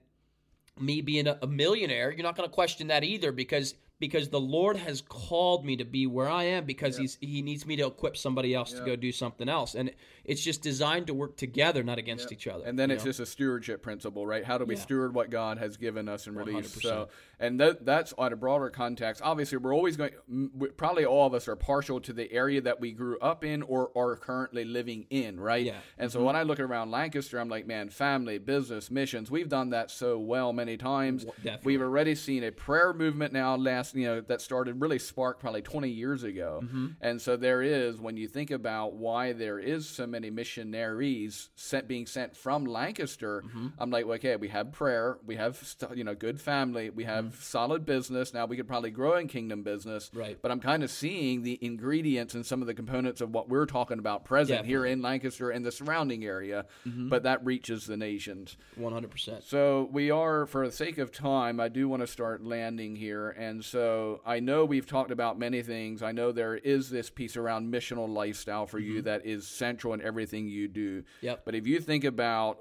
me 0.80 1.01
being 1.01 1.28
a, 1.28 1.38
a 1.41 1.47
millionaire, 1.47 2.12
you're 2.12 2.24
not 2.24 2.36
going 2.36 2.49
to 2.49 2.54
question 2.54 2.88
that 2.88 3.04
either 3.04 3.32
because 3.32 3.76
because 3.99 4.28
the 4.30 4.39
Lord 4.39 4.76
has 4.76 5.01
called 5.01 5.64
me 5.64 5.78
to 5.78 5.86
be 5.86 6.08
where 6.08 6.28
I 6.30 6.43
am 6.43 6.66
because 6.66 6.97
he's 6.97 7.18
he 7.22 7.41
needs 7.41 7.66
me 7.66 7.76
to 7.78 7.86
equip 7.86 8.18
somebody 8.18 8.54
else 8.54 8.74
to 8.74 8.84
go 8.84 8.95
do 8.95 9.12
something 9.12 9.47
else, 9.47 9.76
and 9.76 9.91
it's 10.26 10.41
just 10.41 10.61
designed 10.61 11.07
to 11.07 11.13
work 11.13 11.36
together, 11.36 11.84
not 11.84 11.97
against 11.97 12.32
each 12.32 12.47
other. 12.47 12.63
And 12.65 12.80
then 12.80 12.91
it's 12.91 13.03
know? 13.03 13.09
just 13.09 13.19
a 13.19 13.26
stewardship 13.26 13.82
principle, 13.82 14.26
right? 14.26 14.43
How 14.45 14.57
do 14.57 14.65
we 14.65 14.76
Yeah. 14.76 14.82
steward 14.82 15.13
what 15.13 15.30
God 15.30 15.57
has 15.57 15.76
given 15.78 16.07
us 16.07 16.28
and 16.28 16.36
released? 16.38 16.78
100%. 16.78 16.82
So, 16.82 17.09
and 17.39 17.59
that, 17.59 17.84
that's 17.86 18.13
on 18.17 18.32
a 18.32 18.36
broader 18.38 18.69
context. 18.69 19.21
Obviously, 19.21 19.57
we're 19.57 19.74
always 19.76 19.97
going. 19.97 20.11
we- 20.57 20.69
Probably 20.69 21.05
all 21.05 21.28
of 21.28 21.34
us 21.34 21.47
are 21.47 21.55
partial 21.55 21.99
to 22.01 22.13
the 22.13 22.32
area 22.32 22.61
that 22.61 22.80
we 22.80 22.91
grew 22.93 23.17
up 23.19 23.43
in 23.43 23.61
or 23.63 23.91
are 23.97 24.15
currently 24.15 24.63
living 24.65 25.05
in, 25.09 25.39
right? 25.39 25.65
Yeah. 25.65 25.78
And 25.97 26.11
so 26.11 26.24
when 26.24 26.36
I 26.36 26.43
look 26.43 26.59
around 26.59 26.91
Lancaster, 26.91 27.38
I'm 27.39 27.49
like, 27.49 27.67
man, 27.67 27.89
family, 27.89 28.38
business, 28.38 28.89
missions. 28.89 29.30
We've 29.30 29.49
done 29.49 29.69
that 29.71 29.91
so 29.91 30.17
well 30.19 30.53
many 30.53 30.78
times. 30.78 31.26
Definitely. 31.43 31.59
We've 31.65 31.82
already 31.82 32.15
seen 32.15 32.43
a 32.43 32.51
prayer 32.51 32.93
movement 32.93 33.34
now 33.34 33.55
last, 33.55 33.93
you 33.95 34.05
know, 34.07 34.21
that 34.21 34.41
started 34.41 34.80
really 34.82 34.99
sparked 34.99 35.39
probably 35.41 35.61
20 35.61 35.89
years 35.89 36.24
ago. 36.24 36.61
Mm-hmm. 36.63 36.88
And 37.01 37.21
so 37.21 37.36
there 37.36 37.61
is, 37.61 37.99
when 37.99 38.15
you 38.17 38.28
think 38.28 38.51
about 38.51 38.93
why 38.93 39.34
there 39.34 39.59
is 39.59 39.88
so 39.88 40.07
many 40.14 40.30
missionaries 40.30 41.49
sent 41.55 41.88
being 41.88 42.05
sent 42.05 42.36
from 42.38 42.66
Lancaster, 42.66 43.43
Mm-hmm. 43.45 43.68
I'm 43.80 43.89
like, 43.91 44.05
well, 44.05 44.16
okay, 44.16 44.36
we 44.36 44.47
have 44.49 44.72
prayer, 44.72 45.18
we 45.26 45.36
have 45.36 45.61
you 45.95 46.03
know 46.03 46.16
good 46.16 46.39
family, 46.39 46.89
we 46.89 47.03
have 47.03 47.36
solid 47.41 47.86
business. 47.86 48.34
Now 48.34 48.45
we 48.45 48.55
could 48.57 48.68
probably 48.68 48.91
grow 48.91 49.16
in 49.18 49.28
kingdom 49.28 49.64
business, 49.64 50.09
Mm-hmm. 50.09 50.20
Right. 50.20 50.38
But 50.41 50.51
I'm 50.51 50.59
kind 50.59 50.84
of 50.84 50.89
seeing 50.91 51.43
the 51.43 51.57
ingredients 51.61 52.34
and 52.36 52.45
some 52.45 52.61
of 52.61 52.68
the 52.68 52.74
components 52.74 53.22
of 53.22 53.32
what 53.32 53.49
we're 53.49 53.66
talking 53.66 53.99
about 53.99 54.24
present 54.26 54.66
here 54.66 54.86
in 54.86 55.01
Lancaster 55.01 55.49
and 55.49 55.66
the 55.66 55.72
surrounding 55.72 56.24
area, 56.26 56.66
Mm-hmm. 56.88 57.09
but 57.09 57.24
that 57.24 57.43
reaches 57.45 57.86
the 57.86 57.97
nations. 57.97 58.55
100%. 58.80 59.43
So 59.43 59.89
we 59.91 60.11
are, 60.11 60.45
for 60.45 60.66
the 60.68 60.72
sake 60.72 60.97
of 60.97 61.11
time, 61.11 61.59
I 61.59 61.68
do 61.70 61.88
want 61.89 62.01
to 62.01 62.07
start 62.07 62.43
landing 62.43 62.95
here, 62.95 63.30
and 63.32 63.64
so 63.64 64.22
I 64.26 64.39
know 64.39 64.66
we've 64.66 64.86
talked 64.88 65.11
about 65.11 65.38
many 65.39 65.61
things. 65.61 66.01
I 66.03 66.11
know 66.11 66.32
there 66.32 66.55
is 66.55 66.89
this 66.89 67.09
piece 67.09 67.36
around 67.38 67.72
missional 67.74 68.07
lifestyle 68.09 68.66
for 68.66 68.80
you 68.80 69.01
that 69.03 69.26
is 69.26 69.47
central 69.47 69.93
in 69.93 70.01
everything 70.04 70.47
you 70.47 70.68
do. 70.68 71.04
Yep. 71.22 71.43
But 71.45 71.56
if 71.56 71.68
you 71.68 71.80
think 71.80 72.04
about 72.04 72.60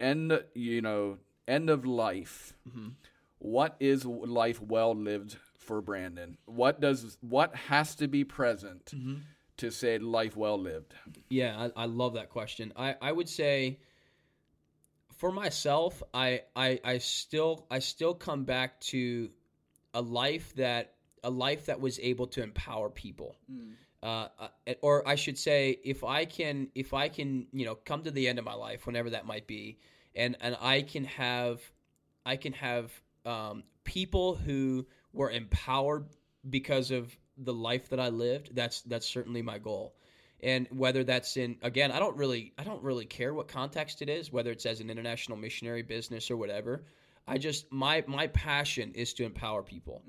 end, 0.00 0.42
you 0.54 0.82
know, 0.82 1.18
end 1.48 1.70
of 1.70 1.84
life, 1.86 2.54
what 3.38 3.76
is 3.80 4.04
life 4.04 4.60
well 4.60 4.94
lived 4.94 5.36
for 5.58 5.80
Brandon? 5.80 6.36
What 6.46 6.80
does 6.80 7.16
what 7.20 7.54
has 7.54 7.94
to 7.96 8.08
be 8.08 8.24
present 8.24 8.92
to 9.58 9.70
say 9.70 9.98
life 9.98 10.36
well 10.36 10.58
lived? 10.58 10.94
Yeah, 11.28 11.70
I, 11.76 11.82
I 11.82 11.86
love 11.86 12.14
that 12.14 12.30
question. 12.30 12.72
I, 12.76 12.96
I 13.00 13.12
would 13.12 13.28
say 13.28 13.78
for 15.16 15.30
myself, 15.32 16.02
I, 16.12 16.42
I 16.56 16.80
I 16.84 16.98
still 16.98 17.66
I 17.70 17.78
still 17.78 18.14
come 18.14 18.44
back 18.44 18.80
to 18.80 19.30
a 19.94 20.00
life 20.00 20.54
that 20.56 20.94
a 21.22 21.30
life 21.30 21.66
that 21.66 21.80
was 21.80 22.00
able 22.00 22.26
to 22.26 22.42
empower 22.42 22.90
people. 22.90 23.36
Uh, 23.48 23.74
uh, 24.02 24.28
or 24.80 25.06
I 25.06 25.14
should 25.14 25.38
say, 25.38 25.78
if 25.84 26.02
I 26.02 26.24
can, 26.24 26.68
if 26.74 26.92
I 26.92 27.08
can, 27.08 27.46
you 27.52 27.64
know, 27.64 27.76
come 27.76 28.02
to 28.02 28.10
the 28.10 28.26
end 28.26 28.38
of 28.38 28.44
my 28.44 28.54
life, 28.54 28.86
whenever 28.86 29.10
that 29.10 29.26
might 29.26 29.46
be, 29.46 29.78
and 30.14 30.36
and 30.40 30.56
I 30.60 30.82
can 30.82 31.04
have, 31.04 31.60
I 32.26 32.36
can 32.36 32.52
have 32.54 32.92
um, 33.24 33.62
people 33.84 34.34
who 34.34 34.86
were 35.12 35.30
empowered 35.30 36.06
because 36.48 36.90
of 36.90 37.16
the 37.38 37.54
life 37.54 37.90
that 37.90 38.00
I 38.00 38.08
lived. 38.08 38.54
That's 38.54 38.82
that's 38.82 39.06
certainly 39.06 39.42
my 39.42 39.58
goal. 39.58 39.94
And 40.42 40.66
whether 40.72 41.04
that's 41.04 41.36
in 41.36 41.56
again 41.62 41.92
i 41.92 42.00
don't 42.00 42.16
really 42.16 42.52
i 42.58 42.64
don't 42.64 42.82
really 42.82 43.04
care 43.04 43.32
what 43.32 43.46
context 43.46 44.02
it 44.02 44.08
is 44.08 44.32
whether 44.32 44.50
it's 44.50 44.66
as 44.66 44.80
an 44.80 44.90
international 44.90 45.38
missionary 45.38 45.82
business 45.82 46.30
or 46.30 46.36
whatever. 46.36 46.84
I 47.28 47.38
just 47.38 47.70
my 47.70 48.02
my 48.08 48.26
passion 48.26 48.92
is 48.96 49.14
to 49.14 49.24
empower 49.24 49.62
people. 49.62 50.02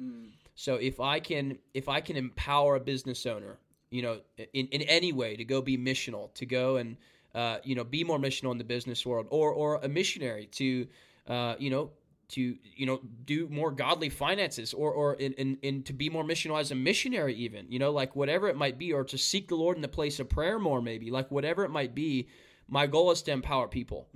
So 0.55 0.75
if 0.75 0.99
i 0.99 1.19
can 1.19 1.59
if 1.75 1.87
i 1.87 2.01
can 2.01 2.17
empower 2.17 2.75
a 2.75 2.79
business 2.79 3.27
owner 3.27 3.59
you 3.93 4.01
know 4.01 4.19
in, 4.53 4.67
in 4.67 4.81
any 4.83 5.13
way 5.13 5.35
to 5.35 5.45
go 5.45 5.61
be 5.61 5.77
missional 5.77 6.33
to 6.33 6.45
go 6.45 6.77
and 6.77 6.97
uh, 7.35 7.57
you 7.63 7.75
know 7.75 7.83
be 7.83 8.03
more 8.03 8.17
missional 8.17 8.51
in 8.51 8.57
the 8.57 8.63
business 8.63 9.05
world 9.05 9.27
or 9.29 9.51
or 9.51 9.75
a 9.83 9.87
missionary 9.87 10.47
to 10.47 10.87
uh, 11.27 11.55
you 11.59 11.69
know 11.69 11.91
to 12.29 12.57
you 12.75 12.85
know 12.85 12.99
do 13.25 13.47
more 13.49 13.71
godly 13.71 14.09
finances 14.09 14.73
or 14.73 14.91
or 14.91 15.13
in, 15.15 15.33
in, 15.33 15.57
in 15.61 15.83
to 15.83 15.93
be 15.93 16.09
more 16.09 16.23
missional 16.23 16.59
as 16.59 16.71
a 16.71 16.75
missionary 16.75 17.35
even 17.35 17.65
you 17.69 17.77
know 17.77 17.91
like 17.91 18.15
whatever 18.15 18.47
it 18.47 18.55
might 18.55 18.79
be 18.79 18.91
or 18.91 19.03
to 19.03 19.17
seek 19.17 19.47
the 19.47 19.55
lord 19.55 19.75
in 19.75 19.81
the 19.81 19.87
place 19.87 20.19
of 20.19 20.27
prayer 20.27 20.57
more 20.57 20.81
maybe 20.81 21.11
like 21.11 21.29
whatever 21.29 21.63
it 21.63 21.69
might 21.69 21.93
be 21.93 22.27
my 22.67 22.87
goal 22.87 23.11
is 23.11 23.21
to 23.21 23.31
empower 23.31 23.67
people. 23.67 24.07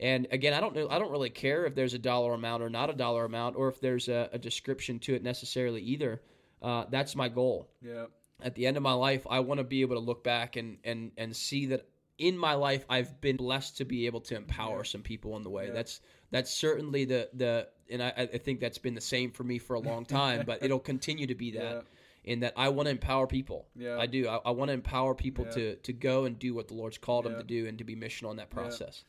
And 0.00 0.26
again 0.32 0.54
i 0.54 0.60
don't 0.60 0.74
know 0.74 0.88
i 0.88 0.98
don't 0.98 1.12
really 1.12 1.30
care 1.30 1.66
if 1.66 1.74
there's 1.74 1.94
a 1.94 1.98
dollar 1.98 2.32
amount 2.32 2.62
or 2.62 2.70
not 2.70 2.90
a 2.90 2.94
dollar 2.94 3.24
amount 3.26 3.56
or 3.56 3.68
if 3.68 3.80
there's 3.80 4.08
a, 4.08 4.30
a 4.32 4.38
description 4.38 4.98
to 5.00 5.14
it 5.14 5.22
necessarily 5.22 5.82
either. 5.82 6.20
Uh, 6.62 6.84
that's 6.90 7.14
my 7.14 7.28
goal. 7.28 7.68
Yeah. 7.80 8.06
At 8.42 8.54
the 8.54 8.66
end 8.66 8.76
of 8.76 8.82
my 8.82 8.92
life, 8.92 9.26
I 9.28 9.40
want 9.40 9.58
to 9.58 9.64
be 9.64 9.80
able 9.82 9.96
to 9.96 10.00
look 10.00 10.22
back 10.24 10.56
and 10.56 10.78
and 10.84 11.12
and 11.16 11.34
see 11.34 11.66
that 11.66 11.86
in 12.18 12.36
my 12.36 12.54
life 12.54 12.84
I've 12.88 13.20
been 13.20 13.36
blessed 13.36 13.78
to 13.78 13.84
be 13.84 14.06
able 14.06 14.20
to 14.22 14.36
empower 14.36 14.84
some 14.84 15.02
people 15.02 15.36
in 15.36 15.42
the 15.42 15.50
way. 15.50 15.66
Yeah. 15.68 15.72
That's 15.72 16.00
that's 16.30 16.50
certainly 16.52 17.04
the 17.04 17.28
the 17.34 17.68
and 17.90 18.02
I, 18.02 18.12
I 18.34 18.38
think 18.38 18.60
that's 18.60 18.78
been 18.78 18.94
the 18.94 19.00
same 19.00 19.30
for 19.32 19.42
me 19.42 19.58
for 19.58 19.74
a 19.74 19.80
long 19.80 20.04
time, 20.04 20.44
but 20.46 20.62
it'll 20.62 20.78
continue 20.78 21.26
to 21.26 21.34
be 21.34 21.50
that. 21.58 21.84
In 22.22 22.40
that 22.40 22.52
I 22.54 22.68
want 22.68 22.86
to 22.86 22.90
empower 22.90 23.26
people. 23.26 23.66
Yeah. 23.74 23.96
I 23.98 24.04
do. 24.04 24.28
I, 24.28 24.36
I 24.44 24.50
want 24.50 24.68
to 24.68 24.74
empower 24.74 25.14
people 25.14 25.46
Yeah. 25.46 25.52
to 25.52 25.76
to 25.76 25.92
go 25.94 26.26
and 26.26 26.38
do 26.38 26.52
what 26.54 26.68
the 26.68 26.74
Lord's 26.74 26.98
called 26.98 27.24
Yeah. 27.24 27.30
them 27.32 27.40
to 27.40 27.46
do 27.46 27.66
and 27.66 27.78
to 27.78 27.84
be 27.84 27.96
missional 27.96 28.30
in 28.30 28.36
that 28.36 28.50
process. 28.50 29.04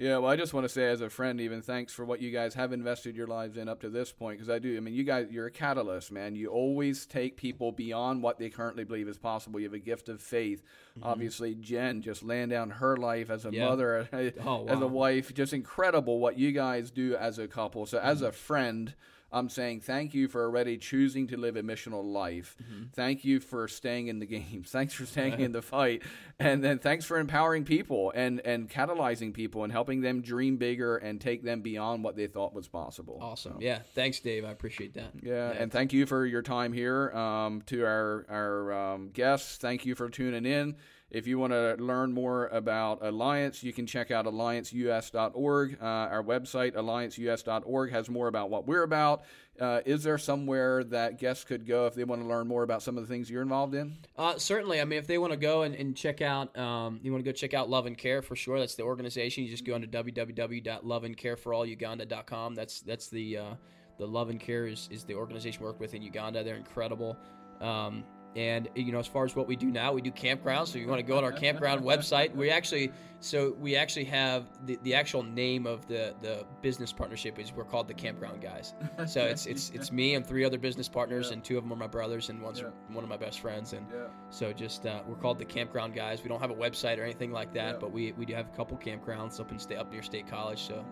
Yeah, 0.00 0.18
well, 0.18 0.30
I 0.30 0.36
just 0.36 0.54
want 0.54 0.62
to 0.64 0.68
say 0.68 0.84
as 0.88 1.00
a 1.00 1.10
friend, 1.10 1.40
even 1.40 1.60
thanks 1.60 1.92
for 1.92 2.04
what 2.04 2.20
you 2.22 2.30
guys 2.30 2.54
have 2.54 2.72
invested 2.72 3.16
your 3.16 3.26
lives 3.26 3.56
in 3.56 3.68
up 3.68 3.80
to 3.80 3.88
this 3.90 4.12
point, 4.12 4.38
because 4.38 4.48
I 4.48 4.60
do. 4.60 4.76
I 4.76 4.80
mean, 4.80 4.94
you 4.94 5.02
guys, 5.02 5.26
you're 5.28 5.46
a 5.46 5.50
catalyst, 5.50 6.12
man. 6.12 6.36
You 6.36 6.50
always 6.50 7.04
take 7.04 7.36
people 7.36 7.72
beyond 7.72 8.22
what 8.22 8.38
they 8.38 8.48
currently 8.48 8.84
believe 8.84 9.08
is 9.08 9.18
possible. 9.18 9.58
You 9.58 9.66
have 9.66 9.74
a 9.74 9.80
gift 9.80 10.08
of 10.08 10.22
faith. 10.22 10.62
Obviously, 11.02 11.56
Jen 11.56 12.00
just 12.00 12.22
laying 12.22 12.48
down 12.48 12.70
her 12.70 12.96
life 12.96 13.28
as 13.28 13.44
a 13.44 13.48
Mm-hmm. 13.48 13.54
Yeah. 13.56 13.68
mother, 13.68 14.32
Oh, 14.46 14.66
as 14.68 14.80
a 14.80 14.86
wife. 14.86 15.34
Just 15.34 15.52
incredible 15.52 16.20
what 16.20 16.38
you 16.38 16.52
guys 16.52 16.92
do 16.92 17.16
as 17.16 17.40
a 17.40 17.48
couple. 17.48 17.84
So, 17.84 17.98
as 17.98 18.18
Mm-hmm. 18.18 18.26
a 18.26 18.32
friend, 18.32 18.94
I'm 19.30 19.48
saying 19.48 19.80
thank 19.80 20.14
you 20.14 20.28
for 20.28 20.42
already 20.42 20.78
choosing 20.78 21.26
to 21.28 21.36
live 21.36 21.56
a 21.56 21.62
missional 21.62 22.04
life. 22.04 22.56
Mm-hmm. 22.62 22.84
Thank 22.94 23.24
you 23.24 23.40
for 23.40 23.68
staying 23.68 24.08
in 24.08 24.18
the 24.18 24.26
games. 24.26 24.70
Thanks 24.70 24.94
for 24.94 25.04
staying 25.06 25.40
in 25.40 25.52
the 25.52 25.62
fight. 25.62 26.02
And 26.38 26.62
then 26.62 26.78
thanks 26.78 27.04
for 27.04 27.18
empowering 27.18 27.64
people 27.64 28.12
and, 28.14 28.40
and 28.40 28.70
catalyzing 28.70 29.34
people 29.34 29.64
and 29.64 29.72
helping 29.72 30.00
them 30.00 30.22
dream 30.22 30.56
bigger 30.56 30.96
and 30.96 31.20
take 31.20 31.42
them 31.42 31.62
beyond 31.62 32.04
what 32.04 32.16
they 32.16 32.28
thought 32.28 32.54
was 32.54 32.68
possible. 32.68 33.18
Awesome. 33.20 33.54
So, 33.54 33.58
Yeah. 33.60 33.80
Thanks, 33.94 34.20
Dave. 34.20 34.44
I 34.44 34.50
appreciate 34.50 34.94
that. 34.94 35.12
yeah, 35.22 35.50
and 35.50 35.72
thank 35.72 35.92
you 35.92 36.06
for 36.06 36.24
your 36.24 36.42
time 36.42 36.72
here. 36.72 37.10
Um, 37.10 37.62
to 37.66 37.84
our 37.84 38.24
our 38.28 38.72
um, 38.72 39.10
guests, 39.10 39.56
thank 39.56 39.84
you 39.84 39.94
for 39.94 40.08
tuning 40.08 40.46
in. 40.46 40.76
If 41.10 41.26
you 41.26 41.38
want 41.38 41.54
to 41.54 41.76
learn 41.78 42.12
more 42.12 42.48
about 42.48 43.02
Alliance, 43.02 43.62
you 43.62 43.72
can 43.72 43.86
check 43.86 44.10
out 44.10 44.26
allianceus.org. 44.26 45.78
Uh, 45.80 45.84
our 45.84 46.22
website, 46.22 46.74
allianceus.org, 46.74 47.92
has 47.92 48.10
more 48.10 48.28
about 48.28 48.50
what 48.50 48.66
we're 48.66 48.82
about. 48.82 49.22
Uh, 49.58 49.80
is 49.86 50.04
there 50.04 50.18
somewhere 50.18 50.84
that 50.84 51.18
guests 51.18 51.44
could 51.44 51.66
go 51.66 51.86
if 51.86 51.94
they 51.94 52.04
want 52.04 52.20
to 52.20 52.28
learn 52.28 52.46
more 52.46 52.62
about 52.62 52.82
some 52.82 52.98
of 52.98 53.08
the 53.08 53.12
things 53.12 53.30
you're 53.30 53.40
involved 53.42 53.74
in? 53.74 53.96
Uh, 54.16 54.36
certainly. 54.36 54.82
I 54.82 54.84
mean, 54.84 54.98
if 54.98 55.06
they 55.06 55.16
want 55.16 55.32
to 55.32 55.38
go 55.38 55.62
and, 55.62 55.74
and 55.74 55.96
check 55.96 56.20
out, 56.20 56.54
um, 56.58 57.00
you 57.02 57.10
want 57.10 57.24
to 57.24 57.30
go 57.30 57.34
check 57.34 57.54
out 57.54 57.70
Love 57.70 57.86
and 57.86 57.96
Care 57.96 58.20
for 58.20 58.36
sure. 58.36 58.58
That's 58.58 58.74
the 58.74 58.82
organization. 58.82 59.44
You 59.44 59.50
just 59.50 59.64
go 59.64 59.76
into 59.76 59.88
www.loveandcareforalluganda.com. 59.88 62.54
That's 62.54 62.82
that's 62.82 63.08
the 63.08 63.38
uh, 63.38 63.54
the 63.98 64.06
Love 64.06 64.28
and 64.30 64.38
Care 64.38 64.66
is, 64.66 64.88
is 64.92 65.02
the 65.04 65.14
organization 65.14 65.62
we 65.62 65.66
work 65.66 65.80
with 65.80 65.94
in 65.94 66.02
Uganda. 66.02 66.44
They're 66.44 66.56
incredible. 66.56 67.16
Um, 67.60 68.04
and 68.36 68.68
you 68.74 68.92
know, 68.92 68.98
as 68.98 69.06
far 69.06 69.24
as 69.24 69.34
what 69.34 69.46
we 69.48 69.56
do 69.56 69.66
now, 69.70 69.92
we 69.92 70.02
do 70.02 70.10
campgrounds. 70.12 70.68
So 70.68 70.78
you 70.78 70.86
want 70.86 70.98
to 71.00 71.02
go 71.06 71.16
on 71.18 71.24
our 71.24 71.32
campground 71.46 71.82
website. 71.82 72.34
We 72.34 72.50
actually, 72.50 72.92
so 73.20 73.56
we 73.58 73.74
actually 73.74 74.04
have 74.04 74.44
the, 74.66 74.78
the 74.82 74.94
actual 74.94 75.22
name 75.22 75.66
of 75.66 75.86
the 75.88 76.14
the 76.20 76.44
business 76.62 76.92
partnership 76.92 77.38
is 77.38 77.52
we're 77.52 77.64
called 77.64 77.88
the 77.88 77.94
Campground 77.94 78.40
Guys. 78.40 78.74
So 79.06 79.24
it's 79.24 79.46
it's 79.46 79.70
it's 79.70 79.90
me 79.90 80.14
and 80.14 80.24
three 80.26 80.44
other 80.44 80.58
business 80.58 80.88
partners, 80.88 81.28
Yeah. 81.28 81.34
and 81.34 81.44
two 81.44 81.56
of 81.58 81.64
them 81.64 81.72
are 81.72 81.76
my 81.76 81.86
brothers, 81.86 82.28
and 82.28 82.40
one's 82.42 82.60
Yeah. 82.60 82.68
one 82.92 83.02
of 83.02 83.10
my 83.10 83.16
best 83.16 83.40
friends. 83.40 83.72
And 83.72 83.86
Yeah. 83.92 84.04
so 84.30 84.52
just 84.52 84.86
uh, 84.86 85.00
we're 85.08 85.16
called 85.16 85.38
the 85.38 85.44
Campground 85.44 85.94
Guys. 85.94 86.22
We 86.22 86.28
don't 86.28 86.40
have 86.40 86.50
a 86.50 86.54
website 86.54 86.98
or 86.98 87.02
anything 87.04 87.32
like 87.32 87.52
that, 87.54 87.80
but 87.80 87.90
we, 87.92 88.12
we 88.12 88.24
do 88.26 88.34
have 88.34 88.46
a 88.46 88.56
couple 88.56 88.76
campgrounds 88.76 89.40
up 89.40 89.50
in 89.50 89.58
state 89.58 89.78
up 89.78 89.90
near 89.90 90.02
State 90.02 90.28
College. 90.28 90.60
So, 90.60 90.84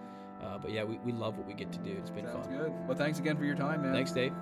uh, 0.42 0.58
but 0.58 0.70
yeah, 0.72 0.84
we, 0.84 0.98
we 1.04 1.12
love 1.12 1.36
what 1.36 1.46
we 1.46 1.54
get 1.54 1.70
to 1.72 1.78
do. 1.80 1.92
It's 1.98 2.10
been 2.10 2.26
Sounds 2.26 2.46
fun. 2.46 2.56
good. 2.56 2.72
Well, 2.88 2.96
thanks 2.96 3.18
again 3.18 3.36
for 3.36 3.44
your 3.44 3.56
time, 3.56 3.82
man. 3.82 3.92
Thanks, 3.92 4.12
Dave. 4.12 4.32